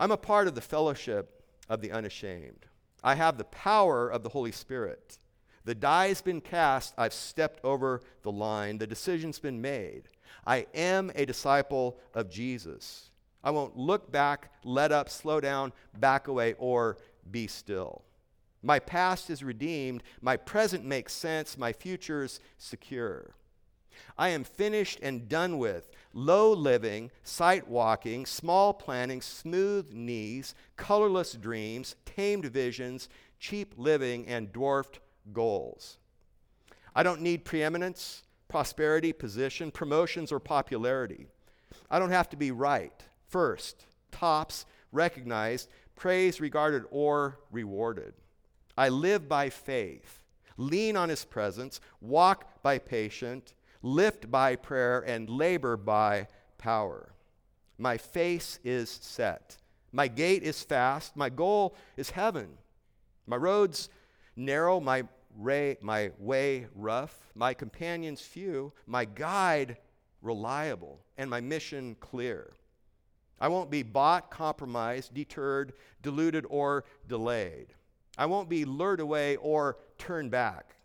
I'm 0.01 0.11
a 0.11 0.17
part 0.17 0.49
of 0.49 0.55
the 0.55 0.63
fellowship 0.63 1.45
of 1.69 1.83
the 1.83 1.93
unashamed. 1.93 2.65
I 3.05 3.17
have 3.17 3.37
the 3.37 3.45
power 3.45 4.09
of 4.09 4.23
the 4.23 4.31
Holy 4.31 4.51
Spirit. 4.51 5.19
The 5.67 5.75
die's 5.75 6.23
been 6.23 6.41
cast. 6.41 6.95
I've 6.97 7.13
stepped 7.13 7.63
over 7.63 8.01
the 8.23 8.33
line. 8.33 8.79
The 8.79 8.87
decision's 8.87 9.39
been 9.39 9.61
made. 9.61 10.05
I 10.47 10.67
am 10.75 11.13
a 11.15 11.27
disciple 11.27 11.99
of 12.15 12.31
Jesus. 12.31 13.11
I 13.45 13.51
won't 13.51 13.77
look 13.77 14.11
back, 14.11 14.51
let 14.65 14.91
up, 14.91 15.11
slow 15.11 15.39
down, 15.39 15.71
back 15.99 16.29
away, 16.29 16.55
or 16.59 16.97
be 17.31 17.47
still. 17.47 18.03
My 18.63 18.79
past 18.79 19.29
is 19.29 19.45
redeemed. 19.45 20.03
My 20.23 20.39
present 20.39 20.83
makes 20.83 21.13
sense. 21.13 21.59
My 21.59 21.75
future's 21.75 22.41
secure. 22.57 23.35
I 24.17 24.31
am 24.31 24.45
finished 24.45 24.99
and 25.03 25.29
done 25.29 25.59
with 25.59 25.91
low 26.13 26.53
living, 26.53 27.11
sight 27.23 27.69
walking, 27.69 28.27
small 28.27 28.75
planning, 28.75 29.21
smooth 29.21 29.93
knees, 29.93 30.55
colorless 30.77 31.33
dreams, 31.33 31.97
tamed 32.05 32.47
visions, 32.47 33.09
cheap 33.39 33.75
living, 33.77 34.27
and 34.27 34.53
dwarfed 34.53 35.01
goals. 35.33 35.99
I 36.95 37.03
don't 37.03 37.23
need 37.23 37.45
preeminence, 37.45 38.23
prosperity, 38.49 39.13
position, 39.13 39.71
promotions, 39.71 40.33
or 40.33 40.41
popularity. 40.41 41.27
I 41.91 41.99
don't 41.99 42.11
have 42.11 42.29
to 42.31 42.37
be 42.37 42.51
right, 42.51 43.05
first, 43.29 43.87
tops, 44.11 44.67
recognized, 44.93 45.69
praised, 45.95 46.41
regarded, 46.41 46.85
or 46.91 47.39
rewarded. 47.53 48.15
I 48.77 48.89
live 48.89 49.29
by 49.29 49.51
faith, 49.51 50.25
lean 50.57 50.97
on 50.97 51.09
his 51.09 51.25
presence, 51.25 51.81
walk 52.01 52.63
by 52.63 52.79
patience, 52.79 53.55
lift 53.83 54.31
by 54.31 54.57
prayer, 54.57 55.01
and 55.01 55.29
labor 55.29 55.77
by 55.77 56.27
power. 56.59 57.13
My 57.79 57.97
face 57.97 58.59
is 58.63 58.91
set. 58.91 59.57
My 59.93 60.07
gait 60.09 60.43
is 60.43 60.63
fast. 60.63 61.17
My 61.17 61.31
goal 61.31 61.75
is 61.97 62.11
heaven. 62.11 62.59
My 63.27 63.37
roads 63.37 63.89
narrow, 64.37 64.81
my, 64.81 65.05
ray, 65.37 65.79
my 65.81 66.11
way 66.19 66.67
rough, 66.75 67.33
my 67.35 67.55
companions 67.55 68.21
few, 68.21 68.73
my 68.87 69.05
guide 69.05 69.79
reliable, 70.23 71.01
and 71.17 71.31
my 71.31 71.41
mission 71.41 71.97
clear. 72.01 72.53
I 73.41 73.49
won't 73.49 73.71
be 73.71 73.83
bought, 73.83 74.31
compromised, 74.31 75.15
deterred, 75.15 75.73
deluded, 76.03 76.45
or 76.51 76.85
delayed. 77.09 77.69
I 78.19 78.27
won't 78.27 78.51
be 78.51 78.67
lured 78.67 79.01
away 79.01 79.37
or 79.37 79.79
turned 79.97 80.31
back. 80.31 80.77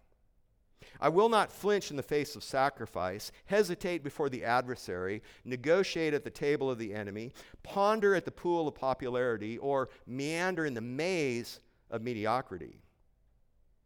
I 1.00 1.10
will 1.10 1.30
not 1.30 1.52
flinch 1.52 1.92
in 1.92 1.98
the 1.98 2.04
face 2.04 2.36
of 2.36 2.44
sacrifice, 2.44 3.32
hesitate 3.46 4.04
before 4.04 4.30
the 4.30 4.44
adversary, 4.44 5.22
negotiate 5.44 6.14
at 6.14 6.24
the 6.24 6.30
table 6.30 6.70
of 6.70 6.78
the 6.78 6.94
enemy, 6.94 7.32
ponder 7.64 8.16
at 8.16 8.26
the 8.26 8.32
pool 8.32 8.68
of 8.68 8.76
popularity, 8.76 9.58
or 9.58 9.90
meander 10.08 10.66
in 10.66 10.74
the 10.74 10.82
maze 10.82 11.60
of 11.92 12.02
mediocrity. 12.02 12.82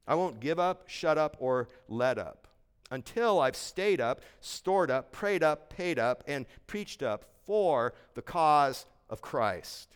I 0.07 0.15
won't 0.15 0.39
give 0.39 0.59
up, 0.59 0.87
shut 0.87 1.17
up, 1.17 1.37
or 1.39 1.67
let 1.87 2.17
up 2.17 2.47
until 2.91 3.39
I've 3.39 3.55
stayed 3.55 4.01
up, 4.01 4.21
stored 4.41 4.89
up, 4.89 5.11
prayed 5.11 5.43
up, 5.43 5.69
paid 5.69 5.99
up, 5.99 6.23
and 6.27 6.45
preached 6.67 7.03
up 7.03 7.25
for 7.45 7.93
the 8.15 8.21
cause 8.21 8.85
of 9.09 9.21
Christ. 9.21 9.89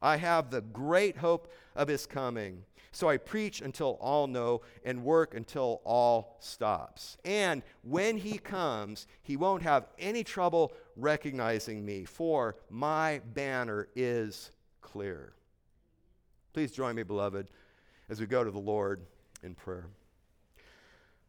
I 0.00 0.16
have 0.16 0.50
the 0.50 0.60
great 0.60 1.16
hope 1.16 1.52
of 1.74 1.88
his 1.88 2.06
coming. 2.06 2.64
So 2.92 3.08
I 3.08 3.16
preach 3.16 3.60
until 3.60 3.98
all 4.00 4.26
know 4.26 4.62
and 4.84 5.04
work 5.04 5.34
until 5.34 5.80
all 5.84 6.36
stops. 6.40 7.16
And 7.24 7.62
when 7.82 8.16
he 8.16 8.38
comes, 8.38 9.06
he 9.22 9.36
won't 9.36 9.62
have 9.62 9.86
any 9.98 10.24
trouble 10.24 10.72
recognizing 10.96 11.84
me, 11.84 12.04
for 12.04 12.56
my 12.70 13.20
banner 13.34 13.88
is 13.94 14.50
clear. 14.80 15.34
Please 16.52 16.72
join 16.72 16.96
me, 16.96 17.02
beloved, 17.02 17.48
as 18.08 18.20
we 18.20 18.26
go 18.26 18.42
to 18.42 18.50
the 18.50 18.58
Lord 18.58 19.02
in 19.42 19.54
prayer. 19.54 19.86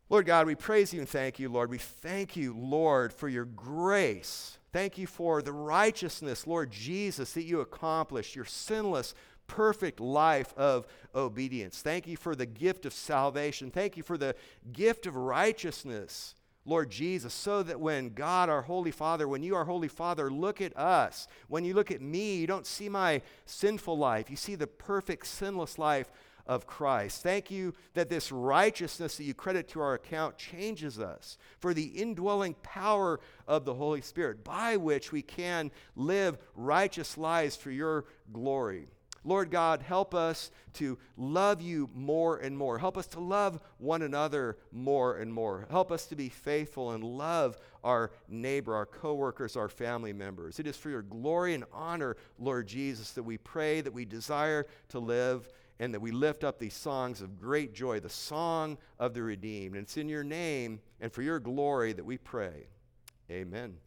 Lord 0.10 0.26
God, 0.26 0.48
we 0.48 0.56
praise 0.56 0.92
you 0.92 1.02
and 1.02 1.08
thank 1.08 1.38
you, 1.38 1.50
Lord. 1.50 1.70
We 1.70 1.78
thank 1.78 2.36
you, 2.36 2.56
Lord, 2.58 3.14
for 3.14 3.30
your 3.30 3.46
grace. 3.46 4.58
Thank 4.72 4.98
you 4.98 5.06
for 5.06 5.44
the 5.44 5.52
righteousness, 5.52 6.48
Lord 6.48 6.72
Jesus, 6.72 7.34
that 7.34 7.44
you 7.44 7.60
accomplished, 7.60 8.36
your 8.36 8.46
sinless, 8.46 9.14
perfect 9.50 10.00
life 10.00 10.54
of 10.56 10.88
obedience. 11.14 11.82
Thank 11.82 12.08
you 12.08 12.16
for 12.16 12.36
the 12.36 12.46
gift 12.46 12.86
of 12.86 12.94
salvation. 12.94 13.72
Thank 13.72 13.98
you 13.98 14.04
for 14.04 14.18
the 14.18 14.36
gift 14.72 15.06
of 15.06 15.18
righteousness, 15.18 16.36
Lord 16.66 16.90
Jesus, 16.90 17.34
so 17.34 17.64
that 17.64 17.82
when 17.82 18.14
God, 18.14 18.48
our 18.48 18.62
Holy 18.62 18.92
Father, 18.92 19.28
when 19.28 19.44
you, 19.44 19.56
our 19.56 19.66
Holy 19.66 19.88
Father, 19.90 20.32
look 20.32 20.62
at 20.62 20.78
us, 20.78 21.28
when 21.50 21.66
you 21.66 21.74
look 21.74 21.92
at 21.92 22.02
me, 22.02 22.38
you 22.38 22.48
don't 22.48 22.68
see 22.68 22.88
my 22.88 23.22
sinful 23.46 23.98
life. 23.98 24.30
You 24.30 24.38
see 24.38 24.56
the 24.56 24.68
perfect, 24.68 25.28
sinless 25.28 25.78
life 25.78 26.12
of 26.46 26.66
Christ. 26.66 27.22
Thank 27.22 27.52
you 27.52 27.74
that 27.94 28.10
this 28.10 28.32
righteousness 28.32 29.18
that 29.18 29.24
you 29.24 29.36
credit 29.36 29.68
to 29.70 29.82
our 29.82 29.94
account 29.94 30.38
changes 30.38 31.00
us 31.00 31.38
for 31.60 31.74
the 31.74 31.86
indwelling 31.86 32.56
power 32.64 33.20
of 33.48 33.66
the 33.66 33.74
Holy 33.76 34.02
Spirit 34.02 34.44
by 34.44 34.76
which 34.76 35.12
we 35.12 35.22
can 35.22 35.70
live 35.96 36.40
righteous 36.56 37.18
lives 37.18 37.56
for 37.56 37.70
your 37.70 38.06
glory. 38.32 38.88
Lord 39.24 39.52
God, 39.52 39.82
help 39.82 40.16
us 40.16 40.52
to 40.74 40.98
love 41.18 41.62
you 41.62 41.90
more 41.94 42.38
and 42.38 42.58
more. 42.58 42.78
Help 42.78 42.98
us 42.98 43.08
to 43.08 43.20
love 43.20 43.60
one 43.78 44.02
another 44.02 44.58
more 44.72 45.18
and 45.18 45.34
more. 45.34 45.68
Help 45.70 45.92
us 45.92 46.06
to 46.08 46.16
be 46.16 46.30
faithful 46.30 46.92
and 46.92 47.04
love 47.04 47.58
our 47.84 48.12
neighbor, 48.28 48.76
our 48.76 48.86
coworkers, 48.86 49.56
our 49.56 49.70
family 49.70 50.14
members. 50.14 50.60
It 50.60 50.68
is 50.68 50.78
for 50.78 50.90
your 50.90 51.02
glory 51.02 51.54
and 51.54 51.66
honor, 51.74 52.18
Lord 52.38 52.68
Jesus, 52.68 53.12
that 53.12 53.24
we 53.24 53.38
pray, 53.38 53.82
that 53.82 53.94
we 53.94 54.06
desire 54.06 54.66
to 54.90 55.00
live 55.00 55.50
and 55.80 55.94
that 55.94 56.02
we 56.02 56.12
lift 56.12 56.44
up 56.44 56.60
these 56.60 56.74
songs 56.74 57.22
of 57.22 57.40
great 57.40 57.74
joy, 57.74 58.00
the 58.00 58.10
song 58.10 58.78
of 59.00 59.14
the 59.14 59.24
redeemed. 59.24 59.76
And 59.76 59.84
it's 59.84 59.98
in 59.98 60.10
your 60.10 60.24
name 60.24 60.80
and 61.00 61.12
for 61.12 61.22
your 61.22 61.40
glory 61.40 61.94
that 61.94 62.06
we 62.06 62.18
pray. 62.18 62.68
Amen. 63.32 63.78